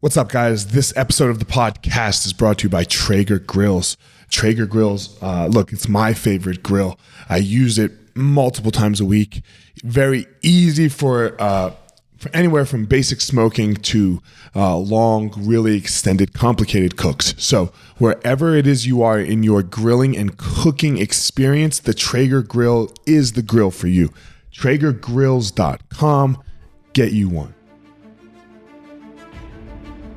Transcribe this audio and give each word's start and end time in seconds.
What's 0.00 0.18
up, 0.18 0.28
guys? 0.28 0.66
This 0.68 0.94
episode 0.94 1.30
of 1.30 1.38
the 1.38 1.46
podcast 1.46 2.26
is 2.26 2.34
brought 2.34 2.58
to 2.58 2.64
you 2.64 2.68
by 2.68 2.84
Traeger 2.84 3.38
Grills. 3.38 3.96
Traeger 4.28 4.66
Grills, 4.66 5.16
uh, 5.22 5.46
look, 5.46 5.72
it's 5.72 5.88
my 5.88 6.12
favorite 6.12 6.62
grill. 6.62 6.98
I 7.30 7.38
use 7.38 7.78
it 7.78 7.92
multiple 8.14 8.70
times 8.70 9.00
a 9.00 9.06
week. 9.06 9.40
Very 9.82 10.26
easy 10.42 10.90
for, 10.90 11.34
uh, 11.40 11.72
for 12.18 12.28
anywhere 12.36 12.66
from 12.66 12.84
basic 12.84 13.22
smoking 13.22 13.74
to 13.74 14.20
uh, 14.54 14.76
long, 14.76 15.32
really 15.34 15.78
extended, 15.78 16.34
complicated 16.34 16.98
cooks. 16.98 17.34
So, 17.38 17.72
wherever 17.96 18.54
it 18.54 18.66
is 18.66 18.86
you 18.86 19.02
are 19.02 19.18
in 19.18 19.42
your 19.42 19.62
grilling 19.62 20.14
and 20.14 20.36
cooking 20.36 20.98
experience, 20.98 21.78
the 21.78 21.94
Traeger 21.94 22.42
Grill 22.42 22.92
is 23.06 23.32
the 23.32 23.42
grill 23.42 23.70
for 23.70 23.86
you. 23.86 24.12
TraegerGrills.com. 24.52 26.42
Get 26.92 27.12
you 27.12 27.30
one. 27.30 27.55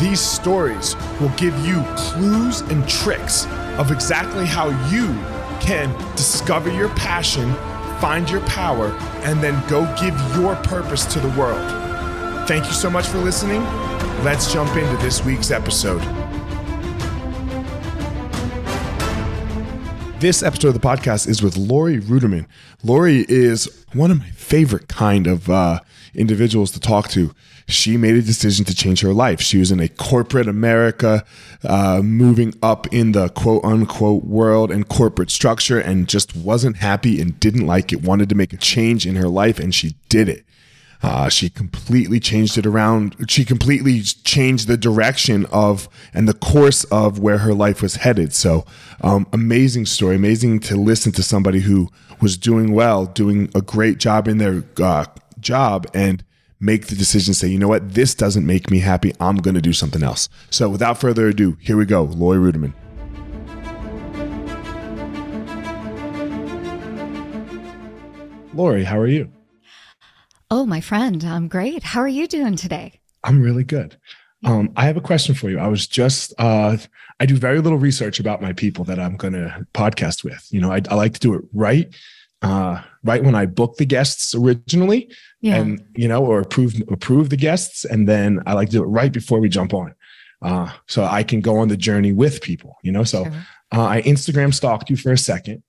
These 0.00 0.20
stories 0.20 0.96
will 1.20 1.32
give 1.36 1.56
you 1.64 1.84
clues 1.96 2.62
and 2.62 2.88
tricks 2.88 3.46
of 3.78 3.92
exactly 3.92 4.44
how 4.44 4.68
you 4.88 5.06
can 5.60 5.88
discover 6.16 6.68
your 6.70 6.88
passion, 6.90 7.54
find 8.00 8.28
your 8.28 8.40
power, 8.40 8.88
and 9.22 9.40
then 9.40 9.62
go 9.68 9.84
give 10.00 10.18
your 10.36 10.56
purpose 10.56 11.04
to 11.12 11.20
the 11.20 11.28
world. 11.38 11.64
Thank 12.48 12.66
you 12.66 12.72
so 12.72 12.90
much 12.90 13.06
for 13.06 13.18
listening. 13.18 13.62
Let's 14.24 14.52
jump 14.52 14.76
into 14.76 14.96
this 14.96 15.24
week's 15.24 15.52
episode. 15.52 16.00
This 20.18 20.42
episode 20.42 20.68
of 20.68 20.74
the 20.74 20.80
podcast 20.80 21.28
is 21.28 21.42
with 21.42 21.56
Laurie 21.56 22.00
Ruettimann. 22.00 22.46
Laurie 22.82 23.26
is 23.28 23.68
one 23.92 24.10
of 24.10 24.18
my 24.18 24.30
favorite 24.30 24.88
kind 24.88 25.26
of 25.26 25.48
uh, 25.48 25.80
individuals 26.14 26.70
to 26.72 26.80
talk 26.80 27.08
to. 27.10 27.32
She 27.66 27.96
made 27.96 28.14
a 28.14 28.22
decision 28.22 28.64
to 28.66 28.74
change 28.74 29.00
her 29.00 29.14
life. 29.14 29.40
She 29.40 29.58
was 29.58 29.70
in 29.70 29.80
a 29.80 29.88
corporate 29.88 30.48
America, 30.48 31.24
uh, 31.62 32.02
moving 32.02 32.54
up 32.62 32.92
in 32.92 33.12
the 33.12 33.30
quote 33.30 33.64
unquote 33.64 34.24
world 34.24 34.70
and 34.70 34.86
corporate 34.86 35.30
structure, 35.30 35.78
and 35.78 36.08
just 36.08 36.36
wasn't 36.36 36.76
happy 36.76 37.20
and 37.20 37.40
didn't 37.40 37.66
like 37.66 37.92
it. 37.92 38.02
Wanted 38.02 38.28
to 38.28 38.34
make 38.34 38.52
a 38.52 38.58
change 38.58 39.06
in 39.06 39.16
her 39.16 39.28
life, 39.28 39.58
and 39.58 39.74
she 39.74 39.96
did 40.08 40.28
it. 40.28 40.44
Uh, 41.02 41.28
she 41.28 41.50
completely 41.50 42.18
changed 42.18 42.56
it 42.56 42.64
around. 42.64 43.14
She 43.28 43.44
completely 43.44 44.00
changed 44.00 44.68
the 44.68 44.78
direction 44.78 45.44
of 45.52 45.86
and 46.14 46.26
the 46.26 46.32
course 46.34 46.84
of 46.84 47.18
where 47.18 47.38
her 47.38 47.52
life 47.52 47.82
was 47.82 47.96
headed. 47.96 48.32
So, 48.32 48.64
um, 49.02 49.26
amazing 49.32 49.84
story. 49.84 50.16
Amazing 50.16 50.60
to 50.60 50.76
listen 50.76 51.12
to 51.12 51.22
somebody 51.22 51.60
who 51.60 51.90
was 52.22 52.38
doing 52.38 52.72
well, 52.72 53.04
doing 53.04 53.50
a 53.54 53.60
great 53.60 53.98
job 53.98 54.26
in 54.26 54.38
their 54.38 54.64
uh, 54.82 55.04
job, 55.40 55.86
and 55.92 56.24
make 56.60 56.86
the 56.86 56.96
decision. 56.96 57.34
Say, 57.34 57.48
you 57.48 57.58
know 57.58 57.68
what, 57.68 57.94
this 57.94 58.14
doesn't 58.14 58.46
make 58.46 58.70
me 58.70 58.80
happy. 58.80 59.12
I'm 59.20 59.36
going 59.36 59.54
to 59.54 59.60
do 59.60 59.72
something 59.72 60.02
else. 60.02 60.28
So, 60.50 60.68
without 60.68 60.98
further 60.98 61.28
ado, 61.28 61.56
here 61.60 61.76
we 61.76 61.86
go. 61.86 62.02
Laurie 62.04 62.52
Ruettimann. 62.52 62.74
Laurie, 68.54 68.84
how 68.84 68.98
are 68.98 69.08
you? 69.08 69.30
Oh, 70.50 70.64
my 70.64 70.80
friend, 70.80 71.24
I'm 71.24 71.48
great. 71.48 71.82
How 71.82 72.00
are 72.00 72.08
you 72.08 72.28
doing 72.28 72.54
today? 72.54 73.00
I'm 73.24 73.42
really 73.42 73.64
good. 73.64 73.96
Um, 74.44 74.72
I 74.76 74.86
have 74.86 74.96
a 74.96 75.00
question 75.00 75.34
for 75.34 75.50
you. 75.50 75.58
I 75.58 75.66
was 75.66 75.86
just, 75.86 76.32
uh, 76.38 76.76
I 77.18 77.26
do 77.26 77.36
very 77.36 77.60
little 77.60 77.78
research 77.78 78.20
about 78.20 78.42
my 78.42 78.52
people 78.52 78.84
that 78.84 79.00
I'm 79.00 79.16
going 79.16 79.32
to 79.32 79.66
podcast 79.74 80.22
with. 80.22 80.46
You 80.50 80.60
know, 80.60 80.70
I, 80.70 80.82
I, 80.90 80.94
like 80.94 81.14
to 81.14 81.20
do 81.20 81.34
it 81.34 81.44
right, 81.52 81.92
uh, 82.42 82.82
right 83.02 83.24
when 83.24 83.34
I 83.34 83.46
book 83.46 83.78
the 83.78 83.86
guests 83.86 84.34
originally, 84.34 85.10
yeah. 85.44 85.56
and 85.56 85.84
you 85.94 86.08
know, 86.08 86.24
or 86.24 86.40
approve 86.40 86.74
approve 86.90 87.30
the 87.30 87.36
guests, 87.36 87.84
and 87.84 88.08
then 88.08 88.42
I 88.46 88.54
like 88.54 88.70
to 88.70 88.76
do 88.78 88.82
it 88.82 88.86
right 88.86 89.12
before 89.12 89.40
we 89.40 89.48
jump 89.48 89.74
on, 89.74 89.94
uh, 90.42 90.72
so 90.86 91.04
I 91.04 91.22
can 91.22 91.40
go 91.40 91.58
on 91.58 91.68
the 91.68 91.76
journey 91.76 92.12
with 92.12 92.40
people. 92.40 92.78
You 92.82 92.92
know, 92.92 93.04
so 93.04 93.24
sure. 93.24 93.32
uh, 93.74 93.84
I 93.84 94.02
Instagram 94.02 94.54
stalked 94.54 94.88
you 94.88 94.96
for 94.96 95.12
a 95.12 95.18
second 95.18 95.62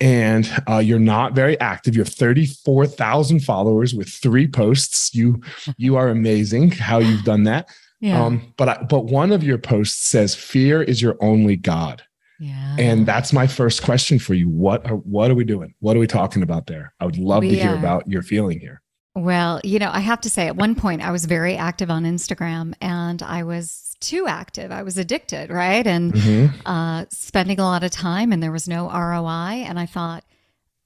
and 0.00 0.50
uh, 0.68 0.78
you're 0.78 0.98
not 0.98 1.34
very 1.34 1.58
active. 1.60 1.94
You 1.94 2.02
have 2.02 2.12
34,000 2.12 3.40
followers 3.40 3.94
with 3.94 4.08
three 4.08 4.46
posts. 4.46 5.14
You 5.14 5.42
you 5.76 5.96
are 5.96 6.08
amazing 6.08 6.72
how 6.72 6.98
you've 6.98 7.24
done 7.24 7.44
that. 7.44 7.68
Yeah. 8.00 8.22
Um, 8.22 8.52
but 8.58 8.68
I, 8.68 8.82
but 8.82 9.06
one 9.06 9.32
of 9.32 9.42
your 9.42 9.58
posts 9.58 10.04
says 10.04 10.34
fear 10.34 10.82
is 10.82 11.00
your 11.00 11.16
only 11.20 11.56
god. 11.56 12.02
Yeah. 12.38 12.76
And 12.78 13.06
that's 13.06 13.32
my 13.32 13.46
first 13.46 13.82
question 13.82 14.18
for 14.18 14.34
you. 14.34 14.50
What 14.50 14.84
are 14.90 14.96
what 14.96 15.30
are 15.30 15.34
we 15.34 15.44
doing? 15.44 15.74
What 15.80 15.96
are 15.96 16.00
we 16.00 16.06
talking 16.06 16.42
about 16.42 16.66
there? 16.66 16.92
I 17.00 17.06
would 17.06 17.16
love 17.16 17.42
we, 17.42 17.50
to 17.50 17.56
hear 17.56 17.70
uh, 17.70 17.78
about 17.78 18.06
your 18.06 18.22
feeling 18.22 18.60
here. 18.60 18.82
Well, 19.16 19.62
you 19.64 19.78
know, 19.78 19.90
I 19.90 20.00
have 20.00 20.20
to 20.20 20.30
say 20.30 20.46
at 20.46 20.56
one 20.56 20.74
point 20.74 21.00
I 21.00 21.10
was 21.10 21.24
very 21.24 21.56
active 21.56 21.90
on 21.90 22.04
Instagram 22.04 22.74
and 22.82 23.22
I 23.22 23.44
was 23.44 23.96
too 23.98 24.26
active. 24.26 24.70
I 24.70 24.82
was 24.82 24.98
addicted, 24.98 25.48
right? 25.48 25.86
And 25.86 26.12
mm-hmm. 26.12 26.68
uh, 26.68 27.06
spending 27.08 27.58
a 27.58 27.64
lot 27.64 27.82
of 27.82 27.90
time, 27.90 28.30
and 28.30 28.42
there 28.42 28.52
was 28.52 28.68
no 28.68 28.90
ROI. 28.90 29.64
And 29.64 29.80
I 29.80 29.86
thought, 29.86 30.22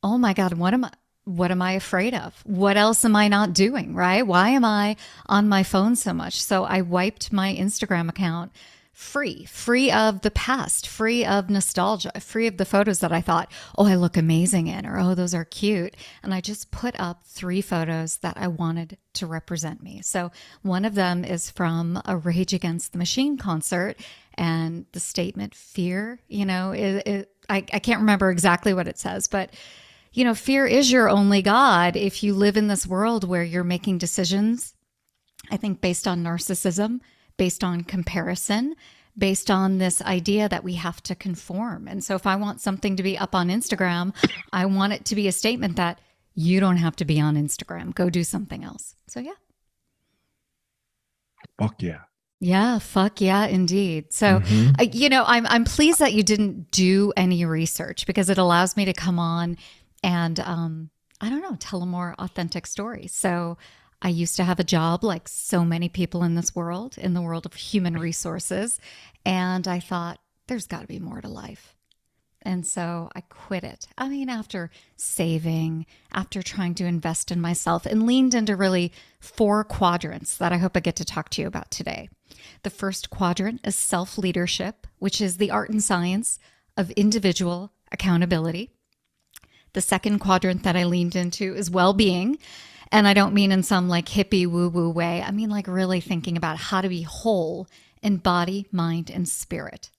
oh 0.04 0.16
my 0.16 0.32
God, 0.32 0.54
what 0.54 0.74
am 0.74 0.84
I? 0.84 0.92
What 1.24 1.50
am 1.50 1.60
I 1.60 1.72
afraid 1.72 2.14
of? 2.14 2.40
What 2.44 2.76
else 2.76 3.04
am 3.04 3.16
I 3.16 3.26
not 3.26 3.52
doing? 3.52 3.94
Right? 3.94 4.22
Why 4.22 4.50
am 4.50 4.64
I 4.64 4.94
on 5.26 5.48
my 5.48 5.64
phone 5.64 5.96
so 5.96 6.12
much? 6.12 6.40
So 6.40 6.64
I 6.64 6.82
wiped 6.82 7.32
my 7.32 7.52
Instagram 7.54 8.08
account 8.08 8.52
free, 9.00 9.46
free 9.46 9.90
of 9.90 10.20
the 10.20 10.30
past, 10.30 10.86
free 10.86 11.24
of 11.24 11.48
nostalgia, 11.48 12.12
free 12.20 12.46
of 12.46 12.58
the 12.58 12.66
photos 12.66 12.98
that 12.98 13.10
I 13.10 13.22
thought, 13.22 13.50
oh, 13.78 13.86
I 13.86 13.94
look 13.94 14.14
amazing 14.14 14.66
in, 14.66 14.84
or 14.84 14.98
oh, 14.98 15.14
those 15.14 15.34
are 15.34 15.46
cute. 15.46 15.96
And 16.22 16.34
I 16.34 16.42
just 16.42 16.70
put 16.70 17.00
up 17.00 17.24
three 17.24 17.62
photos 17.62 18.18
that 18.18 18.36
I 18.36 18.46
wanted 18.46 18.98
to 19.14 19.26
represent 19.26 19.82
me. 19.82 20.02
So 20.02 20.30
one 20.60 20.84
of 20.84 20.94
them 20.94 21.24
is 21.24 21.50
from 21.50 22.00
a 22.04 22.18
Rage 22.18 22.52
Against 22.52 22.92
the 22.92 22.98
Machine 22.98 23.38
concert, 23.38 23.96
and 24.34 24.84
the 24.92 25.00
statement 25.00 25.54
fear, 25.54 26.20
you 26.28 26.44
know, 26.44 26.72
it, 26.72 27.06
it, 27.06 27.30
I, 27.48 27.64
I 27.72 27.78
can't 27.78 28.00
remember 28.00 28.30
exactly 28.30 28.74
what 28.74 28.86
it 28.86 28.98
says, 28.98 29.28
but 29.28 29.54
you 30.12 30.24
know, 30.24 30.34
fear 30.34 30.66
is 30.66 30.92
your 30.92 31.08
only 31.08 31.40
God 31.40 31.96
if 31.96 32.22
you 32.22 32.34
live 32.34 32.58
in 32.58 32.68
this 32.68 32.86
world 32.86 33.24
where 33.24 33.44
you're 33.44 33.64
making 33.64 33.96
decisions, 33.96 34.74
I 35.50 35.56
think, 35.56 35.80
based 35.80 36.06
on 36.06 36.22
narcissism 36.22 37.00
based 37.36 37.64
on 37.64 37.82
comparison, 37.84 38.74
based 39.16 39.50
on 39.50 39.78
this 39.78 40.00
idea 40.02 40.48
that 40.48 40.64
we 40.64 40.74
have 40.74 41.02
to 41.04 41.14
conform. 41.14 41.88
And 41.88 42.02
so 42.02 42.14
if 42.14 42.26
I 42.26 42.36
want 42.36 42.60
something 42.60 42.96
to 42.96 43.02
be 43.02 43.18
up 43.18 43.34
on 43.34 43.48
Instagram, 43.48 44.14
I 44.52 44.66
want 44.66 44.92
it 44.92 45.04
to 45.06 45.14
be 45.14 45.28
a 45.28 45.32
statement 45.32 45.76
that 45.76 46.00
you 46.34 46.60
don't 46.60 46.78
have 46.78 46.96
to 46.96 47.04
be 47.04 47.20
on 47.20 47.36
Instagram. 47.36 47.94
Go 47.94 48.08
do 48.10 48.24
something 48.24 48.64
else. 48.64 48.94
So 49.08 49.20
yeah. 49.20 49.32
Fuck 51.58 51.82
yeah. 51.82 52.00
Yeah, 52.42 52.78
fuck 52.78 53.20
yeah, 53.20 53.46
indeed. 53.46 54.14
So, 54.14 54.40
mm-hmm. 54.40 54.72
I, 54.78 54.84
you 54.84 55.10
know, 55.10 55.24
I'm 55.26 55.46
I'm 55.46 55.64
pleased 55.64 55.98
that 55.98 56.14
you 56.14 56.22
didn't 56.22 56.70
do 56.70 57.12
any 57.14 57.44
research 57.44 58.06
because 58.06 58.30
it 58.30 58.38
allows 58.38 58.78
me 58.78 58.86
to 58.86 58.94
come 58.94 59.18
on 59.18 59.58
and 60.02 60.40
um, 60.40 60.88
I 61.20 61.28
don't 61.28 61.42
know, 61.42 61.56
tell 61.60 61.82
a 61.82 61.86
more 61.86 62.14
authentic 62.18 62.66
story. 62.66 63.08
So, 63.08 63.58
I 64.02 64.08
used 64.08 64.36
to 64.36 64.44
have 64.44 64.58
a 64.58 64.64
job 64.64 65.04
like 65.04 65.28
so 65.28 65.64
many 65.64 65.88
people 65.88 66.22
in 66.22 66.34
this 66.34 66.54
world, 66.54 66.96
in 66.96 67.14
the 67.14 67.20
world 67.20 67.46
of 67.46 67.54
human 67.54 67.98
resources. 67.98 68.80
And 69.26 69.68
I 69.68 69.80
thought, 69.80 70.18
there's 70.46 70.66
got 70.66 70.80
to 70.80 70.86
be 70.86 70.98
more 70.98 71.20
to 71.20 71.28
life. 71.28 71.76
And 72.42 72.66
so 72.66 73.10
I 73.14 73.20
quit 73.20 73.64
it. 73.64 73.86
I 73.98 74.08
mean, 74.08 74.30
after 74.30 74.70
saving, 74.96 75.84
after 76.10 76.42
trying 76.42 76.74
to 76.76 76.86
invest 76.86 77.30
in 77.30 77.40
myself, 77.40 77.84
and 77.84 78.06
leaned 78.06 78.34
into 78.34 78.56
really 78.56 78.92
four 79.20 79.62
quadrants 79.62 80.36
that 80.38 80.52
I 80.52 80.56
hope 80.56 80.76
I 80.76 80.80
get 80.80 80.96
to 80.96 81.04
talk 81.04 81.28
to 81.30 81.42
you 81.42 81.46
about 81.46 81.70
today. 81.70 82.08
The 82.62 82.70
first 82.70 83.10
quadrant 83.10 83.60
is 83.64 83.76
self 83.76 84.16
leadership, 84.16 84.86
which 84.98 85.20
is 85.20 85.36
the 85.36 85.50
art 85.50 85.68
and 85.68 85.82
science 85.82 86.38
of 86.76 86.90
individual 86.92 87.72
accountability. 87.92 88.70
The 89.74 89.82
second 89.82 90.18
quadrant 90.20 90.62
that 90.62 90.76
I 90.76 90.84
leaned 90.84 91.14
into 91.14 91.54
is 91.54 91.70
well 91.70 91.92
being, 91.92 92.38
and 92.92 93.06
I 93.06 93.14
don't 93.14 93.34
mean 93.34 93.52
in 93.52 93.62
some 93.62 93.88
like 93.88 94.06
hippie 94.06 94.46
woo 94.46 94.68
woo 94.68 94.90
way. 94.90 95.22
I 95.22 95.30
mean 95.30 95.50
like 95.50 95.66
really 95.66 96.00
thinking 96.00 96.36
about 96.36 96.56
how 96.58 96.80
to 96.80 96.88
be 96.88 97.02
whole 97.02 97.68
in 98.02 98.16
body, 98.16 98.66
mind, 98.72 99.10
and 99.10 99.28
spirit. 99.28 99.90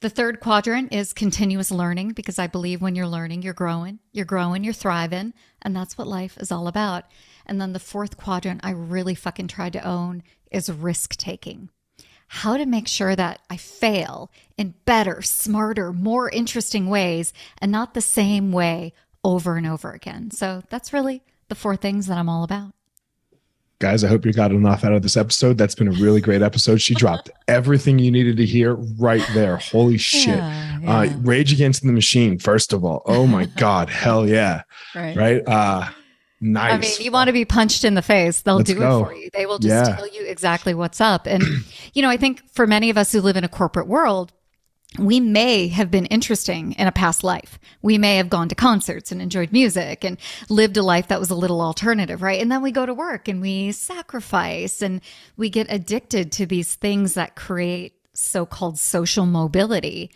The 0.00 0.10
third 0.10 0.40
quadrant 0.40 0.92
is 0.92 1.12
continuous 1.12 1.70
learning 1.70 2.12
because 2.12 2.38
I 2.38 2.46
believe 2.46 2.80
when 2.80 2.94
you're 2.94 3.06
learning, 3.06 3.42
you're 3.42 3.52
growing, 3.54 3.98
you're 4.12 4.24
growing, 4.24 4.64
you're 4.64 4.72
thriving, 4.72 5.34
and 5.60 5.74
that's 5.74 5.98
what 5.98 6.06
life 6.06 6.38
is 6.38 6.52
all 6.52 6.68
about. 6.68 7.04
And 7.46 7.60
then 7.60 7.72
the 7.72 7.78
fourth 7.78 8.16
quadrant 8.16 8.60
I 8.62 8.70
really 8.70 9.14
fucking 9.14 9.48
tried 9.48 9.72
to 9.74 9.86
own 9.86 10.22
is 10.50 10.70
risk 10.70 11.16
taking. 11.16 11.70
how 12.32 12.56
to 12.56 12.64
make 12.64 12.86
sure 12.86 13.16
that 13.16 13.40
I 13.50 13.56
fail 13.56 14.30
in 14.56 14.74
better, 14.84 15.20
smarter, 15.20 15.92
more 15.92 16.30
interesting 16.30 16.88
ways 16.88 17.32
and 17.58 17.72
not 17.72 17.92
the 17.92 18.00
same 18.00 18.52
way 18.52 18.92
over 19.24 19.56
and 19.56 19.66
over 19.66 19.90
again. 19.90 20.30
So 20.30 20.62
that's 20.70 20.92
really 20.92 21.22
the 21.50 21.54
four 21.54 21.76
things 21.76 22.06
that 22.06 22.16
I'm 22.16 22.30
all 22.30 22.42
about. 22.42 22.72
Guys, 23.78 24.04
I 24.04 24.08
hope 24.08 24.26
you 24.26 24.32
got 24.32 24.50
enough 24.52 24.84
out 24.84 24.92
of 24.92 25.02
this 25.02 25.16
episode. 25.16 25.56
That's 25.56 25.74
been 25.74 25.88
a 25.88 25.92
really 25.92 26.20
great 26.20 26.42
episode. 26.42 26.82
She 26.82 26.94
dropped 26.94 27.30
everything 27.48 27.98
you 27.98 28.10
needed 28.10 28.36
to 28.38 28.46
hear 28.46 28.74
right 28.74 29.26
there. 29.32 29.56
Holy 29.56 29.96
shit. 29.96 30.36
Yeah, 30.36 30.78
yeah. 30.80 30.98
Uh, 30.98 31.16
Rage 31.20 31.52
Against 31.52 31.82
the 31.82 31.92
Machine, 31.92 32.38
first 32.38 32.72
of 32.72 32.84
all. 32.84 33.02
Oh 33.06 33.26
my 33.26 33.44
God. 33.56 33.88
Hell 33.88 34.26
yeah. 34.28 34.62
Right. 34.94 35.16
Right. 35.16 35.48
Uh, 35.48 35.88
Nice. 36.42 36.72
I 36.72 36.78
mean, 36.78 36.92
you 37.04 37.10
want 37.10 37.28
to 37.28 37.34
be 37.34 37.44
punched 37.44 37.84
in 37.84 37.92
the 37.92 38.02
face, 38.02 38.40
they'll 38.40 38.56
Let's 38.56 38.70
do 38.70 38.78
go. 38.78 39.02
it 39.02 39.08
for 39.08 39.14
you. 39.14 39.28
They 39.34 39.44
will 39.44 39.58
just 39.58 39.86
yeah. 39.88 39.94
tell 39.94 40.08
you 40.08 40.24
exactly 40.24 40.72
what's 40.72 40.98
up. 40.98 41.26
And, 41.26 41.44
you 41.92 42.00
know, 42.00 42.08
I 42.08 42.16
think 42.16 42.42
for 42.50 42.66
many 42.66 42.88
of 42.88 42.96
us 42.96 43.12
who 43.12 43.20
live 43.20 43.36
in 43.36 43.44
a 43.44 43.48
corporate 43.48 43.86
world, 43.86 44.32
we 44.98 45.20
may 45.20 45.68
have 45.68 45.90
been 45.90 46.06
interesting 46.06 46.72
in 46.72 46.88
a 46.88 46.92
past 46.92 47.22
life. 47.22 47.60
We 47.80 47.96
may 47.96 48.16
have 48.16 48.28
gone 48.28 48.48
to 48.48 48.54
concerts 48.56 49.12
and 49.12 49.22
enjoyed 49.22 49.52
music 49.52 50.04
and 50.04 50.18
lived 50.48 50.76
a 50.76 50.82
life 50.82 51.08
that 51.08 51.20
was 51.20 51.30
a 51.30 51.36
little 51.36 51.60
alternative, 51.60 52.22
right? 52.22 52.40
And 52.40 52.50
then 52.50 52.60
we 52.60 52.72
go 52.72 52.86
to 52.86 52.94
work 52.94 53.28
and 53.28 53.40
we 53.40 53.70
sacrifice 53.70 54.82
and 54.82 55.00
we 55.36 55.48
get 55.48 55.68
addicted 55.70 56.32
to 56.32 56.46
these 56.46 56.74
things 56.74 57.14
that 57.14 57.36
create 57.36 57.94
so 58.14 58.44
called 58.44 58.78
social 58.78 59.26
mobility. 59.26 60.10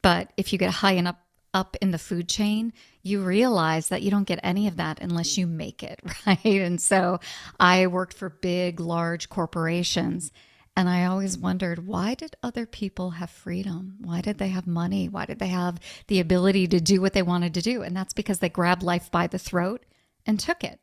But 0.00 0.32
if 0.36 0.52
you 0.52 0.58
get 0.58 0.70
high 0.70 0.92
enough 0.92 1.16
up 1.52 1.76
in 1.80 1.90
the 1.90 1.98
food 1.98 2.28
chain, 2.28 2.72
you 3.02 3.22
realize 3.22 3.88
that 3.88 4.02
you 4.02 4.12
don't 4.12 4.28
get 4.28 4.38
any 4.44 4.68
of 4.68 4.76
that 4.76 5.00
unless 5.00 5.36
you 5.36 5.48
make 5.48 5.82
it, 5.82 6.00
right? 6.26 6.44
And 6.44 6.80
so 6.80 7.18
I 7.58 7.88
worked 7.88 8.14
for 8.14 8.28
big, 8.28 8.78
large 8.78 9.28
corporations 9.28 10.30
and 10.76 10.88
I 10.88 11.04
always 11.04 11.36
wondered 11.36 11.86
why 11.86 12.14
did 12.14 12.36
other 12.42 12.66
people 12.66 13.10
have 13.10 13.30
freedom? 13.30 13.96
Why 14.00 14.20
did 14.20 14.38
they 14.38 14.48
have 14.48 14.66
money? 14.66 15.08
Why 15.08 15.26
did 15.26 15.38
they 15.38 15.48
have 15.48 15.78
the 16.06 16.20
ability 16.20 16.68
to 16.68 16.80
do 16.80 17.00
what 17.00 17.12
they 17.12 17.22
wanted 17.22 17.54
to 17.54 17.62
do? 17.62 17.82
And 17.82 17.96
that's 17.96 18.14
because 18.14 18.38
they 18.38 18.48
grabbed 18.48 18.82
life 18.82 19.10
by 19.10 19.26
the 19.26 19.38
throat 19.38 19.84
and 20.24 20.38
took 20.38 20.62
it. 20.64 20.80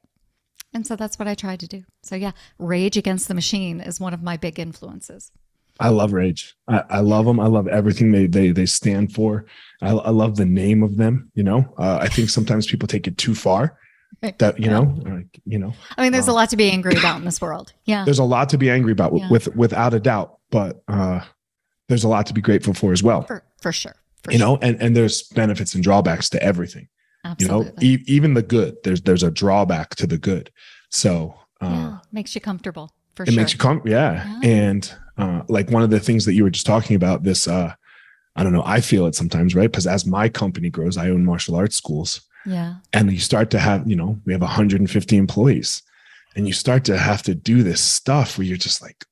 And 0.73 0.85
so 0.85 0.95
that's 0.95 1.17
what 1.17 1.27
I 1.27 1.35
tried 1.35 1.61
to 1.61 1.67
do. 1.67 1.83
So, 2.03 2.15
yeah, 2.15 2.31
Rage 2.59 2.97
Against 2.97 3.27
the 3.27 3.33
Machine 3.33 3.79
is 3.79 3.99
one 3.99 4.13
of 4.13 4.21
my 4.21 4.37
big 4.37 4.59
influences. 4.59 5.31
I 5.79 5.89
love 5.89 6.11
Rage. 6.11 6.55
I, 6.67 6.83
I 6.89 6.99
love 6.99 7.25
them. 7.25 7.39
I 7.39 7.47
love 7.47 7.67
everything 7.67 8.11
they 8.11 8.25
they 8.25 8.49
they 8.49 8.65
stand 8.65 9.13
for. 9.13 9.45
I, 9.81 9.91
I 9.91 10.09
love 10.09 10.35
the 10.35 10.45
name 10.45 10.81
of 10.81 10.97
them. 10.97 11.31
You 11.35 11.43
know, 11.43 11.73
uh, 11.77 11.99
I 12.01 12.07
think 12.07 12.29
sometimes 12.29 12.65
people 12.65 12.87
take 12.87 13.07
it 13.07 13.17
too 13.17 13.35
far 13.35 13.77
that 14.21 14.59
you 14.59 14.65
yeah. 14.65 14.71
know 14.71 15.00
like, 15.06 15.39
you 15.45 15.59
know 15.59 15.74
i 15.98 16.01
mean 16.01 16.12
there's 16.12 16.27
uh, 16.27 16.31
a 16.31 16.33
lot 16.33 16.50
to 16.50 16.57
be 16.57 16.69
angry 16.69 16.95
about 16.98 17.18
in 17.19 17.25
this 17.25 17.39
world 17.39 17.74
yeah 17.86 18.04
there's 18.04 18.19
a 18.19 18.24
lot 18.24 18.50
to 18.50 18.57
be 18.57 18.69
angry 18.69 18.92
about 18.92 19.15
yeah. 19.15 19.30
with 19.30 19.54
without 19.56 19.94
a 19.94 20.00
doubt 20.00 20.39
but 20.50 20.81
uh 20.88 21.21
there's 21.88 22.04
a 22.04 22.07
lot 22.07 22.25
to 22.25 22.33
be 22.33 22.42
grateful 22.42 22.74
for 22.74 22.92
as 22.92 23.04
well 23.04 23.24
for, 23.24 23.44
for 23.62 23.71
sure 23.71 23.95
for 24.24 24.31
you 24.31 24.39
sure. 24.39 24.48
know 24.48 24.57
and 24.62 24.81
and 24.81 24.95
there's 24.95 25.24
benefits 25.30 25.75
and 25.75 25.83
drawbacks 25.83 26.30
to 26.30 26.42
everything 26.42 26.88
Absolutely. 27.24 27.88
you 27.88 27.98
know 27.98 28.01
e- 28.01 28.04
even 28.07 28.33
the 28.33 28.42
good 28.42 28.75
there's 28.83 29.01
there's 29.01 29.24
a 29.24 29.31
drawback 29.31 29.95
to 29.95 30.07
the 30.07 30.18
good 30.18 30.51
so 30.89 31.36
uh 31.62 31.68
yeah. 31.68 31.98
makes 32.12 32.33
you 32.33 32.42
comfortable 32.42 32.92
for 33.15 33.25
sure. 33.25 33.31
it 33.31 33.33
sure. 33.33 33.42
makes 33.42 33.54
you 33.54 33.59
come 33.59 33.81
yeah. 33.86 34.39
yeah 34.42 34.50
and 34.50 34.94
uh 35.18 35.44
like 35.48 35.69
one 35.69 35.83
of 35.83 35.92
the 35.92 36.00
things 36.00 36.25
that 36.25 36.33
you 36.33 36.44
were 36.44 36.50
just 36.50 36.65
talking 36.65 36.95
about 36.95 37.24
this 37.24 37.48
uh 37.48 37.74
I 38.38 38.44
don't 38.44 38.54
know. 38.54 38.63
I 38.65 38.81
feel 38.81 39.07
it 39.07 39.15
sometimes, 39.15 39.56
right? 39.56 39.69
Because 39.69 39.88
as 39.88 40.06
my 40.06 40.30
company 40.30 40.69
grows, 40.69 40.95
I 40.95 41.09
own 41.09 41.25
martial 41.25 41.56
arts 41.56 41.75
schools. 41.75 42.21
Yeah. 42.47 42.75
And 42.94 43.11
you 43.11 43.19
start 43.19 43.51
to 43.51 43.59
have, 43.59 43.88
you 43.88 43.95
know, 43.95 44.19
we 44.25 44.31
have 44.31 44.41
150 44.41 45.17
employees 45.17 45.83
and 46.35 46.47
you 46.47 46.53
start 46.53 46.85
to 46.85 46.97
have 46.97 47.21
to 47.23 47.35
do 47.35 47.61
this 47.61 47.81
stuff 47.81 48.38
where 48.38 48.47
you're 48.47 48.57
just 48.57 48.81
like, 48.81 49.03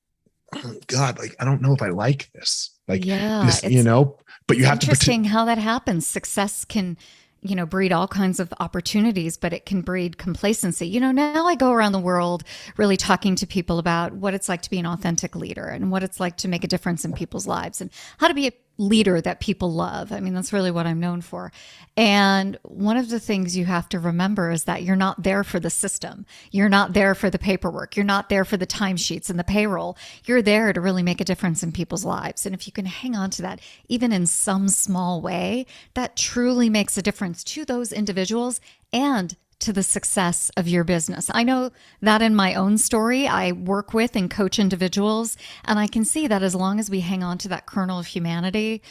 oh 0.55 0.75
God, 0.87 1.19
like, 1.19 1.35
I 1.39 1.43
don't 1.43 1.61
know 1.61 1.73
if 1.73 1.81
I 1.81 1.89
like 1.89 2.31
this. 2.33 2.71
Like, 2.87 3.03
yeah, 3.03 3.45
this, 3.45 3.63
you 3.63 3.83
know, 3.83 4.17
but 4.47 4.57
you 4.57 4.65
have 4.65 4.79
to. 4.79 4.85
Interesting 4.85 5.25
how 5.25 5.43
that 5.45 5.57
happens. 5.57 6.07
Success 6.07 6.63
can, 6.63 6.97
you 7.41 7.55
know, 7.55 7.65
breed 7.65 7.91
all 7.91 8.07
kinds 8.07 8.39
of 8.39 8.53
opportunities, 8.59 9.37
but 9.37 9.51
it 9.51 9.65
can 9.65 9.81
breed 9.81 10.17
complacency. 10.17 10.87
You 10.87 11.01
know, 11.01 11.11
now 11.11 11.45
I 11.45 11.55
go 11.55 11.71
around 11.71 11.91
the 11.91 11.99
world 11.99 12.43
really 12.77 12.95
talking 12.95 13.35
to 13.35 13.45
people 13.45 13.79
about 13.79 14.13
what 14.13 14.33
it's 14.33 14.47
like 14.47 14.61
to 14.61 14.69
be 14.69 14.79
an 14.79 14.85
authentic 14.85 15.35
leader 15.35 15.65
and 15.65 15.91
what 15.91 16.03
it's 16.03 16.19
like 16.19 16.37
to 16.37 16.47
make 16.47 16.63
a 16.63 16.67
difference 16.67 17.03
in 17.03 17.11
people's 17.11 17.47
lives 17.47 17.81
and 17.81 17.89
how 18.17 18.29
to 18.29 18.33
be 18.33 18.47
a 18.47 18.53
leader 18.77 19.21
that 19.21 19.39
people 19.39 19.71
love. 19.71 20.11
I 20.11 20.19
mean, 20.19 20.33
that's 20.33 20.51
really 20.51 20.71
what 20.71 20.85
I'm 20.85 20.99
known 20.99 21.21
for. 21.21 21.51
And 21.95 22.57
one 22.63 22.97
of 22.97 23.09
the 23.09 23.19
things 23.19 23.55
you 23.55 23.65
have 23.65 23.87
to 23.89 23.99
remember 23.99 24.51
is 24.51 24.65
that 24.65 24.83
you're 24.83 24.95
not 24.95 25.23
there 25.23 25.43
for 25.43 25.59
the 25.59 25.69
system. 25.69 26.25
You're 26.51 26.69
not 26.69 26.93
there 26.93 27.15
for 27.15 27.29
the 27.29 27.39
paperwork. 27.39 27.95
You're 27.95 28.05
not 28.05 28.29
there 28.29 28.43
for 28.43 28.57
the 28.57 28.67
timesheets 28.67 29.29
and 29.29 29.39
the 29.39 29.43
payroll. 29.43 29.97
You're 30.25 30.41
there 30.41 30.73
to 30.73 30.81
really 30.81 31.03
make 31.03 31.21
a 31.21 31.25
difference 31.25 31.63
in 31.63 31.71
people's 31.71 32.03
lives. 32.03 32.45
And 32.45 32.53
if 32.53 32.67
you 32.67 32.73
can 32.73 32.85
hang 32.85 33.15
on 33.15 33.29
to 33.31 33.41
that, 33.43 33.61
even 33.87 34.11
in 34.11 34.25
some 34.25 34.67
small 34.67 35.21
way, 35.21 35.65
that 35.93 36.17
truly 36.17 36.69
makes 36.69 36.97
a 36.97 37.01
difference 37.01 37.43
to 37.45 37.63
those 37.63 37.93
individuals 37.93 38.59
and 38.91 39.35
to 39.59 39.73
the 39.73 39.83
success 39.83 40.51
of 40.57 40.67
your 40.67 40.83
business. 40.83 41.29
I 41.33 41.43
know 41.43 41.71
that 42.01 42.21
in 42.21 42.35
my 42.35 42.53
own 42.55 42.77
story, 42.77 43.27
I 43.27 43.51
work 43.51 43.93
with 43.93 44.15
and 44.15 44.29
coach 44.29 44.59
individuals, 44.59 45.37
and 45.63 45.79
I 45.79 45.87
can 45.87 46.05
see 46.05 46.27
that 46.27 46.43
as 46.43 46.55
long 46.55 46.79
as 46.79 46.89
we 46.89 46.99
hang 46.99 47.23
on 47.23 47.37
to 47.39 47.47
that 47.49 47.65
kernel 47.65 47.99
of 47.99 48.07
humanity, 48.07 48.81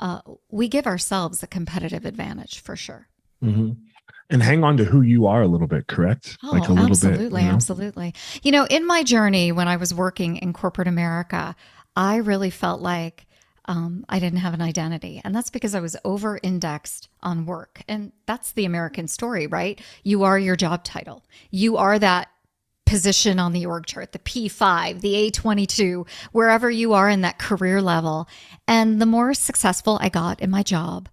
uh, 0.00 0.20
we 0.50 0.68
give 0.68 0.86
ourselves 0.86 1.42
a 1.42 1.46
competitive 1.46 2.04
advantage 2.04 2.60
for 2.60 2.76
sure. 2.76 3.08
Mm-hmm. 3.42 3.72
And 4.30 4.42
hang 4.42 4.64
on 4.64 4.78
to 4.78 4.84
who 4.84 5.02
you 5.02 5.26
are 5.26 5.42
a 5.42 5.46
little 5.46 5.66
bit, 5.66 5.86
correct? 5.86 6.38
Oh, 6.42 6.50
like 6.50 6.68
a 6.68 6.72
little 6.72 6.90
absolutely, 6.90 7.28
bit. 7.28 7.42
You 7.42 7.48
know? 7.48 7.54
Absolutely. 7.54 8.14
You 8.42 8.52
know, 8.52 8.64
in 8.64 8.86
my 8.86 9.02
journey 9.02 9.52
when 9.52 9.68
I 9.68 9.76
was 9.76 9.92
working 9.92 10.36
in 10.38 10.52
corporate 10.52 10.88
America, 10.88 11.54
I 11.94 12.16
really 12.16 12.50
felt 12.50 12.80
like 12.80 13.26
um, 13.66 14.04
I 14.08 14.18
didn't 14.18 14.40
have 14.40 14.54
an 14.54 14.62
identity. 14.62 15.20
And 15.24 15.34
that's 15.34 15.50
because 15.50 15.74
I 15.74 15.80
was 15.80 15.96
over 16.04 16.38
indexed 16.42 17.08
on 17.22 17.46
work. 17.46 17.82
And 17.88 18.12
that's 18.26 18.52
the 18.52 18.64
American 18.64 19.08
story, 19.08 19.46
right? 19.46 19.80
You 20.02 20.24
are 20.24 20.38
your 20.38 20.56
job 20.56 20.84
title, 20.84 21.24
you 21.50 21.76
are 21.76 21.98
that 21.98 22.28
position 22.86 23.38
on 23.38 23.52
the 23.52 23.64
org 23.64 23.86
chart, 23.86 24.12
the 24.12 24.18
P5, 24.18 25.00
the 25.00 25.30
A22, 25.30 26.06
wherever 26.32 26.70
you 26.70 26.92
are 26.92 27.08
in 27.08 27.22
that 27.22 27.38
career 27.38 27.80
level. 27.80 28.28
And 28.68 29.00
the 29.00 29.06
more 29.06 29.32
successful 29.32 29.98
I 30.00 30.10
got 30.10 30.40
in 30.40 30.50
my 30.50 30.62
job, 30.62 31.08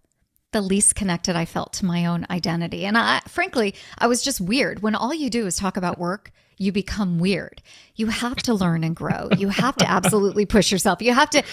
the 0.51 0.62
least 0.62 0.95
connected 0.95 1.36
I 1.36 1.45
felt 1.45 1.71
to 1.74 1.86
my 1.86 2.06
own 2.06 2.27
identity. 2.30 2.86
And 2.86 2.98
I, 2.98 3.21
frankly, 3.27 3.74
I 3.98 4.07
was 4.07 4.21
just 4.21 4.42
weird. 4.42 4.81
When 4.81 4.95
all 4.95 5.13
you 5.13 5.30
do 5.30 5.48
is 5.48 5.56
talk 5.56 5.77
about 5.77 5.98
work, 5.98 6.31
you 6.57 6.74
become 6.74 7.19
weird. 7.19 7.62
You 7.95 8.07
have 8.07 8.38
to 8.44 8.53
learn 8.53 8.83
and 8.83 8.95
grow. 8.95 9.30
You 9.38 9.48
have 9.48 9.77
to 9.77 9.89
absolutely 9.89 10.45
push 10.45 10.71
yourself. 10.71 11.01
You 11.01 11.13
have 11.13 11.30
to 11.31 11.44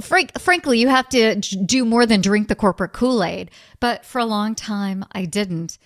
frank, 0.00 0.38
frankly, 0.38 0.78
you 0.78 0.88
have 0.88 1.08
to 1.10 1.36
do 1.36 1.84
more 1.84 2.06
than 2.06 2.20
drink 2.20 2.48
the 2.48 2.54
corporate 2.54 2.92
Kool 2.92 3.22
Aid. 3.22 3.50
But 3.80 4.04
for 4.04 4.18
a 4.18 4.26
long 4.26 4.54
time, 4.54 5.04
I 5.12 5.24
didn't 5.24 5.78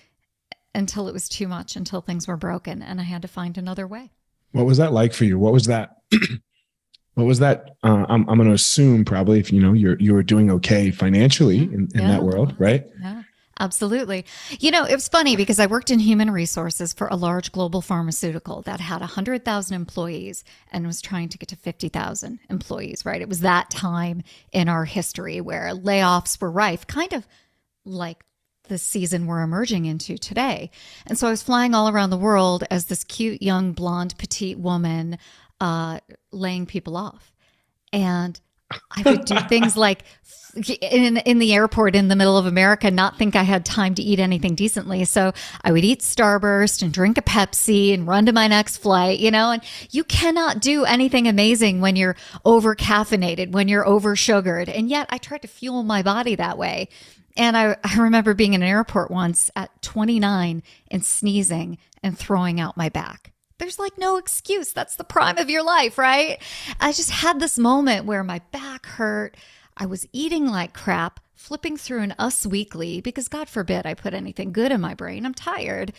until 0.75 1.09
it 1.09 1.13
was 1.13 1.29
too 1.29 1.49
much, 1.49 1.77
until 1.77 2.01
things 2.01 2.29
were 2.29 2.37
broken, 2.37 2.83
and 2.83 3.01
I 3.01 3.05
had 3.05 3.23
to 3.23 3.29
find 3.29 3.59
another 3.59 3.87
way. 3.87 4.11
What 4.53 4.67
was 4.67 4.79
that 4.79 4.93
like 4.93 5.13
for 5.13 5.25
you? 5.25 5.39
What 5.39 5.53
was 5.53 5.65
that? 5.67 5.97
what 7.15 7.25
was 7.25 7.39
that? 7.41 7.77
Uh, 7.83 8.07
I'm, 8.09 8.29
I'm 8.29 8.37
going 8.37 8.49
to 8.49 8.55
assume 8.55 9.05
probably 9.05 9.39
if 9.39 9.53
you 9.53 9.61
know 9.61 9.73
you're 9.73 9.99
you 9.99 10.15
were 10.15 10.23
doing 10.23 10.51
okay 10.51 10.91
financially 10.91 11.59
in, 11.59 11.89
in 11.95 12.03
yeah, 12.03 12.09
that 12.09 12.23
world, 12.23 12.55
right? 12.59 12.85
Yeah. 13.01 13.20
Absolutely. 13.61 14.25
You 14.59 14.71
know, 14.71 14.85
it 14.85 14.95
was 14.95 15.07
funny 15.07 15.37
because 15.37 15.61
I 15.61 15.67
worked 15.67 15.91
in 15.91 15.99
human 15.99 16.31
resources 16.31 16.95
for 16.95 17.09
a 17.09 17.15
large 17.15 17.53
global 17.53 17.83
pharmaceutical 17.83 18.63
that 18.63 18.81
had 18.81 19.01
100,000 19.01 19.77
employees 19.77 20.45
and 20.73 20.87
was 20.87 21.03
trying 21.03 21.29
to 21.29 21.39
get 21.39 21.51
to 21.51 21.57
50,000 21.57 22.41
employees, 22.49 23.05
right? 23.05 23.21
It 23.21 23.29
was 23.29 23.41
that 23.41 23.69
time 23.69 24.23
in 24.51 24.71
our 24.71 24.87
history 24.87 25.43
where 25.43 25.73
layoffs 25.75 26.41
were 26.41 26.51
rife, 26.51 26.87
kind 26.87 27.13
of 27.13 27.27
like 27.85 28.25
the 28.69 28.79
season 28.79 29.27
we're 29.27 29.43
emerging 29.43 29.85
into 29.85 30.17
today. 30.17 30.71
And 31.07 31.19
so 31.19 31.27
I 31.27 31.31
was 31.31 31.43
flying 31.43 31.75
all 31.75 31.91
around 31.91 32.09
the 32.09 32.17
world 32.17 32.65
as 32.71 32.87
this 32.87 33.05
cute, 33.05 33.43
young, 33.43 33.73
blonde, 33.73 34.17
petite 34.17 34.59
woman, 34.59 35.19
uh, 35.61 36.01
laying 36.33 36.65
people 36.65 36.97
off. 36.97 37.31
And 37.93 38.41
I 38.91 39.03
would 39.05 39.25
do 39.25 39.39
things 39.49 39.77
like 39.77 40.05
in 40.55 41.17
in 41.19 41.39
the 41.39 41.55
airport 41.55 41.95
in 41.95 42.09
the 42.09 42.17
middle 42.17 42.37
of 42.37 42.47
America, 42.47 42.91
not 42.91 43.19
think 43.19 43.37
I 43.37 43.43
had 43.43 43.65
time 43.65 43.95
to 43.95 44.03
eat 44.03 44.19
anything 44.19 44.55
decently. 44.55 45.05
So 45.05 45.33
I 45.63 45.73
would 45.73 45.85
eat 45.85 46.01
Starburst 46.01 46.83
and 46.83 46.93
drink 46.93 47.19
a 47.19 47.23
Pepsi 47.23 47.95
and 47.95 48.07
run 48.07 48.27
to 48.27 48.33
my 48.33 48.49
next 48.49 48.79
flight, 48.79 49.19
you 49.21 49.31
know. 49.31 49.53
And 49.53 49.63
you 49.91 50.05
cannot 50.05 50.61
do 50.61 50.85
anything 50.85 51.29
amazing 51.29 51.81
when 51.81 51.97
you're 51.97 52.17
over 52.45 52.75
caffeinated, 52.75 53.53
when 53.53 53.69
you're 53.69 53.87
over 53.87 54.17
sugared. 54.17 54.69
And 54.69 54.89
yet 54.89 55.07
I 55.11 55.19
tried 55.19 55.43
to 55.43 55.49
fuel 55.49 55.83
my 55.83 56.03
body 56.03 56.35
that 56.37 56.59
way. 56.59 56.89
And 57.37 57.57
I, 57.57 57.77
I 57.85 57.99
remember 57.99 58.35
being 58.35 58.55
in 58.55 58.63
an 58.63 58.69
airport 58.69 59.11
once 59.11 59.51
at 59.55 59.83
29 59.83 60.63
and 60.91 61.05
sneezing 61.05 61.79
and 62.03 62.19
throwing 62.19 62.61
out 62.61 62.77
my 62.77 62.89
back 62.89 63.33
there's 63.61 63.79
like 63.79 63.97
no 63.97 64.17
excuse. 64.17 64.73
That's 64.73 64.97
the 64.97 65.05
prime 65.05 65.39
of 65.39 65.49
your 65.49 65.63
life, 65.63 65.99
right? 65.99 66.43
I 66.81 66.93
just 66.93 67.11
had 67.11 67.39
this 67.39 67.59
moment 67.59 68.07
where 68.07 68.25
my 68.25 68.41
back 68.51 68.87
hurt. 68.87 69.37
I 69.77 69.87
was 69.87 70.09
eating 70.13 70.47
like 70.47 70.73
crap, 70.75 71.21
flipping 71.35 71.77
through 71.77 72.03
an 72.03 72.15
Us 72.19 72.45
Weekly 72.45 73.01
because 73.01 73.29
God 73.29 73.49
forbid 73.49 73.87
I 73.87 73.95
put 73.95 74.15
anything 74.15 74.53
good 74.53 74.73
in 74.73 74.81
my 74.81 74.95
brain. 74.95 75.25
I'm 75.25 75.35
tired. 75.35 75.93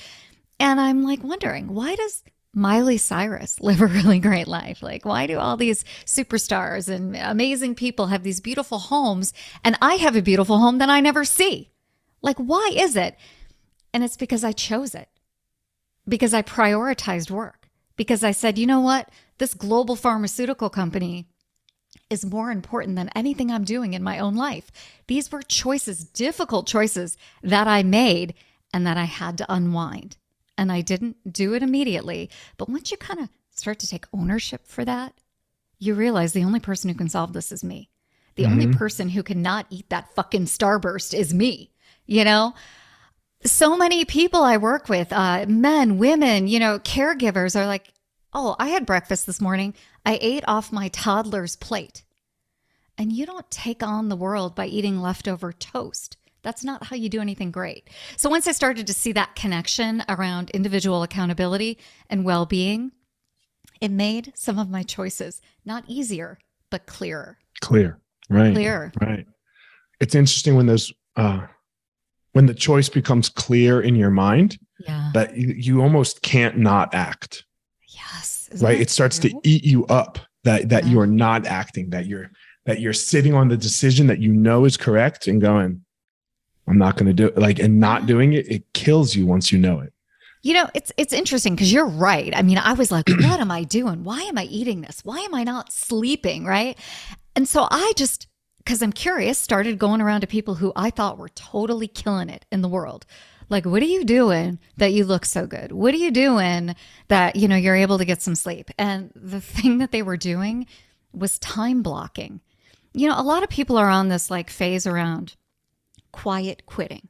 And 0.60 0.80
I'm 0.82 1.04
like 1.04 1.24
wondering, 1.24 1.74
why 1.74 1.96
does 1.96 2.24
Miley 2.54 2.98
Cyrus 2.98 3.60
live 3.62 3.82
a 3.82 3.88
really 3.88 4.20
great 4.20 4.48
life? 4.48 4.84
Like, 4.84 5.06
why 5.06 5.26
do 5.26 5.40
all 5.40 5.56
these 5.56 5.86
superstars 6.06 6.90
and 6.90 7.16
amazing 7.16 7.76
people 7.76 8.08
have 8.08 8.24
these 8.24 8.42
beautiful 8.42 8.80
homes 8.80 9.34
and 9.64 9.78
I 9.82 9.96
have 9.96 10.16
a 10.16 10.22
beautiful 10.22 10.58
home 10.58 10.80
that 10.80 10.90
I 10.90 11.00
never 11.00 11.24
see? 11.24 11.70
Like, 12.22 12.38
why 12.38 12.72
is 12.76 12.96
it? 12.96 13.16
And 13.94 14.04
it's 14.04 14.18
because 14.18 14.44
I 14.44 14.52
chose 14.52 14.96
it, 14.96 15.10
because 16.08 16.34
I 16.34 16.42
prioritized 16.42 17.32
work, 17.32 17.70
because 17.96 18.24
I 18.24 18.32
said, 18.32 18.58
you 18.58 18.68
know 18.68 18.82
what? 18.82 19.10
This 19.38 19.54
global 19.54 19.96
pharmaceutical 19.96 20.70
company 20.70 21.28
is 22.10 22.26
more 22.26 22.52
important 22.52 22.96
than 22.96 23.10
anything 23.16 23.52
I'm 23.52 23.64
doing 23.64 23.94
in 23.94 24.04
my 24.04 24.20
own 24.20 24.36
life. 24.36 24.72
These 25.08 25.32
were 25.32 25.42
choices, 25.42 26.04
difficult 26.04 26.68
choices 26.68 27.18
that 27.42 27.68
I 27.68 27.84
made 27.84 28.34
and 28.74 28.86
that 28.86 28.98
I 28.98 29.06
had 29.06 29.38
to 29.40 29.54
unwind. 29.54 30.18
And 30.58 30.72
I 30.72 30.82
didn't 30.82 31.32
do 31.32 31.54
it 31.54 31.64
immediately. 31.64 32.30
But 32.58 32.70
once 32.70 32.92
you 32.92 32.98
kind 32.98 33.20
of 33.20 33.30
start 33.50 33.80
to 33.80 33.88
take 33.88 34.06
ownership 34.14 34.68
for 34.68 34.86
that, 34.86 35.14
you 35.80 35.96
realize 35.96 36.34
the 36.34 36.44
only 36.44 36.60
person 36.60 36.90
who 36.90 36.96
can 36.96 37.10
solve 37.10 37.34
this 37.34 37.52
is 37.52 37.64
me. 37.64 37.90
The 38.36 38.44
mm-hmm. 38.44 38.52
only 38.52 38.68
person 38.68 39.10
who 39.10 39.24
cannot 39.24 39.66
eat 39.70 39.90
that 39.90 40.14
fucking 40.14 40.46
starburst 40.46 41.14
is 41.18 41.34
me. 41.34 41.72
You 42.06 42.24
know, 42.24 42.54
so 43.46 43.78
many 43.78 44.06
people 44.06 44.44
I 44.44 44.58
work 44.58 44.90
with, 44.90 45.12
uh, 45.12 45.46
men, 45.48 45.98
women, 45.98 46.48
you 46.48 46.60
know, 46.60 46.80
caregivers 46.80 47.56
are 47.56 47.66
like, 47.66 47.94
oh, 48.34 48.56
I 48.60 48.70
had 48.70 48.86
breakfast 48.86 49.26
this 49.26 49.42
morning. 49.42 49.74
I 50.06 50.18
ate 50.22 50.44
off 50.48 50.72
my 50.72 50.88
toddler's 50.90 51.56
plate. 51.56 52.04
And 52.98 53.12
you 53.12 53.26
don't 53.26 53.50
take 53.50 53.84
on 53.84 54.10
the 54.10 54.16
world 54.16 54.56
by 54.56 54.68
eating 54.68 55.02
leftover 55.02 55.52
toast. 55.52 56.18
That's 56.44 56.64
not 56.64 56.86
how 56.86 56.96
you 56.96 57.10
do 57.10 57.22
anything 57.22 57.52
great. 57.52 57.90
So 58.18 58.30
once 58.30 58.48
I 58.48 58.52
started 58.52 58.88
to 58.88 58.94
see 58.94 59.12
that 59.14 59.36
connection 59.36 60.04
around 60.10 60.50
individual 60.52 61.04
accountability 61.04 61.78
and 62.10 62.26
well 62.26 62.46
being, 62.46 62.92
it 63.80 63.92
made 63.92 64.34
some 64.36 64.60
of 64.60 64.70
my 64.70 64.84
choices 64.84 65.42
not 65.66 65.84
easier, 65.88 66.40
but 66.70 66.86
clearer. 66.86 67.38
Clear. 67.62 68.00
Right. 68.30 68.54
Clear. 68.54 68.92
Right. 69.02 69.26
It's 70.00 70.16
interesting 70.16 70.56
when 70.56 70.66
those, 70.66 70.92
uh, 71.16 71.46
when 72.34 72.46
the 72.46 72.54
choice 72.54 72.90
becomes 72.90 73.30
clear 73.30 73.82
in 73.82 73.96
your 73.96 74.10
mind 74.10 74.58
yeah. 74.80 75.12
that 75.14 75.36
you, 75.36 75.50
you 75.50 75.82
almost 75.82 76.22
can't 76.22 76.58
not 76.58 76.94
act. 76.94 77.46
Yes. 77.90 78.50
Isn't 78.52 78.66
right. 78.66 78.80
It 78.80 78.90
starts 78.90 79.20
true? 79.20 79.30
to 79.30 79.40
eat 79.44 79.64
you 79.64 79.86
up 79.88 80.20
that, 80.44 80.70
that 80.70 80.86
yeah. 80.86 80.92
you're 80.92 81.08
not 81.08 81.46
acting, 81.46 81.90
that 81.92 82.06
you're, 82.06 82.32
that 82.66 82.80
you're 82.80 82.94
sitting 82.94 83.34
on 83.34 83.48
the 83.48 83.58
decision 83.58 84.08
that 84.08 84.20
you 84.20 84.32
know 84.32 84.66
is 84.66 84.78
correct 84.78 85.28
and 85.28 85.42
going, 85.42 85.84
I'm 86.68 86.78
not 86.78 86.96
going 86.96 87.08
to 87.08 87.14
do 87.14 87.28
it. 87.28 87.38
Like, 87.38 87.60
and 87.60 87.80
not 87.80 88.06
doing 88.06 88.34
it, 88.34 88.48
it 88.50 88.64
kills 88.74 89.16
you 89.16 89.26
once 89.26 89.52
you 89.52 89.60
know 89.60 89.80
it. 89.80 89.92
You 90.44 90.56
know, 90.56 90.70
it's 90.74 90.92
it's 90.98 91.14
interesting 91.14 91.54
because 91.54 91.72
you're 91.72 91.88
right. 91.88 92.36
I 92.36 92.42
mean, 92.42 92.58
I 92.58 92.74
was 92.74 92.92
like, 92.92 93.08
what 93.10 93.40
am 93.40 93.52
I 93.52 93.64
doing? 93.64 94.04
Why 94.04 94.22
am 94.22 94.40
I 94.40 94.46
eating 94.46 94.82
this? 94.82 95.02
Why 95.04 95.20
am 95.20 95.36
I 95.36 95.44
not 95.44 95.72
sleeping? 95.72 96.46
Right. 96.46 96.78
And 97.36 97.48
so 97.48 97.68
I 97.70 97.94
just, 97.96 98.28
because 98.64 98.82
I'm 98.84 98.94
curious, 98.94 99.40
started 99.40 99.80
going 99.80 100.02
around 100.02 100.22
to 100.22 100.28
people 100.28 100.56
who 100.56 100.72
I 100.76 100.92
thought 100.92 101.18
were 101.18 101.30
totally 101.30 101.88
killing 101.88 102.30
it 102.30 102.46
in 102.52 102.62
the 102.62 102.70
world. 102.70 103.06
Like, 103.50 103.66
what 103.66 103.82
are 103.82 103.88
you 103.88 104.06
doing 104.06 104.60
that 104.78 104.94
you 104.94 105.04
look 105.04 105.26
so 105.26 105.48
good? 105.48 105.72
What 105.72 105.94
are 105.94 105.98
you 105.98 106.12
doing 106.12 106.76
that, 107.08 107.36
you 107.36 107.48
know, 107.48 107.56
you're 107.56 107.76
able 107.76 107.98
to 107.98 108.06
get 108.06 108.22
some 108.22 108.36
sleep? 108.36 108.70
And 108.78 109.12
the 109.16 109.42
thing 109.42 109.80
that 109.80 109.92
they 109.92 110.04
were 110.04 110.18
doing 110.18 110.68
was 111.12 111.40
time 111.40 111.82
blocking. 111.82 112.40
You 112.94 113.10
know, 113.10 113.20
a 113.20 113.24
lot 113.24 113.44
of 113.44 113.50
people 113.50 113.78
are 113.78 113.90
on 113.90 114.10
this 114.10 114.30
like 114.30 114.50
phase 114.50 114.86
around 114.86 115.36
quiet 116.12 116.66
quitting. 116.66 117.10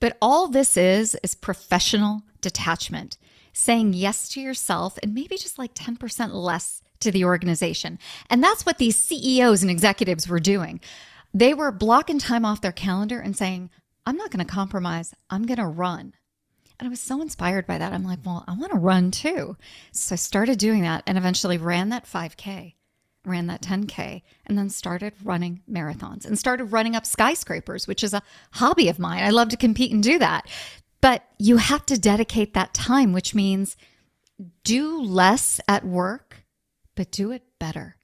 But 0.00 0.16
all 0.20 0.48
this 0.48 0.76
is 0.76 1.16
is 1.22 1.34
professional 1.34 2.22
detachment, 2.40 3.18
saying 3.52 3.94
yes 3.94 4.28
to 4.30 4.40
yourself 4.40 4.98
and 5.02 5.14
maybe 5.14 5.36
just 5.36 5.58
like 5.58 5.74
10% 5.74 6.32
less 6.32 6.82
to 7.00 7.10
the 7.10 7.24
organization. 7.24 7.98
And 8.30 8.42
that's 8.42 8.66
what 8.66 8.78
these 8.78 8.96
CEOs 8.96 9.62
and 9.62 9.70
executives 9.70 10.28
were 10.28 10.40
doing. 10.40 10.80
They 11.32 11.54
were 11.54 11.70
blocking 11.70 12.18
time 12.18 12.44
off 12.44 12.60
their 12.60 12.72
calendar 12.72 13.20
and 13.20 13.36
saying, 13.36 13.70
I'm 14.06 14.16
not 14.16 14.30
going 14.30 14.44
to 14.44 14.50
compromise, 14.50 15.14
I'm 15.28 15.46
going 15.46 15.58
to 15.58 15.66
run. 15.66 16.14
And 16.80 16.86
I 16.86 16.90
was 16.90 17.00
so 17.00 17.20
inspired 17.20 17.66
by 17.66 17.78
that. 17.78 17.92
I'm 17.92 18.04
like, 18.04 18.20
well, 18.24 18.44
I 18.46 18.54
want 18.54 18.72
to 18.72 18.78
run 18.78 19.10
too. 19.10 19.56
So 19.90 20.14
I 20.14 20.16
started 20.16 20.58
doing 20.58 20.82
that 20.82 21.02
and 21.06 21.18
eventually 21.18 21.58
ran 21.58 21.88
that 21.88 22.06
5K 22.06 22.74
ran 23.28 23.46
that 23.46 23.62
10K, 23.62 24.22
and 24.46 24.58
then 24.58 24.70
started 24.70 25.12
running 25.22 25.60
marathons 25.70 26.24
and 26.24 26.38
started 26.38 26.66
running 26.66 26.96
up 26.96 27.06
skyscrapers, 27.06 27.86
which 27.86 28.02
is 28.02 28.14
a 28.14 28.22
hobby 28.52 28.88
of 28.88 28.98
mine. 28.98 29.22
I 29.22 29.30
love 29.30 29.50
to 29.50 29.56
compete 29.56 29.92
and 29.92 30.02
do 30.02 30.18
that. 30.18 30.48
But 31.00 31.24
you 31.38 31.58
have 31.58 31.86
to 31.86 31.98
dedicate 31.98 32.54
that 32.54 32.74
time, 32.74 33.12
which 33.12 33.34
means 33.34 33.76
do 34.64 35.00
less 35.00 35.60
at 35.68 35.84
work, 35.84 36.27
but 36.98 37.12
do 37.12 37.30
it 37.30 37.44
better. 37.60 37.94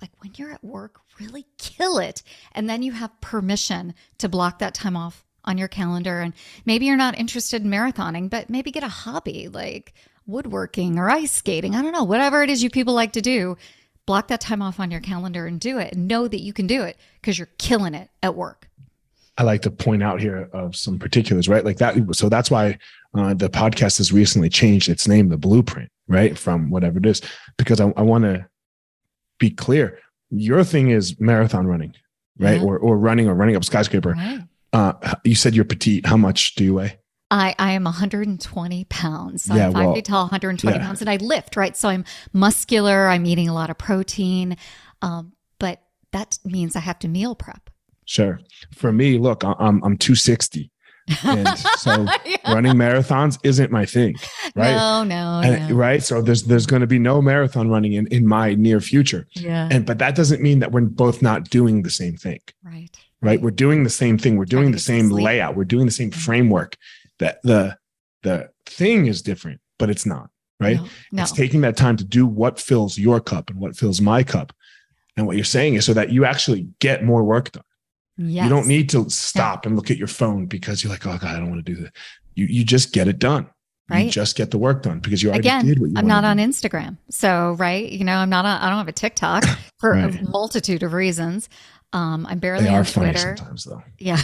Like 0.00 0.12
when 0.20 0.30
you're 0.36 0.52
at 0.52 0.62
work, 0.62 1.00
really 1.18 1.46
kill 1.58 1.98
it. 1.98 2.22
And 2.52 2.70
then 2.70 2.80
you 2.80 2.92
have 2.92 3.20
permission 3.20 3.92
to 4.18 4.28
block 4.28 4.60
that 4.60 4.72
time 4.72 4.96
off 4.96 5.24
on 5.44 5.58
your 5.58 5.66
calendar. 5.66 6.20
And 6.20 6.32
maybe 6.64 6.86
you're 6.86 6.96
not 6.96 7.18
interested 7.18 7.64
in 7.64 7.70
marathoning, 7.70 8.30
but 8.30 8.48
maybe 8.48 8.70
get 8.70 8.84
a 8.84 8.88
hobby 8.88 9.48
like 9.48 9.94
woodworking 10.26 10.96
or 10.96 11.10
ice 11.10 11.32
skating. 11.32 11.74
I 11.74 11.82
don't 11.82 11.90
know, 11.90 12.04
whatever 12.04 12.44
it 12.44 12.48
is 12.50 12.62
you 12.62 12.70
people 12.70 12.94
like 12.94 13.14
to 13.14 13.20
do 13.20 13.56
block 14.06 14.28
that 14.28 14.40
time 14.40 14.62
off 14.62 14.78
on 14.78 14.92
your 14.92 15.00
calendar 15.00 15.46
and 15.46 15.58
do 15.58 15.78
it 15.78 15.92
and 15.92 16.06
know 16.06 16.28
that 16.28 16.40
you 16.40 16.52
can 16.52 16.68
do 16.68 16.84
it 16.84 16.96
because 17.20 17.36
you're 17.36 17.48
killing 17.58 17.94
it 17.94 18.08
at 18.22 18.36
work. 18.36 18.68
I 19.38 19.42
like 19.42 19.62
to 19.62 19.70
point 19.70 20.02
out 20.02 20.20
here 20.20 20.48
of 20.52 20.74
some 20.74 20.98
particulars, 20.98 21.48
right? 21.48 21.64
Like 21.64 21.78
that. 21.78 21.96
So 22.12 22.28
that's 22.28 22.50
why 22.50 22.78
uh, 23.14 23.34
the 23.34 23.50
podcast 23.50 23.98
has 23.98 24.12
recently 24.12 24.48
changed 24.48 24.88
its 24.88 25.06
name, 25.06 25.28
the 25.28 25.36
Blueprint, 25.36 25.90
right? 26.08 26.38
From 26.38 26.70
whatever 26.70 26.98
it 26.98 27.06
is, 27.06 27.20
because 27.56 27.80
I, 27.80 27.92
I 27.96 28.02
want 28.02 28.24
to 28.24 28.46
be 29.38 29.50
clear. 29.50 29.98
Your 30.30 30.64
thing 30.64 30.90
is 30.90 31.20
marathon 31.20 31.66
running, 31.66 31.94
right? 32.38 32.60
Yeah. 32.60 32.66
Or 32.66 32.78
or 32.78 32.98
running 32.98 33.28
or 33.28 33.34
running 33.34 33.56
up 33.56 33.64
skyscraper. 33.64 34.12
Right. 34.12 34.40
Uh, 34.72 35.14
you 35.24 35.34
said 35.34 35.54
you're 35.54 35.64
petite. 35.64 36.06
How 36.06 36.16
much 36.16 36.54
do 36.54 36.64
you 36.64 36.74
weigh? 36.74 36.98
I, 37.30 37.54
I 37.58 37.72
am 37.72 37.84
120 37.84 38.84
pounds. 38.84 39.44
So 39.44 39.54
yeah, 39.54 39.66
I'm 39.66 39.72
five 39.72 39.84
well, 39.86 39.94
feet 39.94 40.04
tall, 40.04 40.24
120 40.24 40.76
yeah. 40.76 40.84
pounds, 40.84 41.00
and 41.00 41.10
I 41.10 41.16
lift, 41.16 41.56
right? 41.56 41.76
So 41.76 41.88
I'm 41.88 42.04
muscular. 42.32 43.08
I'm 43.08 43.26
eating 43.26 43.48
a 43.48 43.54
lot 43.54 43.68
of 43.68 43.78
protein, 43.78 44.56
um, 45.02 45.32
but 45.58 45.82
that 46.12 46.38
means 46.44 46.76
I 46.76 46.80
have 46.80 46.98
to 47.00 47.08
meal 47.08 47.34
prep. 47.34 47.65
Sure. 48.06 48.40
For 48.74 48.92
me, 48.92 49.18
look, 49.18 49.44
I'm 49.44 49.82
I'm 49.84 49.96
260. 49.98 50.70
and 51.22 51.56
so 51.78 52.04
yeah. 52.24 52.52
running 52.52 52.72
marathons 52.72 53.38
isn't 53.44 53.70
my 53.70 53.86
thing 53.86 54.12
right 54.56 54.74
no 54.74 55.04
no, 55.04 55.40
and, 55.44 55.68
no. 55.68 55.74
right 55.76 56.02
so 56.02 56.20
there's 56.20 56.42
there's 56.42 56.66
going 56.66 56.80
to 56.80 56.86
be 56.88 56.98
no 56.98 57.22
marathon 57.22 57.70
running 57.70 57.92
in 57.92 58.08
in 58.08 58.26
my 58.26 58.56
near 58.56 58.80
future 58.80 59.24
yeah 59.36 59.68
and 59.70 59.86
but 59.86 59.98
that 59.98 60.16
doesn't 60.16 60.42
mean 60.42 60.58
that 60.58 60.72
we're 60.72 60.80
both 60.80 61.22
not 61.22 61.48
doing 61.48 61.82
the 61.82 61.90
same 61.90 62.16
thing 62.16 62.40
right 62.64 62.90
right 63.22 63.40
we're 63.40 63.52
doing 63.52 63.84
the 63.84 63.88
same 63.88 64.18
thing 64.18 64.36
we're 64.36 64.44
doing 64.44 64.72
the 64.72 64.80
same 64.80 65.08
layout 65.08 65.54
we're 65.54 65.62
doing 65.62 65.86
the 65.86 65.92
same 65.92 66.10
framework 66.10 66.76
that 67.20 67.40
the 67.44 67.78
the 68.26 68.50
thing 68.66 69.06
is 69.06 69.22
different, 69.22 69.60
but 69.78 69.88
it's 69.88 70.04
not, 70.04 70.30
right? 70.58 70.76
No, 70.76 70.88
no. 71.12 71.22
It's 71.22 71.32
taking 71.32 71.60
that 71.60 71.76
time 71.76 71.96
to 71.96 72.04
do 72.04 72.26
what 72.26 72.58
fills 72.58 72.98
your 72.98 73.20
cup 73.20 73.50
and 73.50 73.60
what 73.60 73.76
fills 73.76 74.00
my 74.00 74.24
cup. 74.24 74.52
And 75.16 75.26
what 75.26 75.36
you're 75.36 75.44
saying 75.44 75.74
is 75.74 75.84
so 75.84 75.94
that 75.94 76.10
you 76.10 76.24
actually 76.24 76.68
get 76.80 77.04
more 77.04 77.22
work 77.22 77.52
done. 77.52 77.62
Yes. 78.18 78.44
You 78.44 78.50
don't 78.50 78.66
need 78.66 78.88
to 78.90 79.08
stop 79.10 79.64
yeah. 79.64 79.68
and 79.68 79.76
look 79.76 79.90
at 79.90 79.98
your 79.98 80.08
phone 80.08 80.46
because 80.46 80.82
you're 80.82 80.92
like, 80.92 81.06
oh 81.06 81.18
God, 81.18 81.36
I 81.36 81.38
don't 81.38 81.50
want 81.50 81.64
to 81.64 81.74
do 81.74 81.80
that. 81.82 81.92
You 82.34 82.46
you 82.46 82.64
just 82.64 82.92
get 82.92 83.08
it 83.08 83.18
done. 83.18 83.48
Right. 83.88 84.06
You 84.06 84.10
just 84.10 84.36
get 84.36 84.50
the 84.50 84.58
work 84.58 84.82
done 84.82 84.98
because 84.98 85.22
you 85.22 85.28
already 85.28 85.48
Again, 85.48 85.64
did 85.64 85.78
what 85.78 85.90
you 85.90 85.94
I'm 85.96 86.08
not 86.08 86.24
on 86.24 86.38
Instagram. 86.38 86.96
So, 87.08 87.52
right. 87.52 87.88
You 87.88 88.04
know, 88.04 88.16
I'm 88.16 88.28
not 88.28 88.44
on, 88.44 88.60
I 88.60 88.68
don't 88.68 88.78
have 88.78 88.88
a 88.88 88.92
TikTok 88.92 89.44
for 89.78 89.92
right. 89.92 90.20
a 90.20 90.24
multitude 90.24 90.82
of 90.82 90.92
reasons. 90.92 91.48
Um, 91.92 92.26
I'm 92.26 92.40
barely 92.40 92.64
they 92.64 92.70
on 92.70 92.74
are 92.74 92.84
Twitter. 92.84 93.36
sometimes, 93.36 93.64
though. 93.64 93.82
Yeah. 93.98 94.18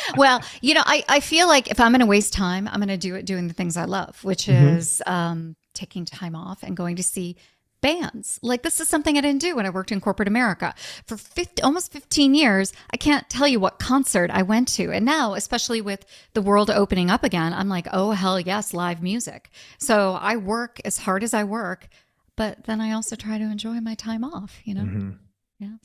well, 0.16 0.42
you 0.62 0.72
know, 0.72 0.82
I, 0.84 1.04
I 1.08 1.20
feel 1.20 1.46
like 1.46 1.70
if 1.70 1.78
I'm 1.78 1.92
going 1.92 2.00
to 2.00 2.06
waste 2.06 2.32
time, 2.32 2.68
I'm 2.68 2.80
going 2.80 2.88
to 2.88 2.96
do 2.96 3.16
it 3.16 3.26
doing 3.26 3.48
the 3.48 3.54
things 3.54 3.76
I 3.76 3.84
love, 3.84 4.22
which 4.24 4.46
mm-hmm. 4.46 4.78
is 4.78 5.02
um, 5.06 5.54
taking 5.74 6.06
time 6.06 6.34
off 6.34 6.62
and 6.62 6.74
going 6.74 6.96
to 6.96 7.02
see 7.02 7.36
bands. 7.84 8.40
Like 8.42 8.62
this 8.62 8.80
is 8.80 8.88
something 8.88 9.18
I 9.18 9.20
didn't 9.20 9.42
do 9.42 9.56
when 9.56 9.66
I 9.66 9.70
worked 9.70 9.92
in 9.92 10.00
corporate 10.00 10.26
America 10.26 10.74
for 11.06 11.18
50, 11.18 11.60
almost 11.62 11.92
15 11.92 12.34
years. 12.34 12.72
I 12.90 12.96
can't 12.96 13.28
tell 13.28 13.46
you 13.46 13.60
what 13.60 13.78
concert 13.78 14.30
I 14.32 14.40
went 14.42 14.68
to. 14.68 14.90
And 14.90 15.04
now, 15.04 15.34
especially 15.34 15.82
with 15.82 16.06
the 16.32 16.40
world 16.40 16.70
opening 16.70 17.10
up 17.10 17.24
again, 17.24 17.52
I'm 17.52 17.68
like, 17.68 17.86
oh, 17.92 18.12
hell 18.12 18.40
yes, 18.40 18.72
live 18.72 19.02
music. 19.02 19.50
So 19.76 20.18
I 20.18 20.36
work 20.36 20.80
as 20.86 20.96
hard 20.96 21.22
as 21.22 21.34
I 21.34 21.44
work, 21.44 21.88
but 22.36 22.64
then 22.64 22.80
I 22.80 22.92
also 22.92 23.16
try 23.16 23.36
to 23.36 23.44
enjoy 23.44 23.78
my 23.80 23.94
time 23.94 24.24
off, 24.24 24.62
you 24.64 24.74
know? 24.74 24.84
Mm-hmm. 24.84 25.10
Yeah. 25.58 25.76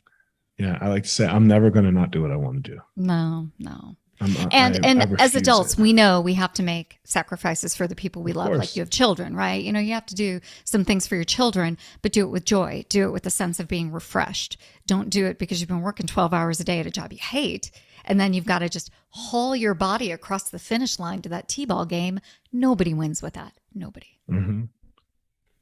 Yeah. 0.57 0.77
I 0.79 0.87
like 0.87 1.03
to 1.03 1.09
say, 1.09 1.27
I'm 1.27 1.47
never 1.47 1.69
going 1.69 1.85
to 1.85 1.91
not 1.91 2.11
do 2.11 2.21
what 2.21 2.31
I 2.31 2.37
want 2.37 2.63
to 2.63 2.71
do. 2.71 2.79
No, 2.95 3.49
no. 3.59 3.97
I'm, 4.21 4.35
and 4.51 4.85
I, 4.85 4.89
and 4.89 5.03
I 5.03 5.23
as 5.23 5.35
adults, 5.35 5.73
it. 5.73 5.79
we 5.79 5.93
know 5.93 6.19
we 6.19 6.33
have 6.33 6.53
to 6.53 6.63
make 6.63 6.99
sacrifices 7.03 7.75
for 7.75 7.87
the 7.87 7.95
people 7.95 8.21
we 8.21 8.31
of 8.31 8.37
love. 8.37 8.47
Course. 8.47 8.59
Like 8.59 8.75
you 8.75 8.81
have 8.81 8.89
children, 8.89 9.35
right? 9.35 9.63
You 9.63 9.71
know, 9.71 9.79
you 9.79 9.93
have 9.93 10.05
to 10.07 10.15
do 10.15 10.41
some 10.65 10.83
things 10.83 11.07
for 11.07 11.15
your 11.15 11.23
children, 11.23 11.77
but 12.01 12.11
do 12.11 12.21
it 12.21 12.29
with 12.29 12.45
joy. 12.45 12.85
Do 12.89 13.05
it 13.05 13.11
with 13.11 13.25
a 13.25 13.29
sense 13.29 13.59
of 13.59 13.67
being 13.67 13.91
refreshed. 13.91 14.57
Don't 14.87 15.09
do 15.09 15.25
it 15.25 15.39
because 15.39 15.61
you've 15.61 15.69
been 15.69 15.81
working 15.81 16.07
12 16.07 16.33
hours 16.33 16.59
a 16.59 16.63
day 16.63 16.79
at 16.79 16.85
a 16.85 16.91
job 16.91 17.13
you 17.13 17.19
hate. 17.19 17.71
And 18.05 18.19
then 18.19 18.33
you've 18.33 18.45
got 18.45 18.59
to 18.59 18.69
just 18.69 18.89
haul 19.09 19.55
your 19.55 19.73
body 19.73 20.11
across 20.11 20.49
the 20.49 20.59
finish 20.59 20.99
line 20.99 21.21
to 21.21 21.29
that 21.29 21.47
T 21.47 21.65
ball 21.65 21.85
game. 21.85 22.19
Nobody 22.51 22.93
wins 22.93 23.21
with 23.21 23.33
that. 23.33 23.53
Nobody. 23.73 24.19
Mm-hmm. 24.29 24.63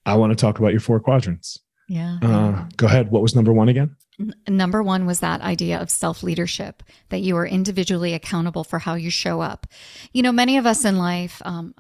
I 0.06 0.16
want 0.16 0.32
to 0.32 0.36
talk 0.36 0.58
about 0.58 0.72
your 0.72 0.80
four 0.80 1.00
quadrants. 1.00 1.60
Yeah. 1.90 2.18
Uh, 2.22 2.66
go 2.78 2.88
ahead. 2.88 3.12
What 3.12 3.22
was 3.22 3.36
number 3.36 3.54
one 3.54 3.70
again? 3.70 3.96
Number 4.48 4.82
one 4.82 5.06
was 5.06 5.20
that 5.20 5.42
idea 5.42 5.80
of 5.80 5.92
self 5.92 6.24
leadership, 6.24 6.82
that 7.10 7.22
you 7.22 7.38
are 7.38 7.46
individually 7.46 8.14
accountable 8.14 8.64
for 8.64 8.80
how 8.80 8.96
you 8.96 9.12
show 9.12 9.42
up. 9.42 9.68
You 10.12 10.24
know, 10.24 10.32
many 10.32 10.58
of 10.58 10.66
us 10.66 10.86
in 10.86 10.98
life 10.98 11.42
um, 11.46 11.76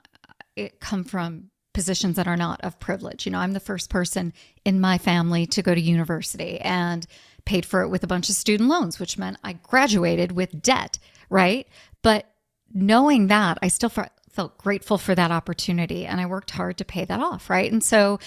come 0.79 1.03
from 1.03 1.49
positions 1.73 2.15
that 2.15 2.27
are 2.27 2.37
not 2.37 2.59
of 2.61 2.79
privilege. 2.79 3.25
You 3.25 3.31
know, 3.31 3.39
I'm 3.39 3.53
the 3.53 3.59
first 3.59 3.89
person 3.89 4.33
in 4.65 4.79
my 4.79 4.97
family 4.97 5.45
to 5.47 5.61
go 5.61 5.75
to 5.75 5.81
university 5.81 6.59
and 6.59 7.05
paid 7.45 7.65
for 7.65 7.81
it 7.81 7.89
with 7.89 8.03
a 8.03 8.07
bunch 8.07 8.29
of 8.29 8.35
student 8.35 8.69
loans, 8.69 8.99
which 8.99 9.17
meant 9.17 9.37
I 9.43 9.53
graduated 9.53 10.31
with 10.31 10.61
debt, 10.61 10.99
right? 11.29 11.67
But 12.01 12.29
knowing 12.73 13.27
that, 13.27 13.57
I 13.61 13.67
still 13.67 13.89
felt 13.89 14.57
grateful 14.57 14.97
for 14.97 15.15
that 15.15 15.31
opportunity 15.31 16.05
and 16.05 16.19
I 16.19 16.25
worked 16.25 16.51
hard 16.51 16.77
to 16.77 16.85
pay 16.85 17.05
that 17.05 17.19
off, 17.19 17.49
right? 17.49 17.71
And 17.71 17.83
so 17.83 18.19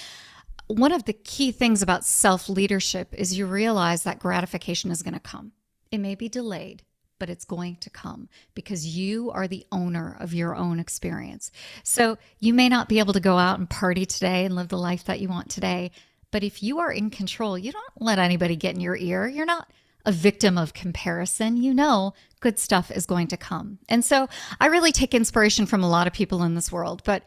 one 0.73 0.93
of 0.93 1.05
the 1.05 1.13
key 1.13 1.53
things 1.53 1.83
about 1.83 2.05
self 2.05 2.49
leadership 2.49 3.15
is 3.17 3.37
you 3.37 3.47
realize 3.47 4.03
that 4.05 4.19
gratification 4.19 4.91
is 4.91 5.03
going 5.03 5.15
to 5.15 5.21
come. 5.21 5.53
It 5.91 5.99
may 5.99 6.15
be 6.15 6.29
delayed, 6.29 6.83
but 7.19 7.31
it's 7.31 7.45
going 7.45 7.77
to 7.77 7.91
come 7.91 8.29
because 8.55 8.87
you 8.87 9.31
are 9.31 9.49
the 9.49 9.67
owner 9.73 10.17
of 10.21 10.35
your 10.35 10.55
own 10.55 10.79
experience. 10.81 11.51
So 11.83 12.19
you 12.39 12.55
may 12.55 12.69
not 12.69 12.89
be 12.89 12.99
able 12.99 13.13
to 13.13 13.21
go 13.21 13.39
out 13.39 13.59
and 13.59 13.69
party 13.69 14.07
today 14.07 14.45
and 14.45 14.55
live 14.55 14.69
the 14.69 14.79
life 14.79 15.05
that 15.05 15.21
you 15.21 15.29
want 15.29 15.51
today, 15.51 15.91
but 16.31 16.45
if 16.45 16.63
you 16.63 16.79
are 16.79 16.93
in 16.93 17.11
control, 17.11 17.59
you 17.59 17.73
don't 17.73 18.01
let 18.01 18.19
anybody 18.19 18.57
get 18.57 18.75
in 18.75 18.81
your 18.81 18.97
ear. 18.97 19.27
You're 19.27 19.47
not 19.47 19.71
a 20.07 20.13
victim 20.13 20.57
of 20.57 20.73
comparison. 20.73 21.57
You 21.57 21.75
know, 21.75 22.15
good 22.41 22.59
stuff 22.59 22.91
is 22.91 23.07
going 23.07 23.27
to 23.29 23.37
come. 23.37 23.79
And 23.89 24.05
so 24.05 24.29
I 24.61 24.67
really 24.67 24.93
take 24.93 25.15
inspiration 25.15 25.67
from 25.67 25.83
a 25.83 25.91
lot 25.91 26.07
of 26.07 26.13
people 26.13 26.43
in 26.43 26.55
this 26.55 26.73
world, 26.73 27.03
but 27.05 27.25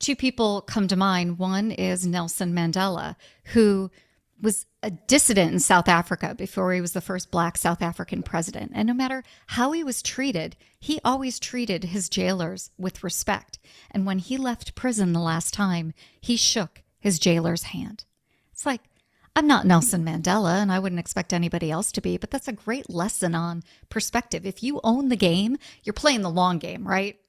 two 0.00 0.16
people 0.16 0.62
come 0.62 0.88
to 0.88 0.96
mind. 0.96 1.38
One 1.38 1.70
is 1.70 2.06
Nelson 2.06 2.52
Mandela, 2.52 3.14
who 3.52 3.90
was 4.42 4.66
a 4.82 4.90
dissident 4.90 5.52
in 5.52 5.60
South 5.60 5.88
Africa 5.88 6.34
before 6.34 6.72
he 6.72 6.80
was 6.80 6.92
the 6.92 7.02
first 7.02 7.30
black 7.30 7.58
South 7.58 7.82
African 7.82 8.22
president. 8.22 8.72
And 8.74 8.88
no 8.88 8.94
matter 8.94 9.22
how 9.48 9.72
he 9.72 9.84
was 9.84 10.02
treated, 10.02 10.56
he 10.78 10.98
always 11.04 11.38
treated 11.38 11.84
his 11.84 12.08
jailers 12.08 12.70
with 12.78 13.04
respect. 13.04 13.58
And 13.90 14.06
when 14.06 14.18
he 14.18 14.38
left 14.38 14.74
prison 14.74 15.12
the 15.12 15.20
last 15.20 15.52
time, 15.52 15.92
he 16.20 16.36
shook 16.36 16.82
his 16.98 17.18
jailer's 17.18 17.64
hand. 17.64 18.04
It's 18.52 18.64
like, 18.64 18.80
I'm 19.36 19.46
not 19.46 19.66
Nelson 19.66 20.04
Mandela, 20.04 20.60
and 20.60 20.72
I 20.72 20.78
wouldn't 20.78 20.98
expect 20.98 21.32
anybody 21.32 21.70
else 21.70 21.92
to 21.92 22.00
be, 22.00 22.16
but 22.16 22.30
that's 22.30 22.48
a 22.48 22.52
great 22.52 22.90
lesson 22.90 23.34
on 23.34 23.62
perspective. 23.88 24.44
If 24.44 24.62
you 24.62 24.80
own 24.82 25.08
the 25.08 25.16
game, 25.16 25.56
you're 25.84 25.92
playing 25.92 26.22
the 26.22 26.30
long 26.30 26.58
game, 26.58 26.86
right? 26.86 27.19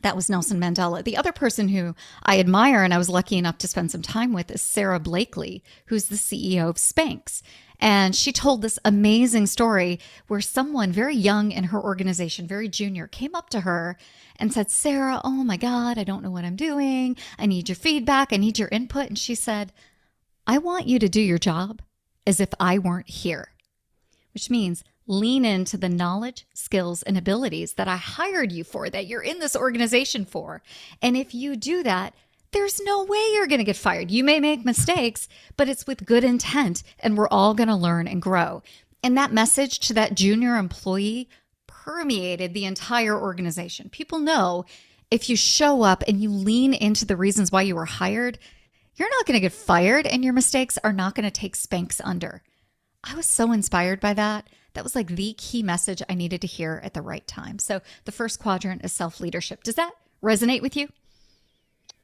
That 0.00 0.16
was 0.16 0.30
Nelson 0.30 0.58
Mandela. 0.58 1.04
The 1.04 1.16
other 1.16 1.32
person 1.32 1.68
who 1.68 1.94
I 2.24 2.40
admire 2.40 2.82
and 2.82 2.94
I 2.94 2.98
was 2.98 3.08
lucky 3.08 3.36
enough 3.36 3.58
to 3.58 3.68
spend 3.68 3.90
some 3.90 4.02
time 4.02 4.32
with 4.32 4.50
is 4.50 4.62
Sara 4.62 4.98
Blakely, 4.98 5.62
who's 5.86 6.06
the 6.06 6.16
CEO 6.16 6.68
of 6.68 6.76
Spanx. 6.76 7.42
And 7.78 8.14
she 8.14 8.32
told 8.32 8.62
this 8.62 8.78
amazing 8.84 9.46
story 9.46 9.98
where 10.28 10.40
someone 10.40 10.92
very 10.92 11.16
young 11.16 11.50
in 11.50 11.64
her 11.64 11.82
organization, 11.82 12.46
very 12.46 12.68
junior, 12.68 13.06
came 13.06 13.34
up 13.34 13.50
to 13.50 13.60
her 13.60 13.96
and 14.36 14.52
said, 14.52 14.70
Sarah, 14.70 15.20
oh 15.24 15.44
my 15.44 15.56
God, 15.56 15.98
I 15.98 16.04
don't 16.04 16.22
know 16.22 16.30
what 16.30 16.44
I'm 16.44 16.56
doing. 16.56 17.16
I 17.38 17.46
need 17.46 17.68
your 17.68 17.76
feedback. 17.76 18.32
I 18.32 18.36
need 18.36 18.58
your 18.58 18.68
input. 18.68 19.08
And 19.08 19.18
she 19.18 19.34
said, 19.34 19.72
I 20.46 20.58
want 20.58 20.86
you 20.86 20.98
to 21.00 21.08
do 21.08 21.20
your 21.20 21.38
job 21.38 21.82
as 22.26 22.40
if 22.40 22.50
I 22.58 22.78
weren't 22.78 23.10
here, 23.10 23.52
which 24.32 24.48
means 24.48 24.84
lean 25.06 25.44
into 25.44 25.76
the 25.76 25.88
knowledge, 25.88 26.46
skills, 26.54 27.02
and 27.02 27.18
abilities 27.18 27.74
that 27.74 27.88
I 27.88 27.96
hired 27.96 28.52
you 28.52 28.64
for, 28.64 28.88
that 28.88 29.06
you're 29.06 29.22
in 29.22 29.38
this 29.38 29.56
organization 29.56 30.24
for. 30.24 30.62
And 31.00 31.16
if 31.16 31.34
you 31.34 31.56
do 31.56 31.82
that, 31.82 32.14
there's 32.52 32.80
no 32.82 33.04
way 33.04 33.18
you're 33.32 33.46
going 33.46 33.58
to 33.58 33.64
get 33.64 33.76
fired. 33.76 34.10
You 34.10 34.22
may 34.22 34.38
make 34.38 34.64
mistakes, 34.64 35.28
but 35.56 35.68
it's 35.68 35.86
with 35.86 36.04
good 36.04 36.22
intent, 36.22 36.82
and 37.00 37.16
we're 37.16 37.28
all 37.28 37.54
going 37.54 37.68
to 37.68 37.74
learn 37.74 38.06
and 38.06 38.20
grow. 38.20 38.62
And 39.02 39.16
that 39.16 39.32
message 39.32 39.80
to 39.80 39.94
that 39.94 40.14
junior 40.14 40.56
employee 40.56 41.28
permeated 41.66 42.54
the 42.54 42.66
entire 42.66 43.18
organization. 43.18 43.88
People 43.88 44.18
know 44.18 44.64
if 45.10 45.28
you 45.28 45.36
show 45.36 45.82
up 45.82 46.04
and 46.06 46.20
you 46.20 46.30
lean 46.30 46.74
into 46.74 47.04
the 47.04 47.16
reasons 47.16 47.50
why 47.50 47.62
you 47.62 47.74
were 47.74 47.86
hired, 47.86 48.38
you're 48.94 49.10
not 49.10 49.26
going 49.26 49.36
to 49.36 49.40
get 49.40 49.52
fired, 49.52 50.06
and 50.06 50.22
your 50.22 50.34
mistakes 50.34 50.78
are 50.84 50.92
not 50.92 51.14
going 51.14 51.24
to 51.24 51.30
take 51.30 51.56
Spanx 51.56 52.00
under. 52.04 52.42
I 53.02 53.14
was 53.16 53.26
so 53.26 53.50
inspired 53.50 53.98
by 53.98 54.14
that 54.14 54.46
that 54.74 54.84
was 54.84 54.94
like 54.94 55.08
the 55.08 55.34
key 55.34 55.62
message 55.62 56.02
I 56.08 56.14
needed 56.14 56.40
to 56.40 56.46
hear 56.46 56.80
at 56.84 56.94
the 56.94 57.02
right 57.02 57.26
time. 57.26 57.58
So 57.58 57.80
the 58.04 58.12
first 58.12 58.40
quadrant 58.40 58.84
is 58.84 58.92
self 58.92 59.20
leadership. 59.20 59.62
Does 59.62 59.74
that 59.76 59.92
resonate 60.22 60.62
with 60.62 60.76
you? 60.76 60.88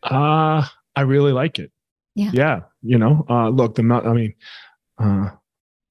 Uh, 0.03 0.67
I 0.95 1.01
really 1.03 1.33
like 1.33 1.59
it. 1.59 1.71
Yeah. 2.15 2.31
Yeah. 2.33 2.61
You 2.83 2.99
know, 2.99 3.25
uh, 3.29 3.49
look, 3.49 3.77
the, 3.77 3.83
I 3.83 4.13
mean, 4.13 4.35
uh, 4.99 5.31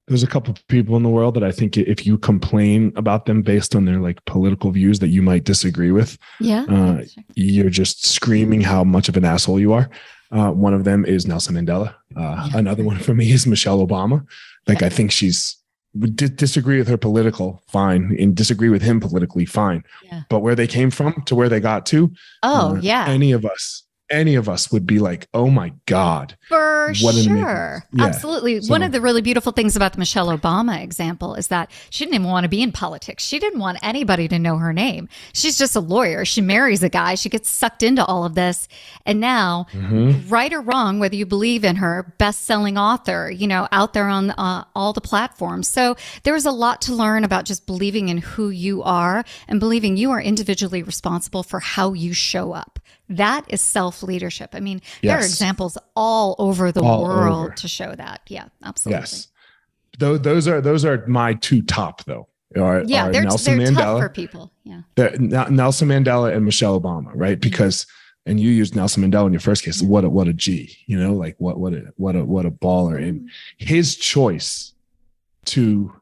there's 0.08 0.22
a 0.22 0.26
couple 0.26 0.52
of 0.52 0.66
people 0.68 0.96
in 0.96 1.02
the 1.02 1.08
world 1.08 1.34
that 1.34 1.44
I 1.44 1.52
think 1.52 1.76
if 1.76 2.06
you 2.06 2.18
complain 2.18 2.92
about 2.96 3.26
them 3.26 3.42
based 3.42 3.74
on 3.74 3.84
their 3.84 3.98
like 3.98 4.24
political 4.24 4.70
views 4.70 4.98
that 5.00 5.08
you 5.08 5.22
might 5.22 5.44
disagree 5.44 5.92
with, 5.92 6.18
yeah, 6.40 6.64
uh, 6.64 7.02
you're 7.34 7.70
just 7.70 8.06
screaming 8.06 8.62
how 8.62 8.84
much 8.84 9.08
of 9.08 9.16
an 9.16 9.24
asshole 9.24 9.60
you 9.60 9.72
are. 9.74 9.90
Uh, 10.30 10.50
one 10.50 10.74
of 10.74 10.84
them 10.84 11.04
is 11.04 11.26
Nelson 11.26 11.54
Mandela. 11.54 11.94
Uh, 12.16 12.48
yeah. 12.50 12.58
Another 12.58 12.84
one 12.84 12.98
for 12.98 13.14
me 13.14 13.30
is 13.32 13.46
Michelle 13.46 13.86
Obama. 13.86 14.26
Like 14.66 14.80
yeah. 14.80 14.86
I 14.86 14.90
think 14.90 15.12
she's 15.12 15.57
d- 16.06 16.28
disagree 16.28 16.78
with 16.78 16.88
her 16.88 16.96
political, 16.96 17.62
fine, 17.68 18.16
and 18.18 18.34
disagree 18.34 18.68
with 18.68 18.82
him 18.82 19.00
politically, 19.00 19.44
fine. 19.44 19.82
Yeah. 20.04 20.22
But 20.28 20.40
where 20.40 20.54
they 20.54 20.66
came 20.66 20.90
from 20.90 21.22
to 21.26 21.34
where 21.34 21.48
they 21.48 21.60
got 21.60 21.86
to, 21.86 22.12
oh 22.42 22.78
yeah, 22.80 23.06
any 23.08 23.32
of 23.32 23.44
us 23.44 23.82
any 24.10 24.34
of 24.34 24.48
us 24.48 24.72
would 24.72 24.86
be 24.86 24.98
like, 24.98 25.28
oh 25.34 25.50
my 25.50 25.72
God. 25.86 26.36
For 26.48 26.92
sure. 26.94 27.84
Yeah. 27.92 28.04
Absolutely. 28.04 28.60
So, 28.62 28.70
One 28.70 28.82
of 28.82 28.92
the 28.92 29.00
really 29.00 29.22
beautiful 29.22 29.52
things 29.52 29.76
about 29.76 29.92
the 29.92 29.98
Michelle 29.98 30.36
Obama 30.36 30.82
example 30.82 31.34
is 31.34 31.48
that 31.48 31.70
she 31.90 32.04
didn't 32.04 32.14
even 32.16 32.26
want 32.26 32.44
to 32.44 32.48
be 32.48 32.62
in 32.62 32.72
politics. 32.72 33.24
She 33.24 33.38
didn't 33.38 33.60
want 33.60 33.78
anybody 33.82 34.28
to 34.28 34.38
know 34.38 34.56
her 34.58 34.72
name. 34.72 35.08
She's 35.32 35.58
just 35.58 35.76
a 35.76 35.80
lawyer. 35.80 36.24
She 36.24 36.40
marries 36.40 36.82
a 36.82 36.88
guy. 36.88 37.14
She 37.14 37.28
gets 37.28 37.50
sucked 37.50 37.82
into 37.82 38.04
all 38.04 38.24
of 38.24 38.34
this. 38.34 38.68
And 39.04 39.20
now, 39.20 39.66
mm-hmm. 39.72 40.28
right 40.28 40.52
or 40.52 40.60
wrong, 40.60 40.98
whether 40.98 41.16
you 41.16 41.26
believe 41.26 41.64
in 41.64 41.76
her, 41.76 42.14
best 42.18 42.42
selling 42.42 42.78
author, 42.78 43.30
you 43.30 43.46
know, 43.46 43.68
out 43.72 43.92
there 43.92 44.08
on 44.08 44.30
uh, 44.30 44.64
all 44.74 44.92
the 44.92 45.00
platforms. 45.00 45.68
So 45.68 45.96
there's 46.22 46.46
a 46.46 46.50
lot 46.50 46.80
to 46.82 46.94
learn 46.94 47.24
about 47.24 47.44
just 47.44 47.66
believing 47.66 48.08
in 48.08 48.18
who 48.18 48.48
you 48.48 48.82
are 48.82 49.24
and 49.46 49.60
believing 49.60 49.96
you 49.96 50.10
are 50.10 50.20
individually 50.20 50.82
responsible 50.82 51.42
for 51.42 51.60
how 51.60 51.92
you 51.92 52.12
show 52.12 52.52
up. 52.52 52.78
That 53.08 53.44
is 53.48 53.60
self 53.60 54.02
leadership. 54.02 54.50
I 54.52 54.60
mean, 54.60 54.80
yes. 55.02 55.10
there 55.10 55.16
are 55.16 55.24
examples 55.24 55.78
all 55.96 56.36
over 56.38 56.72
the 56.72 56.82
all 56.82 57.04
world 57.04 57.46
over. 57.46 57.54
to 57.54 57.68
show 57.68 57.94
that. 57.94 58.22
Yeah, 58.28 58.48
absolutely. 58.62 59.00
Yes. 59.00 59.28
Those, 59.98 60.20
those 60.20 60.48
are 60.48 60.60
those 60.60 60.84
are 60.84 61.06
my 61.06 61.34
two 61.34 61.62
top 61.62 62.04
though. 62.04 62.28
Are, 62.56 62.82
yeah, 62.84 63.08
are 63.08 63.12
they're, 63.12 63.22
Nelson 63.24 63.58
they're 63.58 63.68
Mandela, 63.68 64.00
for 64.00 64.08
people. 64.08 64.52
Yeah. 64.64 64.82
Nelson 64.96 65.88
Mandela 65.88 66.34
and 66.34 66.44
Michelle 66.44 66.80
Obama, 66.80 67.10
right? 67.14 67.38
Mm-hmm. 67.38 67.40
Because 67.40 67.86
and 68.26 68.38
you 68.38 68.50
used 68.50 68.76
Nelson 68.76 69.02
Mandela 69.02 69.26
in 69.26 69.32
your 69.32 69.40
first 69.40 69.64
case. 69.64 69.82
What 69.82 70.04
a 70.04 70.10
what 70.10 70.28
a 70.28 70.32
G, 70.32 70.76
you 70.86 70.98
know, 70.98 71.14
like 71.14 71.34
what 71.38 71.58
what 71.58 71.72
a 71.72 71.92
what 71.96 72.14
a 72.14 72.24
what 72.24 72.46
a 72.46 72.50
baller. 72.50 72.96
And 72.96 73.20
mm-hmm. 73.20 73.66
his 73.66 73.96
choice 73.96 74.72
to 75.46 75.92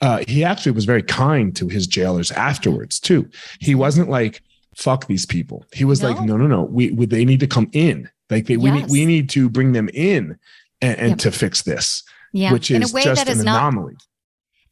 uh, 0.00 0.22
he 0.28 0.44
actually 0.44 0.72
was 0.72 0.84
very 0.84 1.02
kind 1.02 1.54
to 1.56 1.68
his 1.68 1.86
jailers 1.86 2.30
afterwards 2.32 3.00
too. 3.00 3.28
He 3.60 3.74
wasn't 3.74 4.10
like, 4.10 4.42
fuck 4.76 5.06
these 5.06 5.26
people. 5.26 5.64
He 5.72 5.84
was 5.84 6.02
no. 6.02 6.10
like, 6.10 6.20
no, 6.22 6.36
no, 6.36 6.46
no. 6.46 6.62
We, 6.62 6.90
we, 6.90 7.06
they 7.06 7.24
need 7.24 7.40
to 7.40 7.46
come 7.46 7.68
in. 7.72 8.08
Like 8.30 8.46
they, 8.46 8.54
yes. 8.54 8.62
we 8.62 8.70
need 8.70 8.86
we 8.88 9.06
need 9.06 9.28
to 9.30 9.48
bring 9.48 9.72
them 9.72 9.88
in 9.92 10.38
and, 10.80 10.98
and 10.98 11.08
yep. 11.10 11.18
to 11.18 11.30
fix 11.30 11.62
this. 11.62 12.02
Yeah. 12.32 12.52
Which 12.52 12.70
is 12.70 12.92
just 12.92 13.28
an 13.28 13.40
anomaly. 13.40 13.96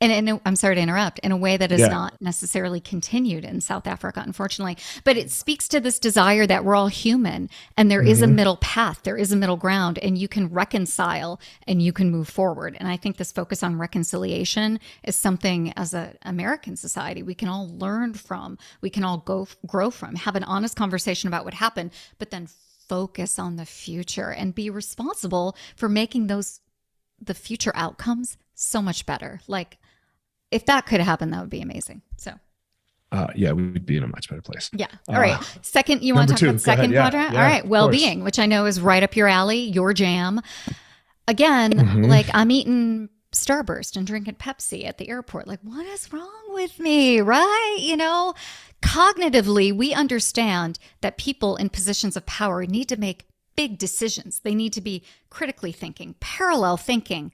And, 0.03 0.29
and 0.29 0.41
I'm 0.45 0.57
sorry 0.57 0.75
to 0.75 0.81
interrupt, 0.81 1.21
in 1.21 1.31
a 1.31 1.37
way 1.37 1.57
that 1.57 1.71
is 1.71 1.79
yeah. 1.79 1.87
not 1.87 2.21
necessarily 2.21 2.81
continued 2.81 3.45
in 3.45 3.61
South 3.61 3.87
Africa, 3.87 4.21
unfortunately. 4.27 4.77
But 5.05 5.17
it 5.17 5.31
speaks 5.31 5.69
to 5.69 5.79
this 5.79 6.01
desire 6.01 6.45
that 6.45 6.65
we're 6.65 6.75
all 6.75 6.88
human 6.88 7.49
and 7.77 7.88
there 7.88 8.01
mm-hmm. 8.01 8.11
is 8.11 8.21
a 8.21 8.27
mm-hmm. 8.27 8.35
middle 8.35 8.57
path, 8.57 9.03
there 9.05 9.17
is 9.17 9.31
a 9.31 9.37
middle 9.37 9.57
ground, 9.57 10.01
and 10.01 10.19
you 10.19 10.27
can 10.27 10.49
reconcile 10.49 11.41
and 11.69 11.81
you 11.81 11.93
can 11.93 12.11
move 12.11 12.29
forward. 12.29 12.77
And 12.81 12.88
I 12.88 12.97
think 12.97 13.17
this 13.17 13.31
focus 13.31 13.62
on 13.62 13.79
reconciliation 13.79 14.81
is 15.05 15.15
something 15.15 15.73
as 15.77 15.95
an 15.95 16.19
American 16.23 16.75
society 16.75 17.23
we 17.23 17.37
can 17.37 17.49
all 17.49 17.69
learn 17.69 18.15
from, 18.15 18.59
we 18.81 18.91
can 18.91 19.05
all 19.05 19.19
go 19.19 19.47
grow 19.69 19.91
from, 19.91 20.17
have 20.17 20.35
an 20.35 20.43
honest 20.45 20.75
conversation 20.75 21.29
about 21.29 21.45
what 21.45 21.55
happened, 21.55 21.93
but 22.19 22.31
then 22.31 22.49
focus 22.88 23.38
on 23.38 23.55
the 23.55 23.67
future 23.67 24.31
and 24.31 24.53
be 24.53 24.69
responsible 24.69 25.57
for 25.77 25.88
making 25.88 26.27
those 26.27 26.59
the 27.21 27.35
future 27.35 27.73
outcomes 27.77 28.37
so 28.55 28.83
much 28.83 29.07
better. 29.07 29.41
Like 29.47 29.79
if 30.53 30.67
that 30.67 30.87
could 30.87 31.01
happen, 31.01 31.31
that 31.31 31.41
would 31.41 31.51
be 31.51 31.62
amazing. 31.62 32.03
So. 32.17 32.33
Uh, 33.11 33.27
yeah, 33.35 33.53
we'd 33.53 33.85
be 33.85 33.97
in 33.97 34.03
a 34.03 34.09
much 34.09 34.31
better 34.31 34.41
place. 34.41 34.71
Yeah. 34.73 34.87
All 35.09 35.17
uh, 35.17 35.21
right. 35.21 35.59
Second, 35.61 36.03
you 36.03 36.15
want 36.15 36.29
to 36.29 36.35
talk 36.35 36.41
two. 36.41 36.49
about 36.49 36.61
second 36.61 36.93
quadrant? 36.93 37.33
Yeah, 37.33 37.43
All 37.43 37.47
right. 37.47 37.67
Well 37.67 37.91
being, 37.91 38.25
which 38.25 38.38
I 38.38 38.47
know 38.47 38.65
is 38.65 38.81
right 38.81 39.03
up 39.03 39.17
your 39.17 39.29
alley, 39.29 39.61
your 39.61 39.93
jam. 39.93 40.41
Again, 41.29 41.73
mm-hmm. 41.73 42.05
like 42.05 42.27
I'm 42.33 42.51
eating 42.51 43.11
Starburst 43.33 43.97
and 43.97 44.07
drinking 44.07 44.37
Pepsi 44.37 44.87
at 44.87 44.97
the 44.97 45.09
airport. 45.11 45.47
Like, 45.47 45.61
what 45.62 45.85
is 45.87 46.12
wrong 46.12 46.31
with 46.49 46.79
me? 46.79 47.21
Right? 47.21 47.79
You 47.81 47.99
know, 47.99 48.35
cognitively, 48.83 49.77
we 49.77 49.93
understand 49.93 50.79
that 51.03 51.19
people 51.19 51.57
in 51.57 51.69
positions 51.69 52.17
of 52.17 52.25
power 52.25 52.65
need 52.65 52.88
to 52.88 52.97
make 52.97 53.27
big 53.57 53.79
decisions. 53.79 54.41
They 54.41 54.55
need 54.55 54.73
to 54.73 54.81
be 54.81 55.05
critically 55.29 55.73
thinking, 55.73 56.15
parallel 56.21 56.77
thinking. 56.79 57.31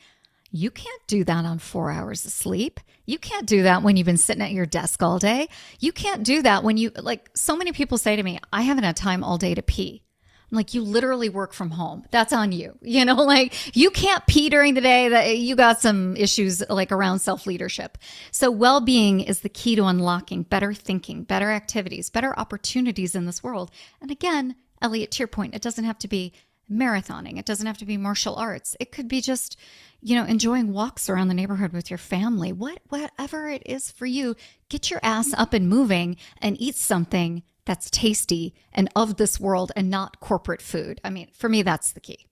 You 0.50 0.70
can't 0.70 1.06
do 1.06 1.24
that 1.24 1.44
on 1.44 1.58
four 1.58 1.90
hours 1.90 2.24
of 2.24 2.32
sleep. 2.32 2.80
You 3.04 3.18
can't 3.18 3.46
do 3.46 3.62
that 3.64 3.82
when 3.82 3.96
you've 3.96 4.06
been 4.06 4.16
sitting 4.16 4.42
at 4.42 4.52
your 4.52 4.66
desk 4.66 5.02
all 5.02 5.18
day. 5.18 5.48
You 5.78 5.92
can't 5.92 6.22
do 6.24 6.42
that 6.42 6.64
when 6.64 6.76
you, 6.76 6.90
like, 6.96 7.30
so 7.34 7.56
many 7.56 7.72
people 7.72 7.98
say 7.98 8.16
to 8.16 8.22
me, 8.22 8.38
I 8.52 8.62
haven't 8.62 8.84
had 8.84 8.96
time 8.96 9.22
all 9.22 9.36
day 9.36 9.54
to 9.54 9.62
pee. 9.62 10.02
I'm 10.50 10.56
like, 10.56 10.72
you 10.72 10.82
literally 10.82 11.28
work 11.28 11.52
from 11.52 11.72
home. 11.72 12.04
That's 12.10 12.32
on 12.32 12.52
you. 12.52 12.78
You 12.88 13.04
know, 13.04 13.22
like 13.22 13.76
you 13.76 13.90
can't 13.90 14.26
pee 14.26 14.48
during 14.48 14.74
the 14.74 14.80
day 14.80 15.10
that 15.10 15.36
you 15.36 15.54
got 15.54 15.80
some 15.80 16.16
issues 16.16 16.62
like 16.70 16.90
around 16.90 17.18
self 17.18 17.46
leadership. 17.46 17.98
So 18.32 18.50
well 18.50 18.80
being 18.80 19.20
is 19.20 19.40
the 19.40 19.50
key 19.50 19.76
to 19.76 19.84
unlocking 19.84 20.42
better 20.42 20.72
thinking, 20.72 21.22
better 21.22 21.50
activities, 21.50 22.08
better 22.08 22.36
opportunities 22.38 23.14
in 23.14 23.26
this 23.26 23.42
world. 23.42 23.70
And 24.00 24.10
again, 24.10 24.56
Elliot, 24.80 25.10
to 25.12 25.18
your 25.18 25.28
point, 25.28 25.54
it 25.54 25.62
doesn't 25.62 25.84
have 25.84 25.98
to 25.98 26.08
be 26.08 26.32
marathoning. 26.70 27.38
It 27.38 27.46
doesn't 27.46 27.66
have 27.66 27.78
to 27.78 27.84
be 27.84 27.96
martial 27.96 28.36
arts. 28.36 28.76
It 28.80 28.90
could 28.90 29.06
be 29.06 29.20
just, 29.20 29.56
you 30.00 30.14
know, 30.14 30.24
enjoying 30.24 30.72
walks 30.72 31.08
around 31.08 31.28
the 31.28 31.34
neighborhood 31.34 31.72
with 31.72 31.90
your 31.90 31.98
family. 31.98 32.52
What 32.52 32.80
whatever 32.88 33.48
it 33.48 33.62
is 33.66 33.90
for 33.90 34.06
you, 34.06 34.36
get 34.68 34.90
your 34.90 35.00
ass 35.02 35.34
up 35.36 35.52
and 35.52 35.68
moving 35.68 36.16
and 36.40 36.60
eat 36.60 36.76
something 36.76 37.42
that's 37.64 37.90
tasty 37.90 38.54
and 38.72 38.88
of 38.96 39.16
this 39.16 39.38
world 39.38 39.72
and 39.76 39.90
not 39.90 40.20
corporate 40.20 40.62
food. 40.62 41.00
I 41.04 41.10
mean, 41.10 41.28
for 41.32 41.48
me 41.48 41.62
that's 41.62 41.92
the 41.92 42.00
key. 42.00 42.26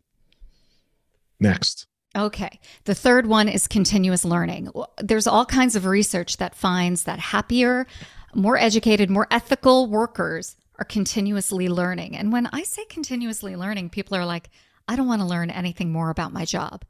Next. 1.38 1.87
Okay. 2.16 2.61
The 2.85 2.94
third 2.94 3.26
one 3.26 3.48
is 3.48 3.68
continuous 3.68 4.24
learning. 4.24 4.70
There's 4.98 5.26
all 5.26 5.44
kinds 5.44 5.76
of 5.76 5.85
research 5.85 6.38
that 6.38 6.55
finds 6.55 7.05
that 7.05 7.18
happier, 7.18 7.87
more 8.35 8.57
educated, 8.57 9.11
more 9.11 9.26
ethical 9.31 9.87
workers 9.87 10.57
are 10.79 10.85
continuously 10.85 11.68
learning. 11.68 12.16
And 12.16 12.33
when 12.33 12.46
I 12.46 12.62
say 12.62 12.85
continuously 12.87 13.57
learning, 13.57 13.90
people 13.90 14.16
are 14.16 14.24
like, 14.24 14.48
I 14.88 14.96
don't 14.96 15.09
want 15.09 15.20
to 15.20 15.26
learn 15.29 15.50
anything 15.50 15.92
more 15.92 16.11
about 16.11 16.33
my 16.33 16.44
job. 16.44 16.85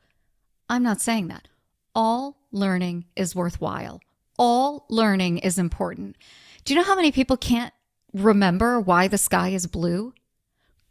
I'm 0.68 0.82
not 0.82 1.00
saying 1.00 1.28
that. 1.28 1.48
All 1.94 2.38
learning 2.52 3.06
is 3.14 3.34
worthwhile. 3.34 4.00
All 4.38 4.84
learning 4.88 5.38
is 5.38 5.58
important. 5.58 6.16
Do 6.64 6.74
you 6.74 6.80
know 6.80 6.84
how 6.86 6.96
many 6.96 7.12
people 7.12 7.36
can't 7.36 7.72
remember 8.12 8.80
why 8.80 9.08
the 9.08 9.18
sky 9.18 9.50
is 9.50 9.66
blue? 9.66 10.12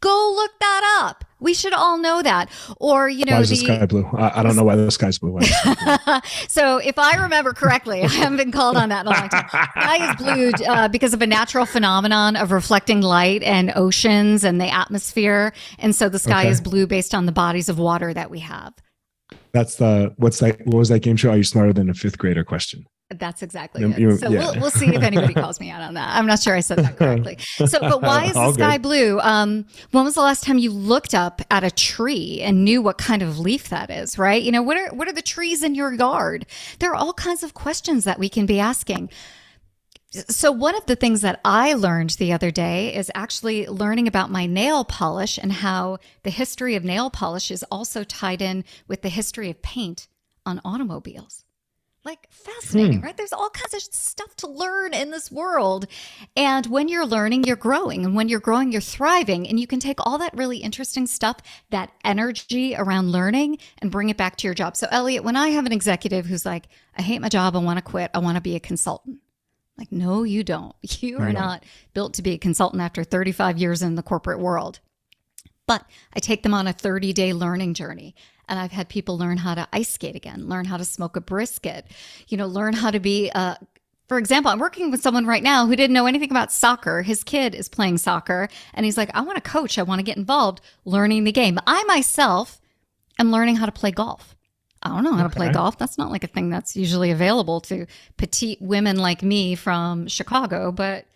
Go 0.00 0.32
look 0.36 0.58
that 0.60 1.00
up. 1.02 1.24
We 1.40 1.54
should 1.54 1.72
all 1.72 1.98
know 1.98 2.22
that. 2.22 2.50
Or, 2.78 3.08
you 3.08 3.24
know, 3.24 3.34
why 3.34 3.40
is 3.40 3.50
the, 3.50 3.56
the 3.56 3.64
sky 3.64 3.86
blue? 3.86 4.04
I, 4.04 4.40
I, 4.40 4.42
don't 4.42 4.54
know 4.54 4.62
why 4.62 4.76
the 4.76 4.90
sky's 4.90 5.18
blue. 5.18 5.32
blue? 5.32 5.40
so, 6.48 6.78
if 6.78 6.98
I 6.98 7.16
remember 7.22 7.52
correctly, 7.52 8.02
I 8.02 8.08
haven't 8.08 8.36
been 8.36 8.52
called 8.52 8.76
on 8.76 8.90
that 8.90 9.06
in 9.06 9.12
a 9.12 9.18
long 9.18 9.28
time. 9.28 9.48
sky 9.70 10.10
is 10.10 10.16
blue 10.16 10.66
uh, 10.66 10.88
because 10.88 11.14
of 11.14 11.22
a 11.22 11.26
natural 11.26 11.66
phenomenon 11.66 12.36
of 12.36 12.52
reflecting 12.52 13.00
light 13.00 13.42
and 13.42 13.72
oceans 13.74 14.44
and 14.44 14.60
the 14.60 14.72
atmosphere. 14.72 15.52
And 15.78 15.94
so 15.94 16.08
the 16.08 16.18
sky 16.18 16.42
okay. 16.42 16.50
is 16.50 16.60
blue 16.60 16.86
based 16.86 17.14
on 17.14 17.26
the 17.26 17.32
bodies 17.32 17.68
of 17.68 17.78
water 17.78 18.12
that 18.12 18.30
we 18.30 18.40
have. 18.40 18.74
That's 19.56 19.76
the 19.76 20.12
what's 20.18 20.38
that? 20.40 20.66
What 20.66 20.76
was 20.76 20.90
that 20.90 21.00
game 21.00 21.16
show? 21.16 21.30
Are 21.30 21.36
you 21.38 21.42
smarter 21.42 21.72
than 21.72 21.88
a 21.88 21.94
fifth 21.94 22.18
grader? 22.18 22.44
Question. 22.44 22.84
That's 23.08 23.42
exactly 23.42 23.84
it. 23.84 24.18
So 24.18 24.28
yeah. 24.28 24.38
we'll, 24.38 24.60
we'll 24.60 24.70
see 24.70 24.88
if 24.88 25.00
anybody 25.00 25.32
calls 25.32 25.60
me 25.60 25.70
out 25.70 25.80
on 25.80 25.94
that. 25.94 26.14
I'm 26.14 26.26
not 26.26 26.42
sure 26.42 26.54
I 26.54 26.60
said 26.60 26.78
that 26.78 26.98
correctly. 26.98 27.38
So, 27.40 27.80
but 27.80 28.02
why 28.02 28.26
is 28.26 28.34
the 28.34 28.52
sky 28.52 28.72
good. 28.72 28.82
blue? 28.82 29.20
Um, 29.20 29.64
when 29.92 30.04
was 30.04 30.14
the 30.14 30.20
last 30.20 30.44
time 30.44 30.58
you 30.58 30.70
looked 30.70 31.14
up 31.14 31.40
at 31.50 31.64
a 31.64 31.70
tree 31.70 32.42
and 32.42 32.64
knew 32.64 32.82
what 32.82 32.98
kind 32.98 33.22
of 33.22 33.38
leaf 33.38 33.70
that 33.70 33.90
is? 33.90 34.18
Right? 34.18 34.42
You 34.42 34.52
know, 34.52 34.62
what 34.62 34.76
are 34.76 34.94
what 34.94 35.08
are 35.08 35.12
the 35.12 35.22
trees 35.22 35.62
in 35.62 35.74
your 35.74 35.94
yard? 35.94 36.44
There 36.80 36.90
are 36.90 36.96
all 36.96 37.14
kinds 37.14 37.42
of 37.42 37.54
questions 37.54 38.04
that 38.04 38.18
we 38.18 38.28
can 38.28 38.44
be 38.44 38.60
asking. 38.60 39.08
So, 40.28 40.52
one 40.52 40.74
of 40.74 40.86
the 40.86 40.96
things 40.96 41.20
that 41.22 41.40
I 41.44 41.74
learned 41.74 42.10
the 42.10 42.32
other 42.32 42.50
day 42.50 42.94
is 42.94 43.10
actually 43.14 43.66
learning 43.66 44.08
about 44.08 44.30
my 44.30 44.46
nail 44.46 44.84
polish 44.84 45.38
and 45.38 45.52
how 45.52 45.98
the 46.22 46.30
history 46.30 46.74
of 46.74 46.84
nail 46.84 47.10
polish 47.10 47.50
is 47.50 47.64
also 47.70 48.04
tied 48.04 48.42
in 48.42 48.64
with 48.88 49.02
the 49.02 49.08
history 49.08 49.50
of 49.50 49.62
paint 49.62 50.08
on 50.44 50.60
automobiles. 50.64 51.44
Like 52.04 52.28
fascinating, 52.30 53.00
hmm. 53.00 53.04
right? 53.04 53.16
There's 53.16 53.32
all 53.32 53.50
kinds 53.50 53.74
of 53.74 53.82
stuff 53.82 54.36
to 54.36 54.46
learn 54.46 54.94
in 54.94 55.10
this 55.10 55.32
world. 55.32 55.88
And 56.36 56.64
when 56.66 56.86
you're 56.86 57.04
learning, 57.04 57.42
you're 57.42 57.56
growing. 57.56 58.04
And 58.04 58.14
when 58.14 58.28
you're 58.28 58.38
growing, 58.38 58.70
you're 58.70 58.80
thriving. 58.80 59.48
And 59.48 59.58
you 59.58 59.66
can 59.66 59.80
take 59.80 59.98
all 60.06 60.16
that 60.18 60.32
really 60.32 60.58
interesting 60.58 61.08
stuff, 61.08 61.38
that 61.70 61.90
energy 62.04 62.76
around 62.76 63.10
learning, 63.10 63.58
and 63.78 63.90
bring 63.90 64.08
it 64.08 64.16
back 64.16 64.36
to 64.36 64.46
your 64.46 64.54
job. 64.54 64.76
So, 64.76 64.86
Elliot, 64.92 65.24
when 65.24 65.34
I 65.34 65.48
have 65.48 65.66
an 65.66 65.72
executive 65.72 66.26
who's 66.26 66.46
like, 66.46 66.68
I 66.96 67.02
hate 67.02 67.20
my 67.20 67.28
job, 67.28 67.56
I 67.56 67.58
want 67.58 67.78
to 67.78 67.82
quit, 67.82 68.12
I 68.14 68.18
want 68.18 68.36
to 68.36 68.40
be 68.40 68.54
a 68.54 68.60
consultant. 68.60 69.18
Like, 69.78 69.92
no, 69.92 70.22
you 70.22 70.42
don't. 70.42 70.74
You 71.00 71.18
are 71.18 71.32
not 71.32 71.62
built 71.92 72.14
to 72.14 72.22
be 72.22 72.32
a 72.32 72.38
consultant 72.38 72.82
after 72.82 73.04
35 73.04 73.58
years 73.58 73.82
in 73.82 73.94
the 73.94 74.02
corporate 74.02 74.40
world. 74.40 74.80
But 75.66 75.84
I 76.14 76.20
take 76.20 76.42
them 76.42 76.54
on 76.54 76.66
a 76.66 76.72
30 76.72 77.12
day 77.12 77.32
learning 77.32 77.74
journey. 77.74 78.14
And 78.48 78.58
I've 78.58 78.72
had 78.72 78.88
people 78.88 79.18
learn 79.18 79.38
how 79.38 79.54
to 79.54 79.68
ice 79.72 79.88
skate 79.88 80.14
again, 80.14 80.48
learn 80.48 80.66
how 80.66 80.76
to 80.76 80.84
smoke 80.84 81.16
a 81.16 81.20
brisket, 81.20 81.86
you 82.28 82.36
know, 82.36 82.46
learn 82.46 82.74
how 82.74 82.92
to 82.92 83.00
be 83.00 83.28
a 83.34 83.58
for 84.08 84.18
example, 84.18 84.52
I'm 84.52 84.60
working 84.60 84.92
with 84.92 85.02
someone 85.02 85.26
right 85.26 85.42
now 85.42 85.66
who 85.66 85.74
didn't 85.74 85.94
know 85.94 86.06
anything 86.06 86.30
about 86.30 86.52
soccer. 86.52 87.02
His 87.02 87.24
kid 87.24 87.56
is 87.56 87.68
playing 87.68 87.98
soccer 87.98 88.48
and 88.72 88.86
he's 88.86 88.96
like, 88.96 89.10
I 89.14 89.22
want 89.22 89.42
to 89.42 89.50
coach. 89.50 89.78
I 89.78 89.82
want 89.82 89.98
to 89.98 90.04
get 90.04 90.16
involved 90.16 90.60
learning 90.84 91.24
the 91.24 91.32
game. 91.32 91.58
I 91.66 91.82
myself 91.84 92.60
am 93.18 93.32
learning 93.32 93.56
how 93.56 93.66
to 93.66 93.72
play 93.72 93.90
golf. 93.90 94.35
I 94.90 94.94
don't 94.94 95.04
know 95.04 95.12
how 95.12 95.26
okay. 95.26 95.34
to 95.34 95.36
play 95.36 95.52
golf. 95.52 95.78
That's 95.78 95.98
not 95.98 96.10
like 96.10 96.24
a 96.24 96.28
thing 96.28 96.50
that's 96.50 96.76
usually 96.76 97.10
available 97.10 97.60
to 97.62 97.86
petite 98.16 98.60
women 98.60 98.96
like 98.96 99.22
me 99.22 99.54
from 99.54 100.08
Chicago, 100.08 100.72
but 100.72 101.06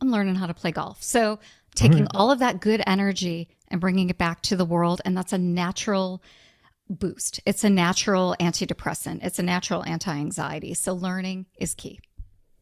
I'm 0.00 0.10
learning 0.10 0.36
how 0.36 0.46
to 0.46 0.54
play 0.54 0.72
golf. 0.72 1.02
So 1.02 1.38
taking 1.74 1.98
all, 1.98 2.02
right. 2.02 2.10
all 2.14 2.30
of 2.30 2.38
that 2.40 2.60
good 2.60 2.82
energy 2.86 3.48
and 3.68 3.80
bringing 3.80 4.10
it 4.10 4.18
back 4.18 4.42
to 4.42 4.56
the 4.56 4.64
world. 4.64 5.00
And 5.04 5.16
that's 5.16 5.32
a 5.32 5.38
natural 5.38 6.22
boost. 6.88 7.40
It's 7.46 7.64
a 7.64 7.70
natural 7.70 8.36
antidepressant, 8.40 9.20
it's 9.22 9.38
a 9.38 9.42
natural 9.42 9.84
anti 9.84 10.12
anxiety. 10.12 10.74
So, 10.74 10.92
learning 10.92 11.46
is 11.58 11.74
key. 11.74 12.00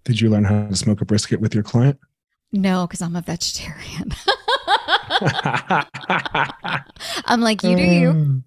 Did 0.05 0.21
you 0.21 0.31
learn 0.31 0.45
how 0.45 0.69
to 0.69 0.77
smoke 0.77 1.01
a 1.01 1.05
brisket 1.05 1.41
with 1.41 1.55
your 1.55 1.65
client? 1.65 1.99
No, 2.53 2.87
because 2.87 3.03
I'm 3.03 3.17
a 3.17 3.21
vegetarian. 3.21 4.13
I'm 7.27 7.41
like, 7.41 7.63
you 7.63 7.77
do 7.77 7.83
you. 7.83 8.11
Um, 8.11 8.45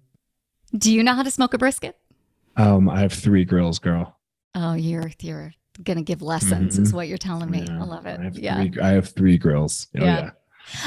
do 0.76 0.92
you 0.92 1.02
know 1.02 1.14
how 1.14 1.22
to 1.22 1.30
smoke 1.30 1.54
a 1.54 1.58
brisket? 1.58 1.96
Um, 2.56 2.88
I 2.88 3.00
have 3.00 3.12
three 3.12 3.44
grills, 3.44 3.78
girl. 3.78 4.18
Oh, 4.54 4.74
you're 4.74 5.10
you're 5.20 5.52
gonna 5.82 6.02
give 6.02 6.22
lessons, 6.22 6.74
mm-hmm. 6.74 6.82
is 6.82 6.92
what 6.92 7.08
you're 7.08 7.18
telling 7.18 7.50
me. 7.50 7.64
Yeah. 7.66 7.80
I 7.80 7.84
love 7.84 8.06
it. 8.06 8.20
I 8.20 8.24
have 8.24 8.38
yeah, 8.38 8.62
three, 8.62 8.82
I 8.82 8.88
have 8.90 9.08
three 9.08 9.38
grills. 9.38 9.88
Oh, 9.98 10.04
yeah. 10.04 10.20
yeah. 10.20 10.30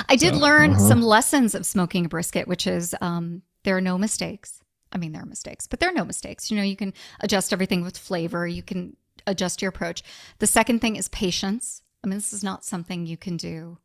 I 0.08 0.16
did 0.16 0.36
so, 0.36 0.40
learn 0.40 0.72
uh-huh. 0.72 0.88
some 0.88 1.02
lessons 1.02 1.56
of 1.56 1.66
smoking 1.66 2.06
a 2.06 2.10
brisket, 2.10 2.48
which 2.48 2.68
is 2.68 2.96
um, 3.02 3.42
there 3.64 3.76
are 3.76 3.82
no 3.82 3.98
mistakes. 3.98 4.62
I 4.92 4.98
mean, 4.98 5.12
there 5.12 5.24
are 5.24 5.28
mistakes, 5.28 5.68
but 5.68 5.80
there 5.80 5.90
are 5.90 5.94
no 5.94 6.06
mistakes. 6.06 6.50
You 6.50 6.58
know, 6.58 6.64
you 6.64 6.78
can 6.78 6.94
adjust 7.20 7.52
everything 7.52 7.84
with 7.84 7.98
flavor, 7.98 8.48
you 8.48 8.64
can 8.64 8.96
adjust 9.28 9.62
your 9.62 9.70
approach. 9.70 10.04
The 10.40 10.48
second 10.48 10.80
thing 10.80 10.96
is 10.96 11.10
patience. 11.10 11.82
I 12.04 12.08
mean, 12.08 12.18
this 12.18 12.34
is 12.34 12.44
not 12.44 12.64
something 12.64 13.06
you 13.06 13.18
can 13.18 13.36
do 13.36 13.80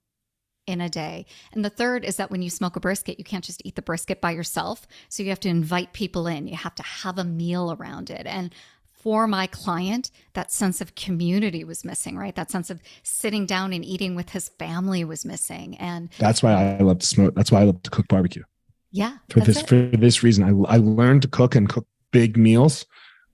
in 0.71 0.81
a 0.81 0.89
day. 0.89 1.27
And 1.53 1.65
the 1.65 1.71
third 1.71 2.05
is 2.05 2.17
that 2.17 2.31
when 2.31 2.43
you 2.43 2.51
smoke 2.51 2.77
a 2.77 2.81
brisket, 2.81 3.19
you 3.19 3.25
can't 3.25 3.45
just 3.45 3.63
eat 3.65 3.75
the 3.75 3.83
brisket 3.83 4.21
by 4.21 4.31
yourself. 4.31 4.87
So 5.09 5.23
you 5.23 5.29
have 5.29 5.41
to 5.41 5.49
invite 5.49 5.93
people 5.93 6.27
in, 6.27 6.47
you 6.49 6.57
have 6.57 6.75
to 6.77 6.83
have 6.83 7.19
a 7.19 7.25
meal 7.25 7.77
around 7.79 8.11
it. 8.11 8.27
And 8.27 8.55
for 8.91 9.27
my 9.27 9.47
client, 9.47 10.11
that 10.35 10.53
sense 10.53 10.81
of 10.81 10.95
community 10.95 11.65
was 11.65 11.85
missing, 11.85 12.17
right? 12.19 12.35
That 12.35 12.51
sense 12.51 12.69
of 12.69 12.83
sitting 13.03 13.47
down 13.47 13.73
and 13.73 13.85
eating 13.85 14.15
with 14.15 14.31
his 14.31 14.51
family 14.51 15.05
was 15.05 15.25
missing. 15.25 15.77
And 15.79 16.11
that's 16.19 16.43
why 16.43 16.53
I 16.53 16.79
love 16.83 16.99
to 16.99 17.07
smoke. 17.07 17.35
That's 17.35 17.51
why 17.51 17.63
I 17.63 17.65
love 17.65 17.83
to 17.83 17.91
cook 17.91 18.09
barbecue. 18.09 18.45
Yeah. 18.93 19.17
For 19.31 19.41
this, 19.41 19.59
it. 19.59 19.69
for 19.69 19.77
this 19.97 20.23
reason, 20.23 20.45
I, 20.45 20.75
I 20.75 20.77
learned 20.77 21.23
to 21.23 21.29
cook 21.29 21.55
and 21.55 21.69
cook 21.69 21.87
big 22.11 22.37
meals 22.37 22.85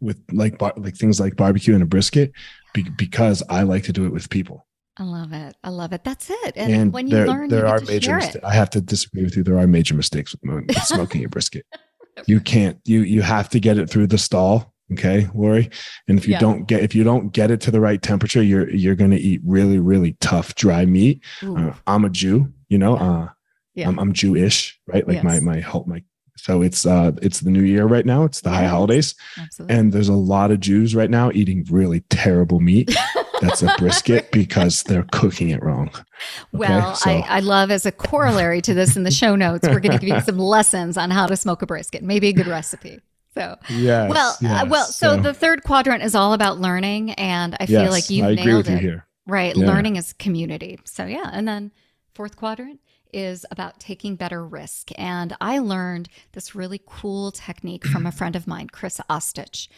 with 0.01 0.22
like, 0.31 0.59
bar, 0.59 0.72
like 0.77 0.96
things 0.96 1.18
like 1.18 1.35
barbecue 1.35 1.75
and 1.75 1.83
a 1.83 1.87
brisket 1.87 2.31
be, 2.72 2.85
because 2.96 3.42
I 3.49 3.62
like 3.62 3.83
to 3.85 3.92
do 3.92 4.07
it 4.07 4.12
with 4.12 4.31
people. 4.31 4.66
I 4.99 5.05
love 5.05 5.33
it. 5.33 5.57
I 5.63 5.69
love 5.69 5.93
it. 5.93 6.05
That's 6.05 6.31
it. 6.31 6.55
And, 6.57 6.73
and 6.73 6.93
when 6.93 7.07
you 7.07 7.17
there, 7.17 7.27
learn, 7.27 7.49
there 7.49 7.67
you 7.67 7.73
are 7.73 7.81
major 7.81 8.17
mistakes. 8.17 8.45
I 8.45 8.55
have 8.55 8.71
to 8.71 8.81
disagree 8.81 9.25
with 9.25 9.37
you. 9.37 9.43
There 9.43 9.59
are 9.59 9.67
major 9.67 9.95
mistakes 9.95 10.33
with, 10.33 10.67
with 10.67 10.83
smoking 10.83 11.25
a 11.25 11.29
brisket. 11.29 11.67
You 12.25 12.41
can't. 12.41 12.79
You 12.87 13.03
you 13.03 13.21
have 13.21 13.51
to 13.51 13.61
get 13.61 13.77
it 13.77 13.91
through 13.91 14.07
the 14.07 14.17
stall 14.17 14.73
okay 14.93 15.29
Laurie 15.35 15.71
and 16.09 16.19
if 16.19 16.27
you 16.27 16.33
yeah. 16.33 16.39
don't 16.39 16.67
get 16.67 16.83
if 16.83 16.95
you 16.95 17.03
don't 17.03 17.33
get 17.33 17.51
it 17.51 17.61
to 17.63 17.71
the 17.71 17.81
right 17.81 18.01
temperature 18.01 18.43
you're 18.43 18.71
you're 18.71 18.95
going 18.95 19.11
to 19.11 19.17
eat 19.17 19.41
really 19.45 19.79
really 19.79 20.17
tough 20.21 20.55
dry 20.55 20.85
meat 20.85 21.23
uh, 21.43 21.73
i'm 21.87 22.05
a 22.05 22.11
jew 22.11 22.53
you 22.69 22.79
know 22.79 22.97
yeah. 22.97 23.11
uh 23.11 23.29
yeah. 23.75 23.89
I'm, 23.89 23.99
I'm 23.99 24.13
jewish 24.13 24.79
right 24.87 25.07
like 25.07 25.17
yes. 25.17 25.25
my 25.25 25.41
my 25.41 25.61
hope 25.61 25.87
my 25.87 26.03
so 26.37 26.63
it's 26.63 26.87
uh 26.87 27.13
it's 27.21 27.41
the 27.41 27.51
new 27.51 27.63
year 27.63 27.87
right 27.87 28.07
now 28.07 28.25
it's 28.25 28.43
the 28.43 28.51
high 28.51 28.67
holidays 28.67 29.15
Absolutely. 29.37 29.77
and 29.77 29.93
there's 29.93 30.09
a 30.09 30.15
lot 30.15 30.51
of 30.51 30.61
jews 30.61 30.95
right 30.95 31.11
now 31.11 31.31
eating 31.33 31.67
really 31.69 32.01
terrible 32.09 32.61
meat 32.61 32.95
that's 33.40 33.62
a 33.62 33.75
brisket 33.79 34.31
because 34.33 34.83
they're 34.85 35.07
cooking 35.12 35.51
it 35.51 35.62
wrong 35.62 35.88
okay? 35.88 36.05
well 36.53 36.94
so. 36.94 37.11
I, 37.11 37.25
I 37.29 37.40
love 37.40 37.70
as 37.70 37.87
a 37.87 37.92
corollary 37.92 38.61
to 38.62 38.75
this 38.75 38.96
in 38.96 39.03
the 39.03 39.11
show 39.11 39.37
notes 39.37 39.66
we're 39.66 39.81
going 39.81 39.99
to 39.99 40.05
give 40.05 40.14
you 40.14 40.20
some 40.22 40.38
lessons 40.38 40.96
on 40.96 41.11
how 41.11 41.27
to 41.27 41.37
smoke 41.37 41.62
a 41.62 41.66
brisket 41.66 42.03
maybe 42.03 42.29
a 42.29 42.33
good 42.33 42.46
recipe 42.46 43.01
so 43.37 43.59
yes, 43.68 44.11
well, 44.11 44.31
uh, 44.31 44.37
yes. 44.40 44.62
Uh, 44.62 44.66
well. 44.66 44.85
So, 44.87 45.16
so, 45.16 45.20
the 45.20 45.35
third 45.35 45.62
quadrant 45.62 46.03
is 46.03 46.14
all 46.14 46.33
about 46.33 46.59
learning, 46.59 47.11
and 47.12 47.55
I 47.61 47.66
feel 47.66 47.83
yes, 47.83 47.90
like 47.90 48.09
you've 48.09 48.25
I 48.25 48.35
nailed 48.35 48.66
it. 48.66 48.83
You 48.83 49.03
right, 49.27 49.55
yeah. 49.55 49.66
learning 49.66 49.96
is 49.96 50.14
community. 50.14 50.79
So 50.85 51.05
yeah, 51.05 51.29
and 51.31 51.46
then 51.46 51.70
fourth 52.14 52.37
quadrant 52.37 52.81
is 53.12 53.45
about 53.51 53.81
taking 53.81 54.16
better 54.16 54.47
risk. 54.47 54.90
And 54.99 55.37
I 55.40 55.59
learned 55.59 56.09
this 56.33 56.55
really 56.55 56.81
cool 56.87 57.33
technique 57.33 57.87
from 57.87 58.07
a 58.07 58.12
friend 58.12 58.37
of 58.37 58.47
mine, 58.47 58.69
Chris 58.69 59.01
Ostich. 59.09 59.69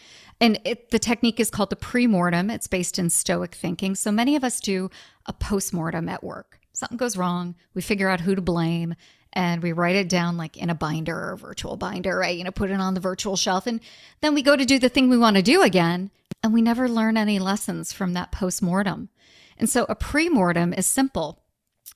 And 0.41 0.59
it, 0.65 0.91
the 0.91 0.99
technique 0.99 1.39
is 1.39 1.49
called 1.49 1.69
the 1.69 1.75
pre-mortem. 1.75 2.49
It's 2.49 2.67
based 2.67 2.99
in 2.99 3.09
Stoic 3.09 3.55
thinking. 3.55 3.95
So 3.95 4.11
many 4.11 4.35
of 4.35 4.43
us 4.43 4.59
do 4.59 4.89
a 5.25 5.33
post-mortem 5.33 6.09
at 6.09 6.23
work. 6.23 6.59
Something 6.73 6.97
goes 6.97 7.17
wrong, 7.17 7.55
we 7.73 7.81
figure 7.81 8.09
out 8.09 8.21
who 8.21 8.35
to 8.35 8.41
blame, 8.41 8.95
and 9.33 9.61
we 9.61 9.73
write 9.73 9.95
it 9.95 10.07
down 10.07 10.37
like 10.37 10.55
in 10.55 10.69
a 10.69 10.75
binder 10.75 11.15
or 11.15 11.33
a 11.33 11.37
virtual 11.37 11.75
binder, 11.75 12.17
right? 12.17 12.37
You 12.37 12.43
know, 12.43 12.51
put 12.51 12.71
it 12.71 12.79
on 12.79 12.93
the 12.93 12.99
virtual 12.99 13.35
shelf. 13.35 13.67
And 13.67 13.81
then 14.21 14.33
we 14.33 14.41
go 14.41 14.55
to 14.55 14.65
do 14.65 14.79
the 14.79 14.89
thing 14.89 15.09
we 15.09 15.17
want 15.17 15.35
to 15.35 15.41
do 15.41 15.61
again, 15.61 16.09
and 16.41 16.53
we 16.53 16.61
never 16.61 16.87
learn 16.87 17.17
any 17.17 17.37
lessons 17.37 17.91
from 17.91 18.13
that 18.13 18.31
post-mortem. 18.31 19.09
And 19.57 19.69
so 19.69 19.85
a 19.89 19.95
pre-mortem 19.95 20.73
is 20.73 20.87
simple 20.87 21.41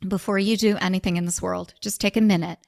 before 0.07 0.39
you 0.39 0.57
do 0.57 0.77
anything 0.81 1.17
in 1.17 1.25
this 1.25 1.41
world, 1.41 1.73
just 1.81 2.01
take 2.01 2.17
a 2.17 2.21
minute, 2.21 2.59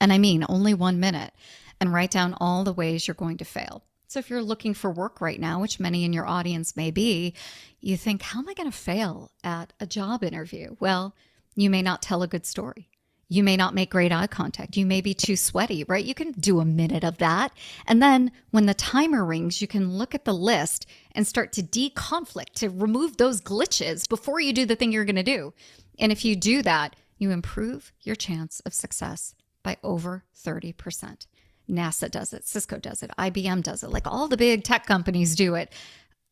and 0.00 0.12
I 0.12 0.18
mean 0.18 0.44
only 0.48 0.74
one 0.74 1.00
minute, 1.00 1.32
and 1.80 1.92
write 1.92 2.10
down 2.10 2.36
all 2.40 2.64
the 2.64 2.72
ways 2.72 3.06
you're 3.06 3.14
going 3.14 3.38
to 3.38 3.44
fail. 3.44 3.84
So 4.06 4.20
if 4.20 4.30
you're 4.30 4.42
looking 4.42 4.74
for 4.74 4.90
work 4.90 5.20
right 5.20 5.40
now, 5.40 5.60
which 5.60 5.80
many 5.80 6.04
in 6.04 6.12
your 6.12 6.26
audience 6.26 6.76
may 6.76 6.90
be, 6.92 7.34
you 7.80 7.96
think, 7.96 8.22
how 8.22 8.38
am 8.38 8.48
I 8.48 8.54
going 8.54 8.70
to 8.70 8.76
fail 8.76 9.32
at 9.42 9.72
a 9.80 9.86
job 9.86 10.22
interview? 10.22 10.76
Well, 10.78 11.16
you 11.56 11.68
may 11.68 11.82
not 11.82 12.00
tell 12.00 12.22
a 12.22 12.28
good 12.28 12.46
story. 12.46 12.88
You 13.28 13.42
may 13.42 13.56
not 13.56 13.74
make 13.74 13.90
great 13.90 14.12
eye 14.12 14.26
contact. 14.26 14.76
You 14.76 14.86
may 14.86 15.00
be 15.00 15.14
too 15.14 15.34
sweaty, 15.34 15.82
right? 15.84 16.04
You 16.04 16.14
can 16.14 16.32
do 16.32 16.60
a 16.60 16.64
minute 16.64 17.02
of 17.02 17.18
that. 17.18 17.52
And 17.86 18.00
then 18.00 18.30
when 18.50 18.66
the 18.66 18.74
timer 18.74 19.24
rings, 19.24 19.60
you 19.60 19.66
can 19.66 19.96
look 19.96 20.14
at 20.14 20.24
the 20.24 20.34
list 20.34 20.86
and 21.12 21.26
start 21.26 21.52
to 21.54 21.62
deconflict, 21.62 22.52
to 22.56 22.68
remove 22.68 23.16
those 23.16 23.40
glitches 23.40 24.08
before 24.08 24.40
you 24.40 24.52
do 24.52 24.66
the 24.66 24.76
thing 24.76 24.92
you're 24.92 25.04
going 25.04 25.16
to 25.16 25.22
do. 25.22 25.54
And 25.98 26.12
if 26.12 26.24
you 26.24 26.36
do 26.36 26.62
that, 26.62 26.96
you 27.18 27.30
improve 27.30 27.92
your 28.00 28.16
chance 28.16 28.60
of 28.60 28.74
success 28.74 29.34
by 29.62 29.76
over 29.82 30.24
30%. 30.44 31.26
NASA 31.70 32.10
does 32.10 32.32
it, 32.32 32.46
Cisco 32.46 32.78
does 32.78 33.02
it, 33.02 33.10
IBM 33.18 33.62
does 33.62 33.82
it, 33.82 33.90
like 33.90 34.06
all 34.06 34.28
the 34.28 34.36
big 34.36 34.64
tech 34.64 34.86
companies 34.86 35.34
do 35.34 35.54
it. 35.54 35.72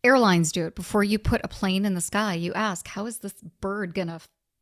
Airlines 0.05 0.53
do 0.53 0.66
it. 0.66 0.75
Before 0.75 1.05
you 1.05 1.18
put 1.18 1.40
a 1.44 1.48
plane 1.48 1.85
in 1.85 1.94
the 1.94 2.01
sky, 2.01 2.35
you 2.35 2.53
ask, 2.53 2.88
how 2.88 3.07
is 3.07 3.18
this 3.18 3.35
bird 3.61 3.94
going 3.94 4.09
to 4.09 4.20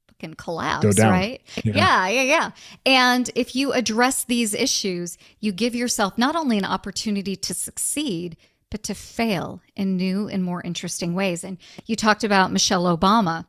fucking 0.08 0.34
collapse, 0.34 0.98
right? 0.98 1.40
Yeah. 1.64 1.74
yeah, 1.74 2.08
yeah, 2.08 2.22
yeah. 2.22 2.50
And 2.84 3.30
if 3.34 3.56
you 3.56 3.72
address 3.72 4.24
these 4.24 4.54
issues, 4.54 5.16
you 5.40 5.50
give 5.50 5.74
yourself 5.74 6.18
not 6.18 6.36
only 6.36 6.58
an 6.58 6.64
opportunity 6.64 7.36
to 7.36 7.54
succeed, 7.54 8.36
but 8.70 8.82
to 8.84 8.94
fail 8.94 9.62
in 9.74 9.96
new 9.96 10.28
and 10.28 10.44
more 10.44 10.62
interesting 10.62 11.14
ways. 11.14 11.42
And 11.42 11.58
you 11.86 11.96
talked 11.96 12.22
about 12.22 12.52
Michelle 12.52 12.84
Obama 12.84 13.46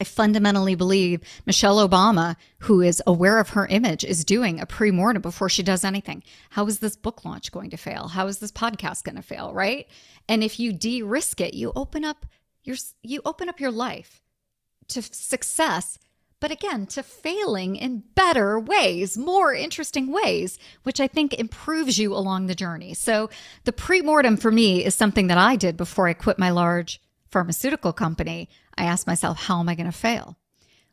I 0.00 0.04
fundamentally 0.04 0.74
believe 0.74 1.22
Michelle 1.44 1.86
Obama, 1.86 2.36
who 2.60 2.80
is 2.80 3.02
aware 3.06 3.38
of 3.38 3.50
her 3.50 3.66
image, 3.66 4.04
is 4.04 4.24
doing 4.24 4.60
a 4.60 4.66
pre 4.66 4.90
mortem 4.90 5.22
before 5.22 5.48
she 5.48 5.62
does 5.62 5.84
anything. 5.84 6.22
How 6.50 6.66
is 6.66 6.78
this 6.78 6.96
book 6.96 7.24
launch 7.24 7.50
going 7.50 7.70
to 7.70 7.76
fail? 7.76 8.08
How 8.08 8.26
is 8.26 8.38
this 8.38 8.52
podcast 8.52 9.04
going 9.04 9.16
to 9.16 9.22
fail? 9.22 9.52
Right. 9.52 9.88
And 10.28 10.44
if 10.44 10.60
you 10.60 10.72
de 10.72 11.02
risk 11.02 11.40
it, 11.40 11.54
you 11.54 11.72
open 11.74 12.04
up 12.04 12.26
your 12.62 12.76
you 13.02 13.22
open 13.24 13.48
up 13.48 13.60
your 13.60 13.72
life 13.72 14.22
to 14.88 15.02
success, 15.02 15.98
but 16.40 16.50
again, 16.50 16.86
to 16.86 17.02
failing 17.02 17.76
in 17.76 18.04
better 18.14 18.58
ways, 18.58 19.18
more 19.18 19.52
interesting 19.52 20.12
ways, 20.12 20.58
which 20.84 21.00
I 21.00 21.08
think 21.08 21.34
improves 21.34 21.98
you 21.98 22.14
along 22.14 22.46
the 22.46 22.54
journey. 22.54 22.94
So 22.94 23.30
the 23.64 23.72
pre 23.72 24.02
mortem 24.02 24.36
for 24.36 24.52
me 24.52 24.84
is 24.84 24.94
something 24.94 25.26
that 25.26 25.38
I 25.38 25.56
did 25.56 25.76
before 25.76 26.06
I 26.06 26.12
quit 26.12 26.38
my 26.38 26.50
large 26.50 27.00
pharmaceutical 27.30 27.92
company, 27.92 28.48
I 28.76 28.84
asked 28.84 29.06
myself, 29.06 29.44
how 29.44 29.60
am 29.60 29.68
I 29.68 29.74
going 29.74 29.90
to 29.90 29.92
fail? 29.92 30.36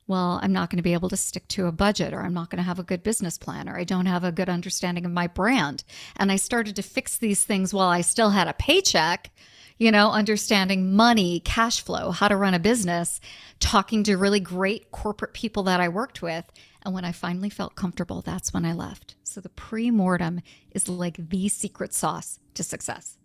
Well, 0.07 0.39
I'm 0.43 0.53
not 0.53 0.69
going 0.69 0.77
to 0.77 0.83
be 0.83 0.93
able 0.93 1.09
to 1.09 1.17
stick 1.17 1.47
to 1.49 1.65
a 1.65 1.71
budget, 1.71 2.13
or 2.13 2.21
I'm 2.21 2.33
not 2.33 2.51
going 2.51 2.57
to 2.57 2.67
have 2.67 2.77
a 2.77 2.83
good 2.83 3.01
business 3.01 3.37
plan, 3.39 3.67
or 3.67 3.77
I 3.77 3.83
don't 3.83 4.05
have 4.05 4.23
a 4.23 4.31
good 4.31 4.49
understanding 4.49 5.03
of 5.05 5.11
my 5.11 5.25
brand. 5.25 5.83
And 6.15 6.31
I 6.31 6.35
started 6.35 6.75
to 6.75 6.83
fix 6.83 7.17
these 7.17 7.43
things 7.43 7.73
while 7.73 7.89
I 7.89 8.01
still 8.01 8.29
had 8.29 8.47
a 8.47 8.53
paycheck, 8.53 9.31
you 9.79 9.91
know, 9.91 10.11
understanding 10.11 10.93
money, 10.93 11.39
cash 11.39 11.81
flow, 11.81 12.11
how 12.11 12.27
to 12.27 12.35
run 12.35 12.53
a 12.53 12.59
business, 12.59 13.19
talking 13.59 14.03
to 14.03 14.15
really 14.15 14.39
great 14.39 14.91
corporate 14.91 15.33
people 15.33 15.63
that 15.63 15.81
I 15.81 15.89
worked 15.89 16.21
with. 16.21 16.45
And 16.83 16.93
when 16.93 17.03
I 17.03 17.11
finally 17.11 17.49
felt 17.49 17.75
comfortable, 17.75 18.21
that's 18.21 18.53
when 18.53 18.63
I 18.63 18.73
left. 18.73 19.15
So 19.23 19.41
the 19.41 19.49
pre 19.49 19.89
mortem 19.89 20.41
is 20.71 20.87
like 20.87 21.17
the 21.29 21.49
secret 21.49 21.95
sauce 21.95 22.39
to 22.53 22.63
success 22.63 23.17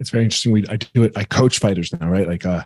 it's 0.00 0.10
very 0.10 0.24
interesting. 0.24 0.52
We 0.52 0.66
I 0.68 0.76
do 0.76 1.04
it. 1.04 1.12
I 1.16 1.24
coach 1.24 1.58
fighters 1.58 1.92
now, 1.92 2.08
right? 2.08 2.26
Like 2.26 2.46
uh, 2.46 2.64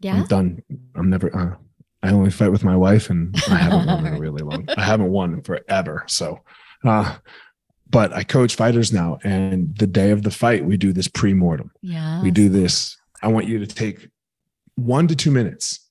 yeah. 0.00 0.16
I'm 0.16 0.26
done. 0.26 0.62
I'm 0.94 1.08
never. 1.08 1.34
Uh, 1.34 1.56
I 2.02 2.10
only 2.10 2.30
fight 2.30 2.50
with 2.50 2.64
my 2.64 2.76
wife, 2.76 3.08
and 3.08 3.34
I 3.48 3.56
haven't 3.56 3.86
won 3.86 4.06
in 4.06 4.14
a 4.14 4.18
really 4.18 4.42
long. 4.42 4.68
I 4.76 4.82
haven't 4.82 5.10
won 5.10 5.40
forever. 5.42 6.04
So, 6.08 6.40
uh, 6.84 7.16
but 7.88 8.12
I 8.12 8.24
coach 8.24 8.56
fighters 8.56 8.92
now, 8.92 9.18
and 9.22 9.76
the 9.78 9.86
day 9.86 10.10
of 10.10 10.24
the 10.24 10.30
fight, 10.30 10.64
we 10.64 10.76
do 10.76 10.92
this 10.92 11.06
pre-mortem. 11.06 11.70
Yeah. 11.80 12.20
We 12.22 12.32
do 12.32 12.48
this. 12.48 12.96
I 13.22 13.28
want 13.28 13.46
you 13.46 13.60
to 13.60 13.66
take 13.66 14.08
one 14.74 15.06
to 15.06 15.14
two 15.14 15.30
minutes, 15.30 15.88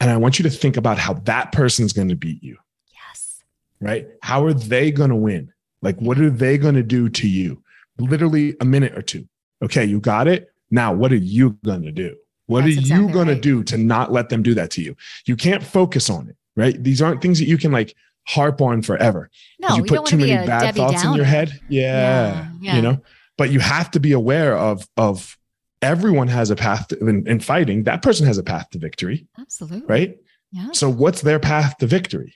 and 0.00 0.10
I 0.10 0.16
want 0.16 0.40
you 0.40 0.42
to 0.42 0.50
think 0.50 0.76
about 0.76 0.98
how 0.98 1.14
that 1.14 1.52
person's 1.52 1.92
going 1.92 2.08
to 2.08 2.16
beat 2.16 2.42
you. 2.42 2.56
Yes. 2.92 3.42
Right? 3.80 4.08
How 4.22 4.44
are 4.44 4.54
they 4.54 4.90
going 4.90 5.10
to 5.10 5.16
win? 5.16 5.52
Like, 5.80 6.00
what 6.00 6.18
are 6.18 6.30
they 6.30 6.58
going 6.58 6.74
to 6.74 6.82
do 6.82 7.08
to 7.10 7.28
you? 7.28 7.62
Literally 7.98 8.56
a 8.60 8.64
minute 8.64 8.98
or 8.98 9.02
two. 9.02 9.28
Okay, 9.62 9.84
you 9.84 10.00
got 10.00 10.28
it. 10.28 10.50
Now, 10.70 10.92
what 10.92 11.12
are 11.12 11.16
you 11.16 11.58
going 11.64 11.82
to 11.82 11.92
do? 11.92 12.16
What 12.46 12.64
That's 12.64 12.76
are 12.76 12.80
exactly 12.80 13.06
you 13.06 13.12
going 13.12 13.28
right. 13.28 13.34
to 13.34 13.40
do 13.40 13.62
to 13.64 13.78
not 13.78 14.12
let 14.12 14.28
them 14.28 14.42
do 14.42 14.54
that 14.54 14.70
to 14.72 14.82
you? 14.82 14.96
You 15.24 15.36
can't 15.36 15.62
focus 15.62 16.08
on 16.08 16.28
it, 16.28 16.36
right? 16.54 16.80
These 16.82 17.02
aren't 17.02 17.20
things 17.20 17.38
that 17.38 17.46
you 17.46 17.58
can 17.58 17.72
like 17.72 17.94
harp 18.26 18.60
on 18.60 18.82
forever. 18.82 19.30
No, 19.58 19.76
you 19.76 19.84
put 19.84 20.06
too 20.06 20.16
many 20.16 20.32
bad 20.46 20.60
Debbie 20.60 20.78
thoughts 20.78 21.02
Downer. 21.02 21.10
in 21.10 21.16
your 21.16 21.24
head. 21.24 21.60
Yeah, 21.68 21.88
yeah, 21.90 22.48
yeah, 22.60 22.76
you 22.76 22.82
know. 22.82 23.00
But 23.36 23.50
you 23.50 23.60
have 23.60 23.90
to 23.92 24.00
be 24.00 24.12
aware 24.12 24.56
of 24.56 24.86
of 24.96 25.36
everyone 25.82 26.28
has 26.28 26.50
a 26.50 26.56
path 26.56 26.88
to, 26.88 26.98
in, 27.06 27.26
in 27.26 27.40
fighting. 27.40 27.84
That 27.84 28.02
person 28.02 28.26
has 28.26 28.38
a 28.38 28.42
path 28.42 28.70
to 28.70 28.78
victory. 28.78 29.26
Absolutely. 29.38 29.86
Right. 29.86 30.18
Yeah. 30.52 30.68
So 30.72 30.88
what's 30.88 31.22
their 31.22 31.38
path 31.38 31.76
to 31.78 31.86
victory? 31.86 32.34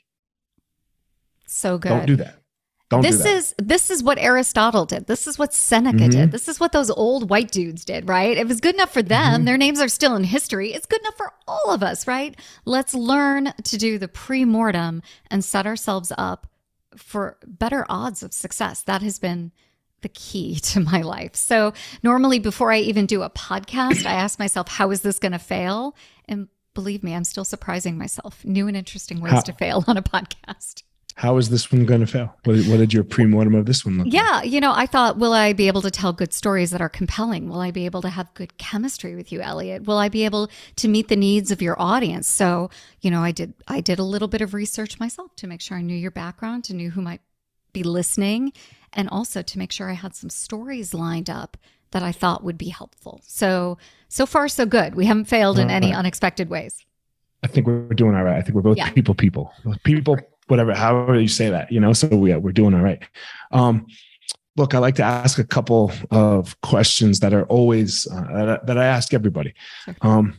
So 1.46 1.78
good. 1.78 1.88
Don't 1.88 2.06
do 2.06 2.16
that. 2.16 2.39
Don't 2.90 3.02
this 3.02 3.24
is 3.24 3.54
this 3.56 3.88
is 3.88 4.02
what 4.02 4.18
Aristotle 4.18 4.84
did. 4.84 5.06
This 5.06 5.28
is 5.28 5.38
what 5.38 5.54
Seneca 5.54 5.98
mm-hmm. 5.98 6.10
did. 6.10 6.32
This 6.32 6.48
is 6.48 6.58
what 6.58 6.72
those 6.72 6.90
old 6.90 7.30
white 7.30 7.52
dudes 7.52 7.84
did, 7.84 8.08
right? 8.08 8.36
It 8.36 8.48
was 8.48 8.60
good 8.60 8.74
enough 8.74 8.92
for 8.92 9.00
them. 9.00 9.34
Mm-hmm. 9.36 9.44
Their 9.44 9.56
names 9.56 9.80
are 9.80 9.88
still 9.88 10.16
in 10.16 10.24
history. 10.24 10.72
It's 10.72 10.86
good 10.86 11.00
enough 11.00 11.16
for 11.16 11.32
all 11.46 11.70
of 11.70 11.84
us, 11.84 12.08
right? 12.08 12.36
Let's 12.64 12.92
learn 12.92 13.52
to 13.62 13.78
do 13.78 13.96
the 13.96 14.08
pre-mortem 14.08 15.02
and 15.30 15.44
set 15.44 15.66
ourselves 15.66 16.12
up 16.18 16.48
for 16.96 17.38
better 17.46 17.86
odds 17.88 18.24
of 18.24 18.32
success. 18.32 18.82
That 18.82 19.02
has 19.02 19.20
been 19.20 19.52
the 20.00 20.08
key 20.08 20.56
to 20.60 20.80
my 20.80 21.02
life. 21.02 21.36
So, 21.36 21.72
normally 22.02 22.40
before 22.40 22.72
I 22.72 22.78
even 22.78 23.06
do 23.06 23.22
a 23.22 23.30
podcast, 23.30 24.04
I 24.04 24.14
ask 24.14 24.40
myself, 24.40 24.66
how 24.66 24.90
is 24.90 25.02
this 25.02 25.20
going 25.20 25.30
to 25.30 25.38
fail? 25.38 25.94
And 26.24 26.48
believe 26.74 27.04
me, 27.04 27.14
I'm 27.14 27.22
still 27.22 27.44
surprising 27.44 27.96
myself. 27.96 28.44
New 28.44 28.66
and 28.66 28.76
interesting 28.76 29.20
ways 29.20 29.34
how? 29.34 29.40
to 29.42 29.52
fail 29.52 29.84
on 29.86 29.96
a 29.96 30.02
podcast 30.02 30.82
how 31.16 31.36
is 31.36 31.50
this 31.50 31.70
one 31.70 31.84
going 31.84 32.00
to 32.00 32.06
fail? 32.06 32.34
What 32.44 32.56
did, 32.56 32.68
what 32.68 32.78
did 32.78 32.92
your 32.92 33.04
pre-mortem 33.04 33.54
of 33.54 33.66
this 33.66 33.84
one 33.84 33.98
look 33.98 34.06
yeah, 34.10 34.38
like? 34.38 34.50
you 34.50 34.60
know, 34.60 34.72
I 34.74 34.86
thought, 34.86 35.18
will 35.18 35.32
I 35.32 35.52
be 35.52 35.68
able 35.68 35.82
to 35.82 35.90
tell 35.90 36.12
good 36.12 36.32
stories 36.32 36.70
that 36.70 36.80
are 36.80 36.88
compelling? 36.88 37.48
Will 37.48 37.60
I 37.60 37.70
be 37.70 37.84
able 37.84 38.02
to 38.02 38.08
have 38.08 38.32
good 38.34 38.56
chemistry 38.58 39.14
with 39.14 39.30
you, 39.32 39.40
Elliot? 39.40 39.86
Will 39.86 39.98
I 39.98 40.08
be 40.08 40.24
able 40.24 40.50
to 40.76 40.88
meet 40.88 41.08
the 41.08 41.16
needs 41.16 41.50
of 41.50 41.60
your 41.60 41.80
audience? 41.80 42.28
So, 42.28 42.70
you 43.00 43.10
know, 43.10 43.22
I 43.22 43.32
did 43.32 43.54
I 43.68 43.80
did 43.80 43.98
a 43.98 44.04
little 44.04 44.28
bit 44.28 44.40
of 44.40 44.54
research 44.54 44.98
myself 44.98 45.34
to 45.36 45.46
make 45.46 45.60
sure 45.60 45.76
I 45.76 45.82
knew 45.82 45.96
your 45.96 46.10
background, 46.10 46.64
to 46.64 46.74
knew 46.74 46.90
who 46.90 47.02
might 47.02 47.20
be 47.72 47.82
listening, 47.82 48.52
and 48.92 49.08
also 49.08 49.42
to 49.42 49.58
make 49.58 49.72
sure 49.72 49.90
I 49.90 49.94
had 49.94 50.14
some 50.14 50.30
stories 50.30 50.94
lined 50.94 51.30
up 51.30 51.56
that 51.90 52.02
I 52.02 52.12
thought 52.12 52.44
would 52.44 52.58
be 52.58 52.68
helpful. 52.68 53.20
So, 53.26 53.78
so 54.08 54.26
far 54.26 54.48
so 54.48 54.64
good. 54.64 54.94
We 54.94 55.06
haven't 55.06 55.24
failed 55.24 55.58
in 55.58 55.70
any 55.70 55.92
unexpected 55.92 56.48
ways. 56.48 56.84
I 57.42 57.46
think 57.46 57.66
we're 57.66 57.88
doing 57.88 58.14
all 58.14 58.22
right. 58.22 58.36
I 58.36 58.42
think 58.42 58.54
we're 58.54 58.62
both 58.62 58.76
yeah. 58.76 58.90
people 58.90 59.14
people. 59.14 59.52
People 59.82 60.16
whatever, 60.50 60.74
however 60.74 61.20
you 61.20 61.28
say 61.28 61.50
that, 61.50 61.70
you 61.70 61.80
know, 61.80 61.92
so 61.92 62.08
we, 62.08 62.34
we're 62.36 62.52
doing 62.52 62.74
all 62.74 62.82
right. 62.82 63.02
Um, 63.52 63.86
look, 64.56 64.74
I 64.74 64.78
like 64.78 64.96
to 64.96 65.02
ask 65.02 65.38
a 65.38 65.44
couple 65.44 65.92
of 66.10 66.60
questions 66.60 67.20
that 67.20 67.32
are 67.32 67.44
always, 67.44 68.06
uh, 68.06 68.44
that, 68.46 68.66
that, 68.66 68.78
I 68.78 68.84
ask 68.84 69.14
everybody. 69.14 69.54
Um, 70.02 70.38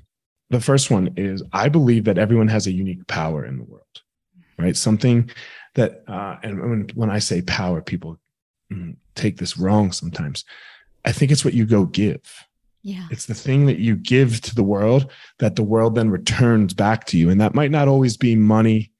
the 0.49 0.59
first 0.59 0.91
one 0.91 1.13
is 1.15 1.41
I 1.53 1.69
believe 1.69 2.03
that 2.05 2.17
everyone 2.17 2.49
has 2.49 2.67
a 2.67 2.71
unique 2.71 3.07
power 3.07 3.45
in 3.45 3.57
the 3.57 3.63
world, 3.63 4.01
right? 4.59 4.75
Something 4.75 5.31
that, 5.75 6.03
uh, 6.07 6.35
and 6.43 6.59
when, 6.59 6.89
when 6.93 7.09
I 7.09 7.19
say 7.19 7.41
power, 7.41 7.81
people 7.81 8.19
mm, 8.71 8.95
take 9.15 9.37
this 9.37 9.57
wrong 9.57 9.91
sometimes. 9.91 10.43
I 11.05 11.13
think 11.13 11.31
it's 11.31 11.45
what 11.45 11.53
you 11.53 11.65
go 11.65 11.85
give. 11.85 12.21
Yeah. 12.83 13.07
It's 13.11 13.27
the 13.27 13.33
thing 13.33 13.65
that 13.67 13.79
you 13.79 13.95
give 13.95 14.41
to 14.41 14.55
the 14.55 14.63
world 14.63 15.11
that 15.39 15.55
the 15.55 15.63
world 15.63 15.95
then 15.95 16.09
returns 16.09 16.73
back 16.73 17.05
to 17.05 17.17
you. 17.17 17.29
And 17.29 17.39
that 17.39 17.55
might 17.55 17.71
not 17.71 17.87
always 17.87 18.17
be 18.17 18.35
money 18.35 18.90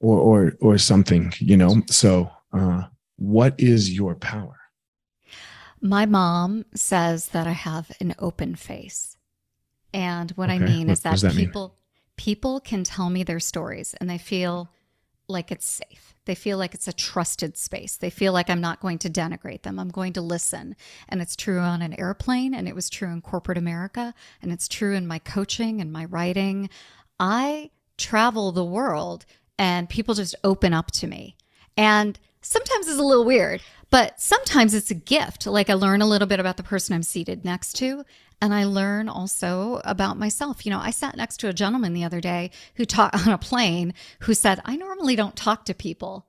or 0.00 0.18
or 0.18 0.56
or 0.60 0.78
something 0.78 1.32
you 1.38 1.56
know 1.56 1.82
so 1.86 2.30
uh 2.52 2.82
what 3.16 3.54
is 3.58 3.92
your 3.92 4.14
power 4.14 4.56
my 5.80 6.06
mom 6.06 6.64
says 6.74 7.28
that 7.28 7.46
i 7.46 7.52
have 7.52 7.90
an 8.00 8.14
open 8.18 8.54
face 8.54 9.16
and 9.92 10.30
what 10.32 10.50
okay. 10.50 10.56
i 10.56 10.58
mean 10.58 10.88
what, 10.88 10.92
is 10.92 11.00
that, 11.00 11.18
that 11.20 11.34
people 11.34 11.68
mean? 11.68 11.76
people 12.16 12.60
can 12.60 12.84
tell 12.84 13.10
me 13.10 13.22
their 13.22 13.40
stories 13.40 13.94
and 14.00 14.08
they 14.08 14.18
feel 14.18 14.68
like 15.30 15.50
it's 15.50 15.66
safe. 15.66 16.14
They 16.26 16.34
feel 16.34 16.58
like 16.58 16.74
it's 16.74 16.88
a 16.88 16.92
trusted 16.92 17.56
space. 17.56 17.96
They 17.96 18.10
feel 18.10 18.32
like 18.32 18.50
I'm 18.50 18.60
not 18.60 18.80
going 18.80 18.98
to 18.98 19.10
denigrate 19.10 19.62
them. 19.62 19.78
I'm 19.78 19.88
going 19.88 20.12
to 20.14 20.20
listen. 20.20 20.76
And 21.08 21.22
it's 21.22 21.36
true 21.36 21.60
on 21.60 21.80
an 21.80 21.98
airplane, 21.98 22.52
and 22.52 22.68
it 22.68 22.74
was 22.74 22.90
true 22.90 23.08
in 23.08 23.22
corporate 23.22 23.56
America, 23.56 24.12
and 24.42 24.52
it's 24.52 24.68
true 24.68 24.94
in 24.94 25.06
my 25.06 25.18
coaching 25.18 25.80
and 25.80 25.92
my 25.92 26.04
writing. 26.04 26.68
I 27.18 27.70
travel 27.96 28.52
the 28.52 28.64
world 28.64 29.24
and 29.60 29.90
people 29.90 30.14
just 30.14 30.34
open 30.42 30.72
up 30.72 30.90
to 30.90 31.06
me. 31.06 31.36
And 31.76 32.18
sometimes 32.40 32.88
it's 32.88 32.98
a 32.98 33.02
little 33.02 33.26
weird, 33.26 33.60
but 33.90 34.18
sometimes 34.18 34.72
it's 34.72 34.90
a 34.90 34.94
gift. 34.94 35.46
Like 35.46 35.68
I 35.68 35.74
learn 35.74 36.00
a 36.00 36.06
little 36.06 36.26
bit 36.26 36.40
about 36.40 36.56
the 36.56 36.62
person 36.62 36.94
I'm 36.94 37.02
seated 37.02 37.44
next 37.44 37.74
to, 37.74 38.02
and 38.40 38.54
I 38.54 38.64
learn 38.64 39.10
also 39.10 39.82
about 39.84 40.18
myself. 40.18 40.64
You 40.64 40.72
know, 40.72 40.80
I 40.80 40.90
sat 40.90 41.14
next 41.14 41.36
to 41.40 41.48
a 41.48 41.52
gentleman 41.52 41.92
the 41.92 42.04
other 42.04 42.22
day 42.22 42.52
who 42.76 42.86
talked 42.86 43.14
on 43.26 43.34
a 43.34 43.38
plane 43.38 43.92
who 44.20 44.32
said, 44.32 44.62
I 44.64 44.76
normally 44.76 45.14
don't 45.14 45.36
talk 45.36 45.66
to 45.66 45.74
people. 45.74 46.26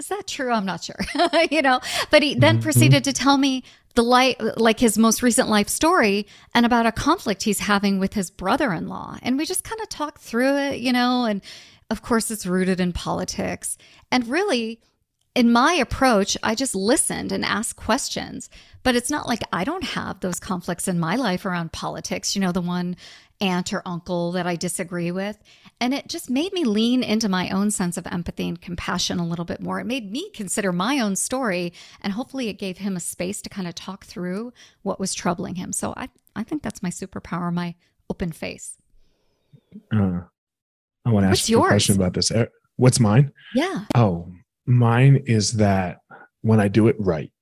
Is 0.00 0.08
that 0.08 0.26
true? 0.26 0.50
I'm 0.50 0.66
not 0.66 0.82
sure. 0.82 0.98
you 1.52 1.62
know, 1.62 1.78
but 2.10 2.24
he 2.24 2.34
then 2.34 2.56
mm-hmm. 2.56 2.64
proceeded 2.64 3.04
to 3.04 3.12
tell 3.12 3.38
me 3.38 3.62
the 3.94 4.02
life, 4.02 4.36
like 4.56 4.80
his 4.80 4.98
most 4.98 5.22
recent 5.22 5.48
life 5.48 5.68
story 5.68 6.26
and 6.54 6.66
about 6.66 6.86
a 6.86 6.92
conflict 6.92 7.44
he's 7.44 7.60
having 7.60 8.00
with 8.00 8.14
his 8.14 8.30
brother 8.30 8.72
in 8.72 8.88
law. 8.88 9.16
And 9.22 9.38
we 9.38 9.44
just 9.44 9.62
kind 9.62 9.80
of 9.80 9.88
talked 9.88 10.20
through 10.20 10.56
it, 10.56 10.80
you 10.80 10.92
know, 10.92 11.24
and 11.24 11.40
of 11.92 12.00
course 12.00 12.30
it's 12.30 12.46
rooted 12.46 12.80
in 12.80 12.94
politics. 12.94 13.76
And 14.10 14.26
really, 14.26 14.80
in 15.34 15.52
my 15.52 15.74
approach, 15.74 16.38
I 16.42 16.54
just 16.54 16.74
listened 16.74 17.32
and 17.32 17.44
asked 17.44 17.76
questions. 17.76 18.48
But 18.82 18.96
it's 18.96 19.10
not 19.10 19.28
like 19.28 19.42
I 19.52 19.62
don't 19.62 19.84
have 19.84 20.20
those 20.20 20.40
conflicts 20.40 20.88
in 20.88 20.98
my 20.98 21.16
life 21.16 21.44
around 21.44 21.72
politics, 21.72 22.34
you 22.34 22.40
know, 22.40 22.50
the 22.50 22.62
one 22.62 22.96
aunt 23.42 23.74
or 23.74 23.82
uncle 23.84 24.32
that 24.32 24.46
I 24.46 24.56
disagree 24.56 25.10
with. 25.10 25.38
And 25.80 25.92
it 25.92 26.08
just 26.08 26.30
made 26.30 26.54
me 26.54 26.64
lean 26.64 27.02
into 27.02 27.28
my 27.28 27.50
own 27.50 27.70
sense 27.70 27.98
of 27.98 28.06
empathy 28.06 28.48
and 28.48 28.60
compassion 28.60 29.18
a 29.18 29.26
little 29.26 29.44
bit 29.44 29.60
more. 29.60 29.78
It 29.78 29.86
made 29.86 30.10
me 30.10 30.30
consider 30.30 30.72
my 30.72 30.98
own 30.98 31.14
story. 31.14 31.74
And 32.00 32.14
hopefully 32.14 32.48
it 32.48 32.54
gave 32.54 32.78
him 32.78 32.96
a 32.96 33.00
space 33.00 33.42
to 33.42 33.50
kind 33.50 33.68
of 33.68 33.74
talk 33.74 34.06
through 34.06 34.54
what 34.80 34.98
was 34.98 35.12
troubling 35.12 35.56
him. 35.56 35.74
So 35.74 35.92
I, 35.94 36.08
I 36.34 36.42
think 36.42 36.62
that's 36.62 36.82
my 36.82 36.90
superpower, 36.90 37.52
my 37.52 37.74
open 38.08 38.32
face. 38.32 38.78
Uh, 39.94 40.20
I 41.04 41.10
want 41.10 41.24
to 41.24 41.30
ask 41.30 41.48
you 41.48 41.62
a 41.62 41.66
question 41.66 41.96
about 41.96 42.14
this. 42.14 42.30
What's 42.76 43.00
mine? 43.00 43.32
Yeah. 43.54 43.84
Oh, 43.94 44.32
mine 44.66 45.22
is 45.26 45.54
that 45.54 45.98
when 46.42 46.60
I 46.60 46.68
do 46.68 46.88
it 46.88 46.96
right, 46.98 47.32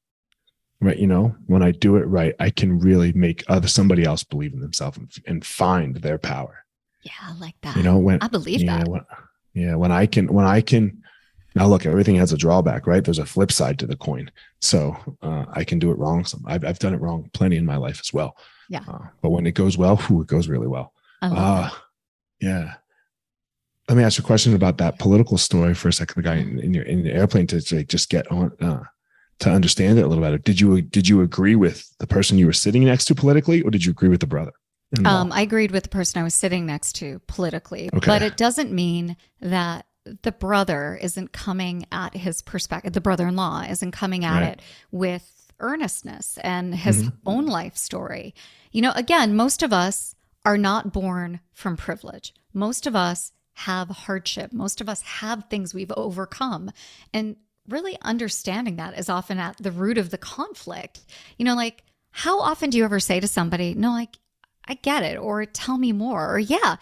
right, 0.80 0.98
you 0.98 1.06
know, 1.06 1.34
when 1.46 1.62
I 1.62 1.70
do 1.70 1.96
it 1.96 2.06
right, 2.06 2.34
I 2.40 2.50
can 2.50 2.78
really 2.78 3.12
make 3.12 3.44
other 3.48 3.68
somebody 3.68 4.04
else 4.04 4.24
believe 4.24 4.54
in 4.54 4.60
themselves 4.60 4.98
and, 4.98 5.10
and 5.26 5.44
find 5.44 5.96
their 5.96 6.18
power. 6.18 6.64
Yeah, 7.02 7.12
I 7.22 7.34
like 7.34 7.54
that. 7.62 7.76
You 7.76 7.82
know, 7.82 7.98
when 7.98 8.18
I 8.20 8.28
believe 8.28 8.62
yeah, 8.62 8.78
that. 8.78 8.88
When, 8.88 9.04
yeah, 9.54 9.74
when 9.74 9.92
I 9.92 10.06
can, 10.06 10.32
when 10.32 10.46
I 10.46 10.60
can. 10.60 11.02
Now, 11.56 11.66
look, 11.66 11.84
everything 11.84 12.14
has 12.14 12.32
a 12.32 12.36
drawback, 12.36 12.86
right? 12.86 13.02
There's 13.02 13.18
a 13.18 13.26
flip 13.26 13.50
side 13.50 13.76
to 13.80 13.86
the 13.86 13.96
coin. 13.96 14.30
So 14.60 14.96
uh, 15.20 15.46
I 15.52 15.64
can 15.64 15.80
do 15.80 15.90
it 15.90 15.98
wrong. 15.98 16.24
Some 16.24 16.44
I've, 16.46 16.64
I've 16.64 16.78
done 16.78 16.94
it 16.94 17.00
wrong 17.00 17.28
plenty 17.32 17.56
in 17.56 17.66
my 17.66 17.76
life 17.76 17.98
as 17.98 18.12
well. 18.12 18.36
Yeah. 18.68 18.84
Uh, 18.86 19.06
but 19.20 19.30
when 19.30 19.46
it 19.46 19.54
goes 19.54 19.76
well, 19.76 19.96
whew, 19.96 20.20
it 20.20 20.28
goes 20.28 20.48
really 20.48 20.68
well. 20.68 20.92
Uh, 21.22 21.68
yeah 22.40 22.74
let 23.90 23.96
me 23.96 24.04
ask 24.04 24.18
you 24.18 24.22
a 24.22 24.26
question 24.26 24.54
about 24.54 24.78
that 24.78 25.00
political 25.00 25.36
story 25.36 25.74
for 25.74 25.88
a 25.88 25.92
second. 25.92 26.22
The 26.22 26.28
guy 26.28 26.36
in, 26.36 26.60
in 26.60 26.72
your 26.72 26.84
in 26.84 27.02
the 27.02 27.12
airplane 27.12 27.48
to, 27.48 27.60
to 27.60 27.82
just 27.82 28.08
get 28.08 28.30
on 28.30 28.52
uh, 28.60 28.84
to 29.40 29.50
understand 29.50 29.98
it 29.98 30.02
a 30.02 30.06
little 30.06 30.22
better. 30.22 30.38
Did 30.38 30.60
you 30.60 30.80
did 30.80 31.08
you 31.08 31.22
agree 31.22 31.56
with 31.56 31.92
the 31.98 32.06
person 32.06 32.38
you 32.38 32.46
were 32.46 32.52
sitting 32.52 32.84
next 32.84 33.06
to 33.06 33.16
politically, 33.16 33.62
or 33.62 33.70
did 33.72 33.84
you 33.84 33.90
agree 33.90 34.08
with 34.08 34.20
the 34.20 34.28
brother? 34.28 34.52
Um, 35.04 35.32
I 35.32 35.42
agreed 35.42 35.72
with 35.72 35.84
the 35.84 35.88
person 35.88 36.20
I 36.20 36.24
was 36.24 36.34
sitting 36.34 36.66
next 36.66 36.92
to 36.96 37.20
politically, 37.26 37.90
okay. 37.92 38.06
but 38.06 38.22
it 38.22 38.36
doesn't 38.36 38.72
mean 38.72 39.16
that 39.40 39.86
the 40.22 40.32
brother 40.32 40.98
isn't 41.00 41.32
coming 41.32 41.86
at 41.90 42.14
his 42.14 42.42
perspective. 42.42 42.92
The 42.92 43.00
brother-in-law 43.00 43.66
isn't 43.70 43.90
coming 43.90 44.24
at 44.24 44.40
right. 44.40 44.48
it 44.52 44.62
with 44.92 45.52
earnestness 45.58 46.38
and 46.42 46.74
his 46.74 47.04
mm-hmm. 47.04 47.28
own 47.28 47.46
life 47.46 47.76
story. 47.76 48.34
You 48.72 48.82
know, 48.82 48.92
again, 48.94 49.34
most 49.34 49.62
of 49.62 49.72
us 49.72 50.14
are 50.44 50.58
not 50.58 50.92
born 50.92 51.40
from 51.52 51.76
privilege. 51.76 52.34
Most 52.52 52.86
of 52.86 52.96
us 52.96 53.30
have 53.54 53.88
hardship. 53.88 54.52
Most 54.52 54.80
of 54.80 54.88
us 54.88 55.02
have 55.02 55.44
things 55.44 55.74
we've 55.74 55.92
overcome. 55.96 56.70
And 57.12 57.36
really 57.68 57.96
understanding 58.02 58.76
that 58.76 58.98
is 58.98 59.08
often 59.08 59.38
at 59.38 59.56
the 59.58 59.70
root 59.70 59.98
of 59.98 60.10
the 60.10 60.18
conflict. 60.18 61.00
You 61.38 61.44
know, 61.44 61.54
like 61.54 61.84
how 62.10 62.40
often 62.40 62.70
do 62.70 62.78
you 62.78 62.84
ever 62.84 63.00
say 63.00 63.20
to 63.20 63.28
somebody, 63.28 63.74
"No, 63.74 63.90
like, 63.90 64.18
I 64.66 64.74
get 64.74 65.04
it," 65.04 65.16
or 65.16 65.44
"Tell 65.46 65.78
me 65.78 65.92
more," 65.92 66.34
or 66.34 66.38
"Yeah, 66.38 66.76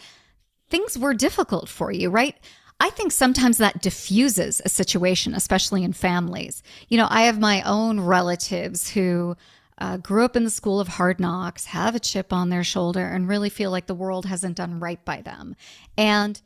things 0.69 0.97
were 0.97 1.15
difficult 1.15 1.69
for 1.69 1.93
you," 1.93 2.11
right? 2.11 2.37
I 2.81 2.91
think 2.91 3.13
sometimes 3.13 3.59
that 3.59 3.83
diffuses 3.83 4.63
a 4.65 4.69
situation, 4.69 5.35
especially 5.35 5.83
in 5.83 5.93
families. 5.93 6.63
You 6.89 6.97
know, 6.97 7.09
I 7.11 7.23
have 7.23 7.39
my 7.39 7.63
own 7.63 8.01
relatives 8.01 8.91
who 8.91 9.37
uh, 9.79 9.97
grew 9.97 10.25
up 10.25 10.37
in 10.37 10.45
the 10.45 10.51
school 10.51 10.81
of 10.81 10.89
hard 10.89 11.21
knocks, 11.21 11.67
have 11.67 11.95
a 11.95 12.01
chip 12.01 12.33
on 12.33 12.49
their 12.49 12.65
shoulder, 12.65 13.05
and 13.05 13.29
really 13.29 13.49
feel 13.49 13.71
like 13.71 13.87
the 13.87 13.95
world 13.95 14.27
hasn't 14.27 14.57
done 14.57 14.81
right 14.81 15.05
by 15.05 15.23
them. 15.23 15.57
And 15.97 16.41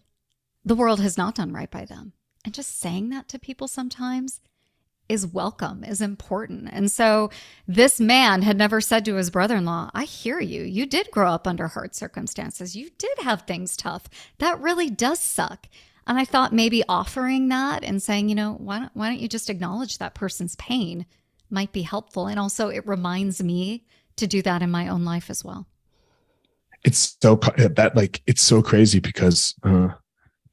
the 0.64 0.74
world 0.74 1.00
has 1.00 1.18
not 1.18 1.34
done 1.34 1.52
right 1.52 1.70
by 1.70 1.84
them. 1.84 2.12
And 2.44 2.54
just 2.54 2.78
saying 2.78 3.10
that 3.10 3.28
to 3.28 3.38
people 3.38 3.68
sometimes 3.68 4.40
is 5.08 5.26
welcome, 5.26 5.84
is 5.84 6.00
important. 6.00 6.70
And 6.72 6.90
so 6.90 7.30
this 7.66 8.00
man 8.00 8.42
had 8.42 8.56
never 8.56 8.80
said 8.80 9.04
to 9.04 9.16
his 9.16 9.30
brother 9.30 9.56
in 9.56 9.64
law, 9.64 9.90
I 9.94 10.04
hear 10.04 10.40
you. 10.40 10.62
You 10.62 10.86
did 10.86 11.10
grow 11.10 11.30
up 11.30 11.46
under 11.46 11.68
hard 11.68 11.94
circumstances. 11.94 12.76
You 12.76 12.90
did 12.98 13.18
have 13.22 13.42
things 13.42 13.76
tough. 13.76 14.04
That 14.38 14.60
really 14.60 14.88
does 14.88 15.18
suck. 15.18 15.68
And 16.06 16.18
I 16.18 16.24
thought 16.24 16.52
maybe 16.52 16.82
offering 16.88 17.48
that 17.48 17.84
and 17.84 18.02
saying, 18.02 18.28
you 18.28 18.34
know, 18.34 18.54
why 18.54 18.80
don't, 18.80 18.90
why 18.94 19.08
don't 19.08 19.20
you 19.20 19.28
just 19.28 19.50
acknowledge 19.50 19.98
that 19.98 20.14
person's 20.14 20.56
pain 20.56 21.06
might 21.50 21.72
be 21.72 21.82
helpful. 21.82 22.26
And 22.26 22.40
also, 22.40 22.68
it 22.68 22.86
reminds 22.86 23.42
me 23.42 23.84
to 24.16 24.26
do 24.26 24.42
that 24.42 24.62
in 24.62 24.70
my 24.70 24.88
own 24.88 25.04
life 25.04 25.30
as 25.30 25.44
well. 25.44 25.66
It's 26.84 27.16
so 27.22 27.36
that 27.36 27.92
like 27.94 28.22
it's 28.26 28.42
so 28.42 28.60
crazy 28.60 28.98
because 28.98 29.54
uh, 29.62 29.90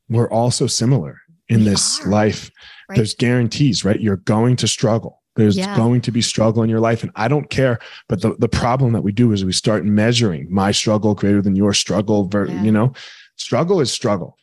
we're 0.09 0.29
all 0.29 0.51
so 0.51 0.67
similar 0.67 1.21
in 1.47 1.59
we 1.59 1.65
this 1.65 2.01
are. 2.01 2.09
life. 2.09 2.51
Right. 2.89 2.97
There's 2.97 3.13
guarantees, 3.13 3.85
right? 3.85 3.99
You're 3.99 4.17
going 4.17 4.55
to 4.57 4.67
struggle. 4.67 5.21
There's 5.35 5.57
yeah. 5.57 5.75
going 5.75 6.01
to 6.01 6.11
be 6.11 6.21
struggle 6.21 6.63
in 6.63 6.69
your 6.69 6.79
life. 6.79 7.03
And 7.03 7.11
I 7.15 7.27
don't 7.27 7.49
care. 7.49 7.79
But 8.09 8.21
the, 8.21 8.35
the 8.39 8.49
problem 8.49 8.93
that 8.93 9.03
we 9.03 9.11
do 9.11 9.31
is 9.31 9.45
we 9.45 9.53
start 9.53 9.85
measuring 9.85 10.51
my 10.51 10.71
struggle 10.71 11.15
greater 11.15 11.41
than 11.41 11.55
your 11.55 11.73
struggle. 11.73 12.27
Ver, 12.27 12.47
yeah. 12.47 12.63
You 12.63 12.71
know, 12.71 12.93
struggle 13.37 13.79
is 13.79 13.91
struggle. 13.91 14.37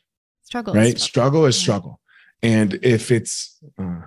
Struggle. 0.45 0.75
Right. 0.75 0.99
Struggle, 0.99 1.01
struggle 1.01 1.47
is 1.47 1.59
yeah. 1.59 1.63
struggle. 1.63 2.01
And 2.43 2.79
if 2.83 3.11
it's, 3.11 3.59
uh, 3.79 4.03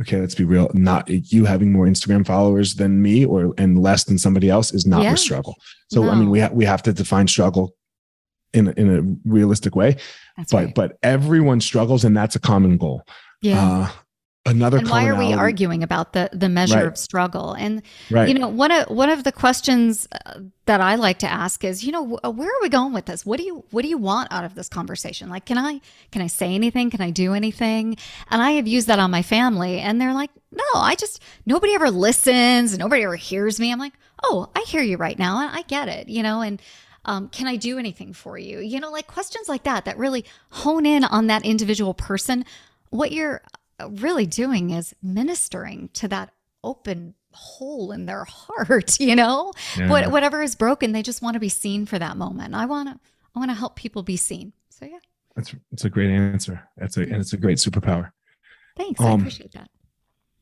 okay, 0.00 0.20
let's 0.20 0.34
be 0.34 0.44
real, 0.44 0.70
not 0.72 1.10
you 1.10 1.44
having 1.44 1.72
more 1.72 1.86
Instagram 1.86 2.26
followers 2.26 2.76
than 2.76 3.02
me 3.02 3.24
or 3.24 3.52
and 3.58 3.82
less 3.82 4.04
than 4.04 4.16
somebody 4.16 4.48
else 4.48 4.72
is 4.72 4.86
not 4.86 5.04
a 5.04 5.16
struggle. 5.16 5.56
So, 5.90 6.04
no. 6.04 6.10
I 6.10 6.14
mean, 6.14 6.30
we, 6.30 6.40
ha- 6.40 6.50
we 6.52 6.64
have 6.64 6.82
to 6.84 6.92
define 6.92 7.26
struggle 7.26 7.74
in, 8.52 8.68
in 8.76 8.96
a 8.96 9.30
realistic 9.30 9.76
way. 9.76 9.96
That's 10.36 10.52
but 10.52 10.64
right. 10.64 10.74
but 10.74 10.98
everyone 11.02 11.60
struggles, 11.60 12.04
and 12.04 12.16
that's 12.16 12.36
a 12.36 12.40
common 12.40 12.76
goal. 12.76 13.02
Yeah. 13.42 13.62
Uh, 13.62 13.90
another 14.46 14.78
and 14.78 14.88
why 14.88 15.06
are 15.06 15.18
we 15.18 15.34
arguing 15.34 15.82
about 15.82 16.14
the 16.14 16.30
the 16.32 16.48
measure 16.48 16.76
right. 16.76 16.86
of 16.86 16.96
struggle 16.96 17.52
and 17.52 17.82
right. 18.10 18.26
you 18.26 18.34
know 18.34 18.48
one 18.48 18.70
of 18.70 18.88
one 18.88 19.10
of 19.10 19.22
the 19.22 19.32
questions 19.32 20.08
uh, 20.24 20.40
that 20.64 20.80
i 20.80 20.94
like 20.94 21.18
to 21.18 21.30
ask 21.30 21.62
is 21.62 21.84
you 21.84 21.92
know 21.92 22.02
where 22.02 22.48
are 22.48 22.62
we 22.62 22.70
going 22.70 22.94
with 22.94 23.04
this 23.04 23.26
what 23.26 23.38
do 23.38 23.44
you 23.44 23.62
what 23.70 23.82
do 23.82 23.88
you 23.88 23.98
want 23.98 24.32
out 24.32 24.42
of 24.42 24.54
this 24.54 24.66
conversation 24.66 25.28
like 25.28 25.44
can 25.44 25.58
i 25.58 25.78
can 26.10 26.22
i 26.22 26.26
say 26.26 26.54
anything 26.54 26.88
can 26.88 27.02
i 27.02 27.10
do 27.10 27.34
anything 27.34 27.96
and 28.30 28.40
i 28.40 28.52
have 28.52 28.66
used 28.66 28.86
that 28.86 28.98
on 28.98 29.10
my 29.10 29.22
family 29.22 29.78
and 29.78 30.00
they're 30.00 30.14
like 30.14 30.30
no 30.50 30.64
i 30.74 30.94
just 30.94 31.22
nobody 31.44 31.74
ever 31.74 31.90
listens 31.90 32.78
nobody 32.78 33.02
ever 33.02 33.16
hears 33.16 33.60
me 33.60 33.70
i'm 33.70 33.78
like 33.78 33.94
oh 34.24 34.48
i 34.56 34.64
hear 34.66 34.82
you 34.82 34.96
right 34.96 35.18
now 35.18 35.40
and 35.40 35.54
i 35.54 35.60
get 35.62 35.86
it 35.86 36.08
you 36.08 36.22
know 36.22 36.40
and 36.40 36.62
um, 37.04 37.28
can 37.28 37.46
I 37.46 37.56
do 37.56 37.78
anything 37.78 38.12
for 38.12 38.38
you? 38.38 38.60
You 38.60 38.80
know, 38.80 38.90
like 38.90 39.06
questions 39.06 39.48
like 39.48 39.62
that 39.64 39.84
that 39.84 39.96
really 39.98 40.24
hone 40.50 40.86
in 40.86 41.04
on 41.04 41.28
that 41.28 41.44
individual 41.44 41.94
person. 41.94 42.44
What 42.90 43.12
you're 43.12 43.42
uh, 43.78 43.88
really 43.90 44.26
doing 44.26 44.70
is 44.70 44.94
ministering 45.02 45.88
to 45.94 46.08
that 46.08 46.32
open 46.62 47.14
hole 47.32 47.92
in 47.92 48.06
their 48.06 48.24
heart, 48.28 49.00
you 49.00 49.16
know? 49.16 49.52
Yeah. 49.78 49.88
What, 49.88 50.10
whatever 50.10 50.42
is 50.42 50.54
broken, 50.54 50.92
they 50.92 51.02
just 51.02 51.22
want 51.22 51.34
to 51.34 51.40
be 51.40 51.48
seen 51.48 51.86
for 51.86 51.98
that 51.98 52.16
moment. 52.16 52.54
I 52.54 52.66
want 52.66 52.88
to 52.88 52.98
I 53.34 53.38
want 53.38 53.50
to 53.50 53.54
help 53.54 53.76
people 53.76 54.02
be 54.02 54.16
seen. 54.16 54.52
So 54.68 54.84
yeah. 54.84 54.98
That's 55.36 55.54
that's 55.70 55.84
a 55.84 55.90
great 55.90 56.10
answer. 56.10 56.68
That's 56.76 56.96
a 56.96 57.02
and 57.02 57.16
it's 57.16 57.32
a 57.32 57.36
great 57.36 57.58
superpower. 57.58 58.10
Thanks. 58.76 59.00
Um, 59.00 59.06
I 59.06 59.14
appreciate 59.14 59.52
that. 59.52 59.70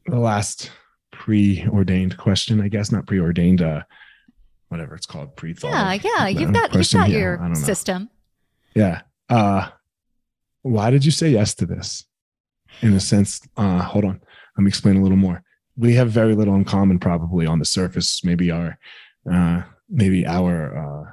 The 0.06 0.18
last 0.18 0.70
preordained 1.12 2.16
question, 2.16 2.60
I 2.60 2.68
guess 2.68 2.90
not 2.90 3.06
preordained, 3.06 3.62
uh 3.62 3.82
whatever 4.68 4.94
it's 4.94 5.06
called 5.06 5.36
pre-thought. 5.36 5.70
Yeah, 5.70 5.92
yeah. 6.18 6.28
You've 6.28 6.52
got 6.52 6.74
you've 6.74 6.90
got 6.92 7.10
your 7.10 7.54
system. 7.54 8.10
Yeah. 8.74 9.02
Uh 9.28 9.68
why 10.62 10.90
did 10.90 11.04
you 11.04 11.10
say 11.10 11.30
yes 11.30 11.54
to 11.56 11.66
this? 11.66 12.04
In 12.82 12.92
a 12.94 13.00
sense, 13.00 13.40
uh 13.56 13.82
hold 13.82 14.04
on. 14.04 14.20
Let 14.56 14.62
me 14.62 14.68
explain 14.68 14.96
a 14.96 15.02
little 15.02 15.16
more. 15.16 15.42
We 15.76 15.94
have 15.94 16.10
very 16.10 16.34
little 16.34 16.54
in 16.54 16.64
common 16.64 16.98
probably 16.98 17.46
on 17.46 17.58
the 17.58 17.64
surface. 17.64 18.24
Maybe 18.24 18.50
our 18.50 18.78
uh 19.30 19.62
maybe 19.88 20.26
our 20.26 20.76
uh 20.76 21.12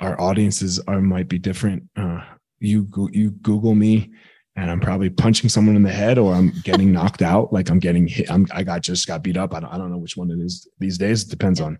our 0.00 0.20
audiences 0.20 0.78
are 0.86 1.00
might 1.00 1.28
be 1.28 1.38
different. 1.38 1.84
Uh 1.96 2.20
you 2.58 2.88
you 3.12 3.30
Google 3.32 3.74
me 3.74 4.12
and 4.56 4.70
I'm 4.70 4.80
probably 4.80 5.10
punching 5.10 5.50
someone 5.50 5.76
in 5.76 5.82
the 5.82 5.92
head 5.92 6.18
or 6.18 6.34
I'm 6.34 6.50
getting 6.64 6.90
knocked 6.92 7.22
out. 7.22 7.52
Like 7.52 7.68
I'm 7.68 7.78
getting 7.78 8.08
hit. 8.08 8.30
I'm, 8.30 8.46
I 8.50 8.62
got 8.62 8.80
just 8.80 9.06
got 9.06 9.22
beat 9.22 9.36
up. 9.36 9.54
I 9.54 9.60
don't, 9.60 9.72
I 9.72 9.78
don't 9.78 9.90
know 9.90 9.98
which 9.98 10.16
one 10.16 10.30
it 10.30 10.38
is 10.38 10.66
these 10.78 10.98
days. 10.98 11.24
It 11.24 11.30
depends 11.30 11.60
on 11.60 11.78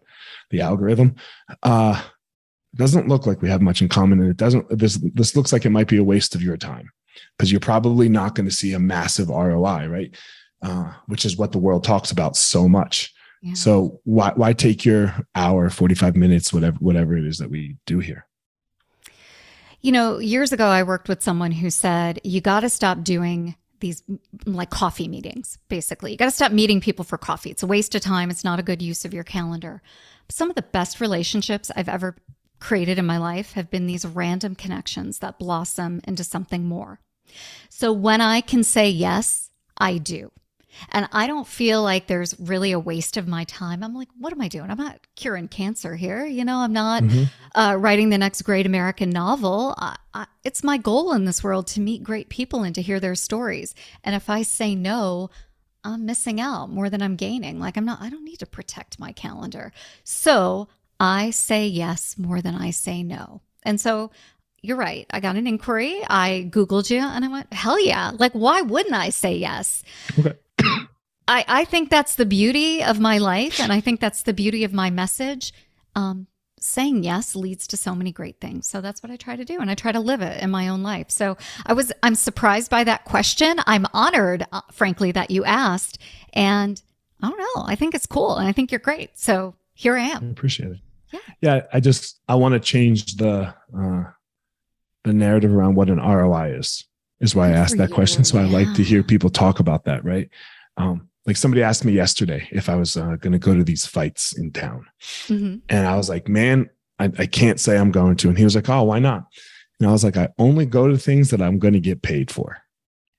the 0.51 0.61
algorithm. 0.61 1.17
Uh, 1.63 2.01
it 2.75 2.79
doesn't 2.79 3.09
look 3.09 3.27
like 3.27 3.41
we 3.41 3.49
have 3.49 3.63
much 3.63 3.81
in 3.81 3.89
common. 3.89 4.21
And 4.21 4.31
it 4.31 4.37
doesn't, 4.37 4.79
this, 4.79 4.97
this 5.15 5.35
looks 5.35 5.53
like 5.53 5.65
it 5.65 5.71
might 5.71 5.89
be 5.89 5.97
a 5.97 6.05
waste 6.05 6.35
of 6.35 6.43
your 6.43 6.59
time 6.59 6.91
because 7.37 7.51
you're 7.51 7.61
probably 7.61 8.11
not 8.11 8.35
going 8.35 8.49
to 8.49 8.55
see 8.55 8.75
a 8.75 8.79
massive 8.79 9.31
ROI, 9.31 9.87
right? 9.87 10.15
Uh, 10.63 10.93
which 11.07 11.25
is 11.25 11.37
what 11.37 11.53
the 11.53 11.59
world 11.59 11.83
talks 11.83 12.11
about 12.11 12.37
so 12.37 12.69
much. 12.69 13.15
Yeah. 13.43 13.55
So 13.55 14.01
why, 14.05 14.33
why 14.35 14.53
take 14.53 14.85
your 14.85 15.15
hour, 15.35 15.71
45 15.71 16.17
minutes, 16.17 16.53
whatever, 16.53 16.77
whatever 16.79 17.17
it 17.17 17.25
is 17.25 17.39
that 17.39 17.51
we 17.51 17.77
do 17.87 18.01
here? 18.01 18.27
You 19.87 19.93
know, 19.93 20.19
years 20.19 20.53
ago, 20.53 20.67
I 20.67 20.83
worked 20.83 21.09
with 21.09 21.23
someone 21.23 21.53
who 21.53 21.71
said, 21.71 22.21
you 22.25 22.41
got 22.41 22.63
to 22.63 22.69
stop 22.69 23.05
doing 23.05 23.55
these 23.79 24.03
like 24.45 24.69
coffee 24.69 25.07
meetings, 25.07 25.61
basically. 25.69 26.11
You 26.11 26.17
got 26.17 26.25
to 26.25 26.33
stop 26.33 26.51
meeting 26.51 26.81
people 26.81 27.05
for 27.05 27.17
coffee. 27.17 27.51
It's 27.51 27.63
a 27.63 27.69
waste 27.69 27.95
of 27.95 28.01
time. 28.01 28.29
It's 28.29 28.43
not 28.43 28.59
a 28.59 28.65
good 28.65 28.83
use 28.83 29.05
of 29.05 29.15
your 29.15 29.23
calendar. 29.23 29.83
Some 30.29 30.51
of 30.51 30.57
the 30.57 30.63
best 30.63 31.01
relationships 31.01 31.71
I've 31.77 31.89
ever 31.89 32.17
created 32.59 32.99
in 32.99 33.07
my 33.07 33.19
life 33.19 33.53
have 33.53 33.71
been 33.71 33.87
these 33.87 34.05
random 34.05 34.57
connections 34.57 35.21
that 35.21 35.39
blossom 35.39 36.01
into 36.03 36.25
something 36.25 36.65
more. 36.65 36.99
So 37.69 37.93
when 37.93 38.21
I 38.21 38.41
can 38.41 38.65
say 38.65 38.91
yes, 38.91 39.53
I 39.79 39.99
do. 39.99 40.33
And 40.91 41.09
I 41.13 41.27
don't 41.27 41.47
feel 41.47 41.83
like 41.83 42.07
there's 42.07 42.39
really 42.39 42.73
a 42.73 42.79
waste 42.79 43.17
of 43.17 43.27
my 43.27 43.45
time. 43.45 43.83
I'm 43.83 43.95
like, 43.95 44.09
what 44.19 44.33
am 44.33 44.41
I 44.41 44.49
doing? 44.49 44.71
I'm 44.71 44.79
not 44.79 45.01
curing 45.15 45.49
cancer 45.49 45.97
here. 45.97 46.27
You 46.27 46.45
know, 46.45 46.59
I'm 46.59 46.73
not 46.73 47.03
mm-hmm. 47.03 47.25
uh, 47.55 47.77
writing 47.77 48.11
the 48.11 48.19
next 48.19 48.43
great 48.43 48.67
American 48.67 49.11
novel. 49.11 49.75
I, 49.79 49.97
I, 50.15 50.27
it's 50.45 50.65
my 50.65 50.79
goal 50.79 51.13
in 51.13 51.25
this 51.25 51.43
world 51.43 51.67
to 51.69 51.81
meet 51.81 52.03
great 52.03 52.29
people 52.29 52.63
and 52.63 52.75
to 52.75 52.83
hear 52.83 53.01
their 53.01 53.15
stories. 53.15 53.75
And 54.05 54.15
if 54.15 54.31
I 54.31 54.43
say 54.43 54.75
no, 54.75 55.31
I'm 55.85 56.05
missing 56.05 56.41
out 56.41 56.69
more 56.69 56.91
than 56.91 57.03
I'm 57.03 57.17
gaining. 57.17 57.61
Like, 57.61 57.77
I'm 57.77 57.85
not, 57.85 58.01
I 58.01 58.11
don't 58.11 58.25
need 58.25 58.41
to 58.41 58.47
protect 58.47 58.99
my 58.99 59.13
calendar. 59.13 59.73
So 60.03 60.69
I 60.99 61.31
say 61.31 61.67
yes 61.67 62.19
more 62.19 62.41
than 62.41 62.55
I 62.55 62.71
say 62.71 63.03
no. 63.03 63.41
And 63.63 63.81
so 63.81 64.11
you're 64.63 64.77
right. 64.77 65.07
I 65.11 65.21
got 65.21 65.37
an 65.37 65.47
inquiry. 65.47 66.03
I 66.09 66.49
Googled 66.51 66.91
you 66.91 66.99
and 66.99 67.25
I 67.25 67.29
went, 67.29 67.53
hell 67.53 67.81
yeah. 67.81 68.13
Like, 68.19 68.33
why 68.33 68.63
wouldn't 68.63 68.95
I 68.95 69.11
say 69.11 69.37
yes? 69.37 69.85
Okay. 70.19 70.35
I, 71.29 71.45
I 71.49 71.65
think 71.65 71.91
that's 71.91 72.15
the 72.15 72.27
beauty 72.27 72.83
of 72.83 73.01
my 73.01 73.19
life. 73.19 73.61
And 73.61 73.73
I 73.73 73.81
think 73.81 74.01
that's 74.01 74.23
the 74.23 74.33
beauty 74.33 74.65
of 74.65 74.73
my 74.73 74.91
message. 74.91 75.53
Um, 75.95 76.27
saying 76.59 77.05
yes 77.05 77.37
leads 77.37 77.67
to 77.67 77.77
so 77.77 77.95
many 77.95 78.11
great 78.11 78.41
things. 78.41 78.67
So 78.67 78.81
that's 78.81 79.03
what 79.03 79.13
I 79.13 79.17
try 79.17 79.37
to 79.37 79.45
do. 79.45 79.61
And 79.61 79.71
I 79.71 79.75
try 79.75 79.93
to 79.93 80.01
live 80.01 80.23
it 80.23 80.43
in 80.43 80.51
my 80.51 80.69
own 80.69 80.83
life. 80.83 81.11
So 81.11 81.37
I 81.65 81.75
was, 81.75 81.93
I'm 82.03 82.15
surprised 82.15 82.71
by 82.71 82.83
that 82.85 83.05
question. 83.05 83.57
I'm 83.67 83.87
honored, 83.93 84.47
uh, 84.53 84.63
frankly, 84.73 85.13
that 85.13 85.31
you 85.31 85.45
asked. 85.45 85.99
And 86.33 86.81
I 87.23 87.29
don't 87.29 87.39
know. 87.39 87.65
I 87.67 87.75
think 87.77 87.95
it's 87.95 88.07
cool. 88.07 88.37
And 88.37 88.49
I 88.49 88.53
think 88.53 88.73
you're 88.73 88.79
great. 88.79 89.19
So 89.19 89.55
here 89.75 89.97
I 89.97 90.05
am. 90.05 90.29
I 90.29 90.31
appreciate 90.31 90.71
it. 90.73 90.79
Yeah. 91.13 91.21
Yeah. 91.41 91.61
I 91.73 91.81
just, 91.81 92.21
I 92.29 92.35
want 92.35 92.55
to 92.55 92.61
change 92.61 93.17
the, 93.17 93.55
uh, 93.79 94.05
the 95.05 95.13
narrative 95.13 95.55
around 95.55 95.75
what 95.77 95.91
an 95.91 95.99
ROI 95.99 96.55
is, 96.55 96.85
is 97.21 97.35
why 97.35 97.49
Good 97.49 97.57
I 97.57 97.59
asked 97.59 97.77
that 97.77 97.91
you. 97.91 97.95
question. 97.95 98.25
So 98.25 98.39
yeah. 98.39 98.47
I 98.47 98.49
like 98.49 98.75
to 98.75 98.83
hear 98.83 99.03
people 99.03 99.31
talk 99.31 99.61
about 99.61 99.85
that. 99.85 100.05
Right. 100.05 100.31
Um, 100.79 101.09
like 101.27 101.37
somebody 101.37 101.63
asked 101.63 101.85
me 101.85 101.93
yesterday 101.93 102.49
if 102.53 102.69
I 102.69 102.77
was 102.77 102.97
uh, 102.97 103.17
going 103.17 103.33
to 103.33 103.39
go 103.39 103.55
to 103.55 103.65
these 103.65 103.85
fights 103.85 104.37
in 104.37 104.53
town. 104.53 104.87
Mm-hmm. 105.27 105.57
And 105.69 105.87
I 105.87 105.97
was 105.97 106.09
like, 106.09 106.29
man, 106.29 106.71
I, 106.99 107.11
I, 107.19 107.27
can't 107.27 107.61
say 107.61 107.77
I'm 107.77 107.91
going 107.91 108.17
to. 108.17 108.29
And 108.29 108.39
he 108.39 108.45
was 108.45 108.55
like, 108.55 108.69
oh, 108.69 108.85
why 108.85 109.01
not? 109.01 109.25
And 109.81 109.89
I 109.89 109.93
was 109.93 110.05
like, 110.05 110.17
I 110.17 110.29
only 110.39 110.67
go 110.67 110.89
to 110.89 110.97
things 110.97 111.31
that 111.31 111.43
I'm 111.43 111.59
going 111.59 111.75
to 111.75 111.81
get 111.81 112.03
paid 112.03 112.31
for. 112.31 112.59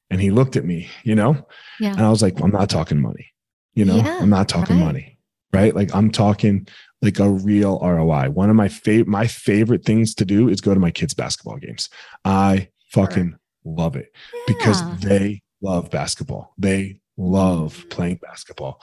And 0.10 0.22
he 0.22 0.32
looked 0.32 0.56
at 0.56 0.66
me, 0.66 0.90
you 1.04 1.16
know, 1.16 1.46
yeah. 1.80 1.92
and 1.92 2.02
I 2.02 2.10
was 2.10 2.22
like, 2.22 2.40
I'm 2.42 2.52
not 2.52 2.70
talking 2.70 3.02
money, 3.02 3.28
you 3.74 3.84
know, 3.84 3.98
yeah, 3.98 4.20
I'm 4.22 4.30
not 4.30 4.48
talking 4.48 4.78
right. 4.78 4.86
money, 4.86 5.20
right? 5.52 5.76
Like 5.76 5.94
I'm 5.94 6.12
talking 6.12 6.66
like 7.02 7.20
a 7.20 7.30
real 7.30 7.78
ROI. 7.80 8.30
One 8.30 8.50
of 8.50 8.56
my 8.56 8.70
favorite, 8.70 9.10
my 9.10 9.28
favorite 9.28 9.84
things 9.84 10.16
to 10.16 10.26
do 10.26 10.48
is 10.48 10.62
go 10.62 10.74
to 10.74 10.80
my 10.80 10.92
kids' 10.92 11.14
basketball 11.14 11.58
games. 11.58 11.90
I 12.24 12.70
fucking 12.92 13.32
sure. 13.32 13.40
love 13.66 13.98
it 13.98 14.14
yeah. 14.34 14.44
because 14.48 15.00
they 15.02 15.42
love 15.62 15.92
basketball. 15.92 16.54
They 16.58 17.02
love 17.18 17.86
playing 17.90 18.20
basketball. 18.22 18.82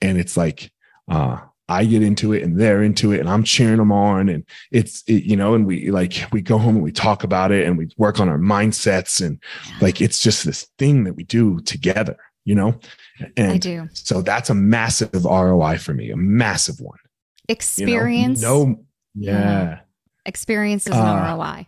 And 0.00 0.18
it's 0.18 0.36
like, 0.36 0.70
uh, 1.08 1.38
I 1.68 1.84
get 1.84 2.02
into 2.02 2.32
it 2.32 2.42
and 2.42 2.60
they're 2.60 2.82
into 2.82 3.12
it 3.12 3.20
and 3.20 3.28
I'm 3.28 3.42
cheering 3.42 3.78
them 3.78 3.90
on. 3.90 4.28
And 4.28 4.44
it's, 4.70 5.02
it, 5.06 5.24
you 5.24 5.36
know, 5.36 5.54
and 5.54 5.66
we 5.66 5.90
like, 5.90 6.24
we 6.32 6.40
go 6.40 6.58
home 6.58 6.76
and 6.76 6.84
we 6.84 6.92
talk 6.92 7.24
about 7.24 7.50
it 7.50 7.66
and 7.66 7.76
we 7.76 7.88
work 7.96 8.20
on 8.20 8.28
our 8.28 8.38
mindsets. 8.38 9.24
And 9.24 9.42
like, 9.80 10.00
it's 10.00 10.20
just 10.20 10.44
this 10.44 10.68
thing 10.78 11.04
that 11.04 11.14
we 11.14 11.24
do 11.24 11.58
together, 11.60 12.16
you 12.44 12.54
know? 12.54 12.78
And 13.36 13.52
I 13.52 13.58
do. 13.58 13.88
So 13.94 14.22
that's 14.22 14.50
a 14.50 14.54
massive 14.54 15.24
ROI 15.24 15.78
for 15.78 15.92
me, 15.92 16.10
a 16.10 16.16
massive 16.16 16.80
one. 16.80 16.98
Experience. 17.48 18.42
You 18.42 18.46
know? 18.46 18.64
No. 18.64 18.84
Yeah. 19.14 19.80
Experience 20.24 20.86
is 20.86 20.94
an 20.94 21.00
uh, 21.00 21.36
ROI. 21.36 21.66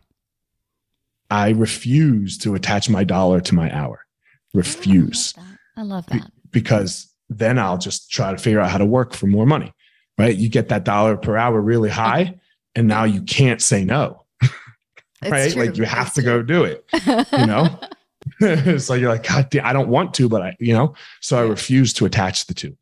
I 1.30 1.50
refuse 1.50 2.38
to 2.38 2.54
attach 2.54 2.88
my 2.88 3.04
dollar 3.04 3.40
to 3.40 3.54
my 3.54 3.74
hour. 3.74 4.06
Refuse. 4.54 5.34
I 5.36 5.57
love 5.82 6.06
that. 6.06 6.30
Because 6.50 7.12
then 7.28 7.58
I'll 7.58 7.78
just 7.78 8.10
try 8.10 8.30
to 8.30 8.38
figure 8.38 8.60
out 8.60 8.70
how 8.70 8.78
to 8.78 8.86
work 8.86 9.12
for 9.12 9.26
more 9.26 9.46
money, 9.46 9.72
right? 10.16 10.34
You 10.34 10.48
get 10.48 10.68
that 10.68 10.84
dollar 10.84 11.16
per 11.16 11.36
hour 11.36 11.60
really 11.60 11.90
high, 11.90 12.38
and 12.74 12.88
now 12.88 13.04
you 13.04 13.22
can't 13.22 13.60
say 13.60 13.84
no, 13.84 14.24
right? 15.22 15.52
True. 15.52 15.62
Like 15.62 15.76
you 15.76 15.84
have 15.84 16.06
it's 16.06 16.16
to 16.16 16.22
true. 16.22 16.30
go 16.30 16.42
do 16.42 16.64
it, 16.64 16.84
you 17.32 17.46
know? 17.46 17.78
so 18.78 18.94
you're 18.94 19.10
like, 19.10 19.26
God 19.26 19.48
damn, 19.50 19.64
I 19.64 19.72
don't 19.72 19.88
want 19.88 20.14
to, 20.14 20.28
but 20.28 20.42
I, 20.42 20.56
you 20.58 20.72
know, 20.74 20.94
so 21.20 21.38
I 21.38 21.42
refuse 21.42 21.92
to 21.94 22.04
attach 22.06 22.46
the 22.46 22.54
two 22.54 22.76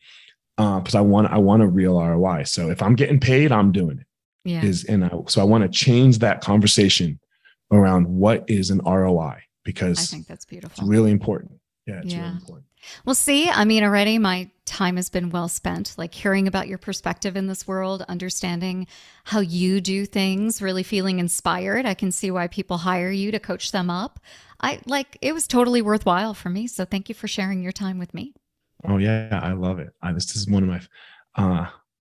because 0.57 0.95
uh, 0.95 0.99
I 0.99 1.01
want, 1.03 1.31
I 1.31 1.39
want 1.39 1.63
a 1.63 1.67
real 1.67 2.01
ROI. 2.01 2.45
So 2.45 2.71
if 2.71 2.83
I'm 2.83 2.95
getting 2.95 3.21
paid, 3.21 3.53
I'm 3.53 3.73
doing 3.73 3.99
it. 3.99 4.07
Yeah. 4.45 4.63
Is 4.65 4.85
and 4.85 5.05
I, 5.05 5.11
so 5.27 5.41
I 5.41 5.45
want 5.45 5.65
to 5.65 5.69
change 5.69 6.21
that 6.21 6.41
conversation 6.41 7.19
around 7.73 8.07
what 8.07 8.49
is 8.49 8.71
an 8.71 8.79
ROI 8.79 9.43
because 9.65 9.99
I 9.99 10.03
think 10.03 10.29
that's 10.29 10.45
beautiful. 10.45 10.85
It's 10.85 10.89
really 10.89 11.11
important. 11.11 11.59
Yeah, 11.85 12.01
it's 12.05 12.15
yeah. 12.15 12.21
really 12.21 12.37
important. 12.37 12.66
Well, 13.05 13.15
see, 13.15 13.49
I 13.49 13.65
mean, 13.65 13.85
already 13.85 14.19
my 14.19 14.51
time 14.65 14.97
has 14.97 15.09
been 15.09 15.31
well 15.31 15.49
spent, 15.49 15.95
like 15.97 16.13
hearing 16.13 16.47
about 16.49 16.69
your 16.69 16.79
perspective 16.79 17.37
in 17.37 17.47
this 17.47 17.67
world, 17.67 18.05
understanding 18.09 18.87
how 19.25 19.41
you 19.41 19.81
do 19.81 20.05
things, 20.07 20.61
really 20.61 20.83
feeling 20.83 21.19
inspired. 21.19 21.87
I 21.87 21.95
can 21.95 22.13
see 22.13 22.31
why 22.31 22.49
people 22.49 22.79
hire 22.79 23.11
you 23.11 23.31
to 23.31 23.39
coach 23.39 23.73
them 23.73 23.91
up. 23.91 24.21
I 24.61 24.81
like 24.87 25.19
it 25.21 25.33
was 25.33 25.47
totally 25.47 25.83
worthwhile 25.83 26.35
for 26.35 26.49
me. 26.49 26.67
So 26.67 26.85
thank 26.85 27.09
you 27.09 27.15
for 27.15 27.29
sharing 27.29 27.63
your 27.63 27.73
time 27.73 27.99
with 27.99 28.13
me. 28.15 28.35
Oh 28.85 28.99
yeah, 28.99 29.41
I 29.43 29.53
love 29.53 29.79
it. 29.79 29.91
I, 30.03 30.13
this 30.13 30.37
is 30.37 30.49
one 30.49 30.63
of 30.63 30.69
my 30.69 30.81
uh 31.37 31.67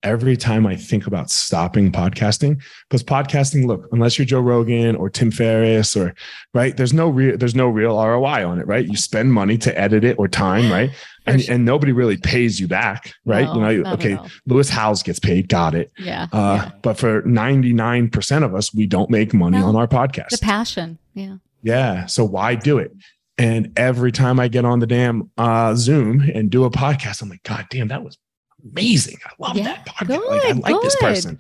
every 0.04 0.38
time 0.38 0.66
I 0.66 0.76
think 0.76 1.08
about 1.08 1.30
stopping 1.30 1.92
podcasting, 1.92 2.62
because 2.90 3.04
podcasting, 3.04 3.66
look, 3.66 3.88
unless 3.92 4.18
you're 4.18 4.26
Joe 4.26 4.42
Rogan 4.42 4.96
or 4.96 5.10
Tim 5.10 5.32
Ferriss 5.32 5.96
or 5.96 6.14
right, 6.54 6.76
there's 6.76 6.94
no 6.94 7.10
real 7.10 7.38
there's 7.38 7.56
no 7.56 7.68
real 7.68 7.96
ROI 7.96 8.48
on 8.48 8.60
it, 8.60 8.68
right? 8.68 8.86
You 8.86 8.96
spend 8.96 9.34
money 9.34 9.58
to 9.60 9.78
edit 9.78 10.04
it 10.04 10.18
or 10.20 10.28
time, 10.28 10.72
right? 10.72 10.92
And, 11.26 11.42
sure. 11.42 11.56
and 11.56 11.66
nobody 11.66 11.92
really 11.92 12.18
pays 12.18 12.60
you 12.60 12.68
back, 12.68 13.14
right? 13.26 13.46
No, 13.46 13.70
you 13.70 13.84
know, 13.84 13.94
okay, 13.94 14.18
Lewis 14.46 14.70
Howes 14.70 15.04
gets 15.04 15.20
paid, 15.20 15.50
got 15.50 15.76
it. 15.76 15.92
Yeah, 15.98 16.28
uh, 16.32 16.62
yeah. 16.64 16.72
But 16.82 16.98
for 16.98 17.22
99% 17.24 18.44
of 18.44 18.56
us, 18.56 18.74
we 18.74 18.86
don't 18.86 19.10
make 19.10 19.34
money 19.34 19.58
no, 19.58 19.68
on 19.68 19.76
our 19.76 19.88
podcast. 19.88 20.30
The 20.30 20.38
passion. 20.38 20.98
Yeah. 21.14 21.38
Yeah. 21.64 22.06
So 22.06 22.24
why 22.24 22.56
do 22.56 22.78
it? 22.78 22.94
And 23.38 23.74
every 23.78 24.12
time 24.12 24.40
I 24.40 24.48
get 24.48 24.66
on 24.66 24.80
the 24.80 24.88
damn 24.88 25.30
uh, 25.38 25.76
Zoom 25.76 26.22
and 26.22 26.50
do 26.50 26.64
a 26.64 26.72
podcast, 26.72 27.22
I'm 27.22 27.30
like, 27.30 27.44
God 27.44 27.68
damn, 27.70 27.90
that 27.90 28.04
was 28.04 28.18
amazing. 28.64 29.18
I 29.26 29.32
love 29.40 29.58
yeah, 29.58 29.64
that 29.64 29.86
podcast. 29.86 30.08
Good, 30.08 30.28
like, 30.28 30.44
I 30.44 30.52
like 30.52 30.74
good. 30.74 30.84
this 30.84 30.96
person. 30.98 31.38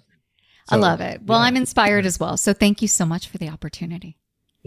So, 0.70 0.76
I 0.76 0.80
love 0.80 1.01
it. 1.01 1.22
Well, 1.24 1.39
yeah. 1.39 1.45
I'm 1.45 1.55
inspired 1.55 2.05
as 2.05 2.20
well. 2.20 2.38
So 2.38 2.53
thank 2.53 2.82
you 2.82 2.88
so 2.88 3.05
much 3.05 3.28
for 3.28 3.38
the 3.38 3.49
opportunity. 3.49 4.18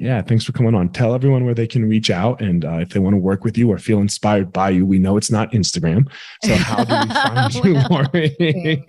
Yeah, 0.00 0.22
thanks 0.22 0.44
for 0.44 0.52
coming 0.52 0.74
on. 0.74 0.88
Tell 0.88 1.14
everyone 1.14 1.44
where 1.44 1.52
they 1.52 1.66
can 1.66 1.86
reach 1.86 2.08
out 2.10 2.40
and 2.40 2.64
uh, 2.64 2.78
if 2.78 2.88
they 2.88 2.98
want 2.98 3.12
to 3.12 3.18
work 3.18 3.44
with 3.44 3.58
you 3.58 3.70
or 3.70 3.76
feel 3.76 4.00
inspired 4.00 4.50
by 4.50 4.70
you. 4.70 4.86
We 4.86 4.98
know 4.98 5.18
it's 5.18 5.30
not 5.30 5.52
Instagram. 5.52 6.10
So 6.42 6.54
how 6.54 6.84
do 6.84 6.94
we 6.94 7.08
find 7.14 7.54
you, 7.66 7.74
Laurie? 7.90 8.34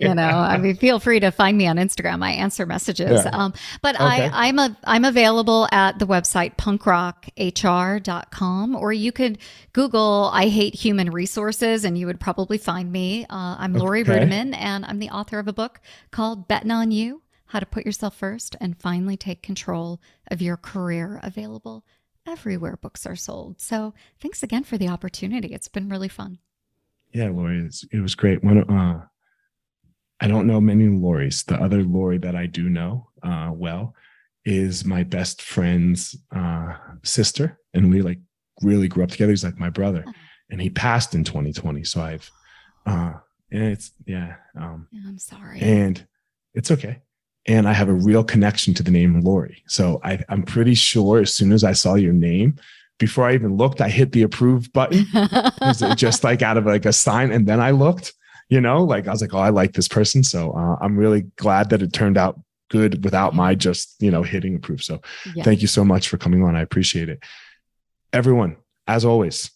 you 0.00 0.14
know, 0.14 0.22
I 0.22 0.56
mean, 0.56 0.74
feel 0.76 1.00
free 1.00 1.20
to 1.20 1.30
find 1.30 1.58
me 1.58 1.66
on 1.66 1.76
Instagram. 1.76 2.24
I 2.24 2.32
answer 2.32 2.64
messages. 2.64 3.24
Yeah. 3.24 3.30
Um, 3.30 3.52
but 3.82 3.96
okay. 3.96 4.04
I, 4.04 4.48
I'm 4.48 4.58
a 4.58 4.74
I'm 4.84 5.04
available 5.04 5.68
at 5.70 5.98
the 5.98 6.06
website 6.06 6.56
punkrockhr.com 6.56 8.74
or 8.74 8.94
you 8.94 9.12
could 9.12 9.36
Google 9.74 10.30
I 10.32 10.48
hate 10.48 10.74
human 10.74 11.10
resources 11.10 11.84
and 11.84 11.98
you 11.98 12.06
would 12.06 12.20
probably 12.20 12.56
find 12.56 12.90
me. 12.90 13.24
Uh, 13.24 13.56
I'm 13.58 13.74
Laurie 13.74 14.00
okay. 14.00 14.12
Ruettimann 14.12 14.56
and 14.56 14.86
I'm 14.86 14.98
the 14.98 15.10
author 15.10 15.38
of 15.38 15.46
a 15.46 15.52
book 15.52 15.82
called 16.10 16.48
Betting 16.48 16.70
on 16.70 16.90
You 16.90 17.21
how 17.52 17.60
to 17.60 17.66
put 17.66 17.84
yourself 17.84 18.16
first, 18.16 18.56
and 18.62 18.80
finally 18.80 19.14
take 19.14 19.42
control 19.42 20.00
of 20.30 20.40
your 20.40 20.56
career 20.56 21.20
available 21.22 21.84
everywhere 22.26 22.78
books 22.78 23.04
are 23.04 23.14
sold. 23.14 23.60
So 23.60 23.92
thanks 24.22 24.42
again 24.42 24.64
for 24.64 24.78
the 24.78 24.88
opportunity. 24.88 25.48
It's 25.48 25.68
been 25.68 25.90
really 25.90 26.08
fun. 26.08 26.38
Yeah, 27.12 27.28
Laurie, 27.28 27.68
it 27.92 28.00
was 28.00 28.14
great. 28.14 28.42
One, 28.42 28.70
uh, 28.70 29.04
I 30.18 30.28
don't 30.28 30.46
know 30.46 30.62
many 30.62 30.88
Loris. 30.88 31.42
The 31.42 31.56
other 31.56 31.82
Lori 31.82 32.16
that 32.18 32.34
I 32.34 32.46
do 32.46 32.70
know 32.70 33.08
uh, 33.22 33.50
well 33.52 33.94
is 34.46 34.86
my 34.86 35.02
best 35.02 35.42
friend's 35.42 36.16
uh, 36.34 36.72
sister, 37.02 37.58
and 37.74 37.90
we 37.90 38.00
like 38.00 38.20
really 38.62 38.88
grew 38.88 39.04
up 39.04 39.10
together. 39.10 39.30
He's 39.30 39.44
like 39.44 39.58
my 39.58 39.68
brother, 39.68 40.06
and 40.48 40.62
he 40.62 40.70
passed 40.70 41.14
in 41.14 41.22
2020. 41.22 41.84
So 41.84 42.00
I've, 42.00 42.30
uh, 42.86 43.12
and 43.50 43.64
it's 43.64 43.92
yeah. 44.06 44.36
Um, 44.58 44.88
I'm 45.06 45.18
sorry. 45.18 45.60
And 45.60 46.06
it's 46.54 46.70
okay. 46.70 47.02
And 47.46 47.68
I 47.68 47.72
have 47.72 47.88
a 47.88 47.94
real 47.94 48.22
connection 48.22 48.72
to 48.74 48.82
the 48.82 48.90
name 48.90 49.20
Lori. 49.20 49.62
So 49.66 50.00
I, 50.04 50.22
I'm 50.28 50.42
pretty 50.44 50.74
sure 50.74 51.18
as 51.18 51.34
soon 51.34 51.52
as 51.52 51.64
I 51.64 51.72
saw 51.72 51.94
your 51.94 52.12
name, 52.12 52.56
before 52.98 53.26
I 53.26 53.34
even 53.34 53.56
looked, 53.56 53.80
I 53.80 53.88
hit 53.88 54.12
the 54.12 54.22
approve 54.22 54.72
button. 54.72 55.06
just 55.96 56.22
like 56.22 56.40
out 56.40 56.56
of 56.56 56.66
like 56.66 56.86
a 56.86 56.92
sign, 56.92 57.32
and 57.32 57.46
then 57.46 57.60
I 57.60 57.72
looked. 57.72 58.14
You 58.48 58.60
know, 58.60 58.84
like 58.84 59.08
I 59.08 59.10
was 59.10 59.22
like, 59.22 59.34
oh, 59.34 59.38
I 59.38 59.48
like 59.48 59.72
this 59.72 59.88
person. 59.88 60.22
So 60.22 60.52
uh, 60.52 60.76
I'm 60.80 60.96
really 60.96 61.22
glad 61.36 61.70
that 61.70 61.82
it 61.82 61.92
turned 61.92 62.18
out 62.18 62.38
good 62.68 63.04
without 63.04 63.34
my 63.34 63.54
just 63.54 63.96
you 64.00 64.10
know 64.10 64.22
hitting 64.22 64.56
approve. 64.56 64.82
So 64.82 65.00
yeah. 65.34 65.42
thank 65.42 65.62
you 65.62 65.68
so 65.68 65.84
much 65.84 66.08
for 66.08 66.16
coming 66.16 66.42
on. 66.44 66.54
I 66.54 66.62
appreciate 66.62 67.08
it. 67.08 67.20
Everyone, 68.12 68.56
as 68.86 69.04
always, 69.04 69.50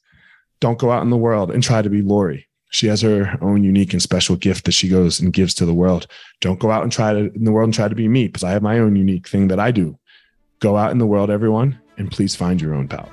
don't 0.60 0.78
go 0.78 0.90
out 0.90 1.02
in 1.02 1.10
the 1.10 1.16
world 1.16 1.50
and 1.50 1.62
try 1.62 1.82
to 1.82 1.90
be 1.90 2.02
Laurie. 2.02 2.48
She 2.70 2.88
has 2.88 3.00
her 3.02 3.38
own 3.40 3.62
unique 3.62 3.92
and 3.92 4.02
special 4.02 4.36
gift 4.36 4.64
that 4.64 4.72
she 4.72 4.88
goes 4.88 5.20
and 5.20 5.32
gives 5.32 5.54
to 5.54 5.66
the 5.66 5.74
world. 5.74 6.06
Don't 6.40 6.58
go 6.58 6.70
out 6.70 6.82
and 6.82 6.92
try 6.92 7.12
to 7.12 7.32
in 7.32 7.44
the 7.44 7.52
world 7.52 7.68
and 7.68 7.74
try 7.74 7.88
to 7.88 7.94
be 7.94 8.08
me 8.08 8.26
because 8.26 8.44
I 8.44 8.50
have 8.50 8.62
my 8.62 8.78
own 8.78 8.96
unique 8.96 9.28
thing 9.28 9.48
that 9.48 9.60
I 9.60 9.70
do. 9.70 9.98
Go 10.60 10.76
out 10.76 10.90
in 10.90 10.98
the 10.98 11.06
world, 11.06 11.30
everyone, 11.30 11.80
and 11.96 12.10
please 12.10 12.34
find 12.34 12.60
your 12.60 12.74
own 12.74 12.88
power. 12.88 13.10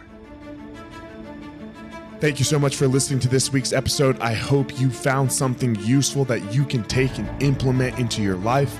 Thank 2.20 2.40
you 2.40 2.46
so 2.46 2.58
much 2.58 2.78
for 2.78 2.88
listening 2.88 3.20
to 3.22 3.28
this 3.28 3.52
week's 3.52 3.74
episode. 3.74 4.18
I 4.22 4.34
hope 4.34 4.80
you 4.80 4.90
found 4.90 5.30
something 5.32 5.76
useful 5.82 6.24
that 6.26 6.54
you 6.54 6.64
can 6.64 6.84
take 6.84 7.18
and 7.18 7.44
implement 7.44 8.00
into 8.00 8.22
your 8.22 8.38
life. 8.38 8.80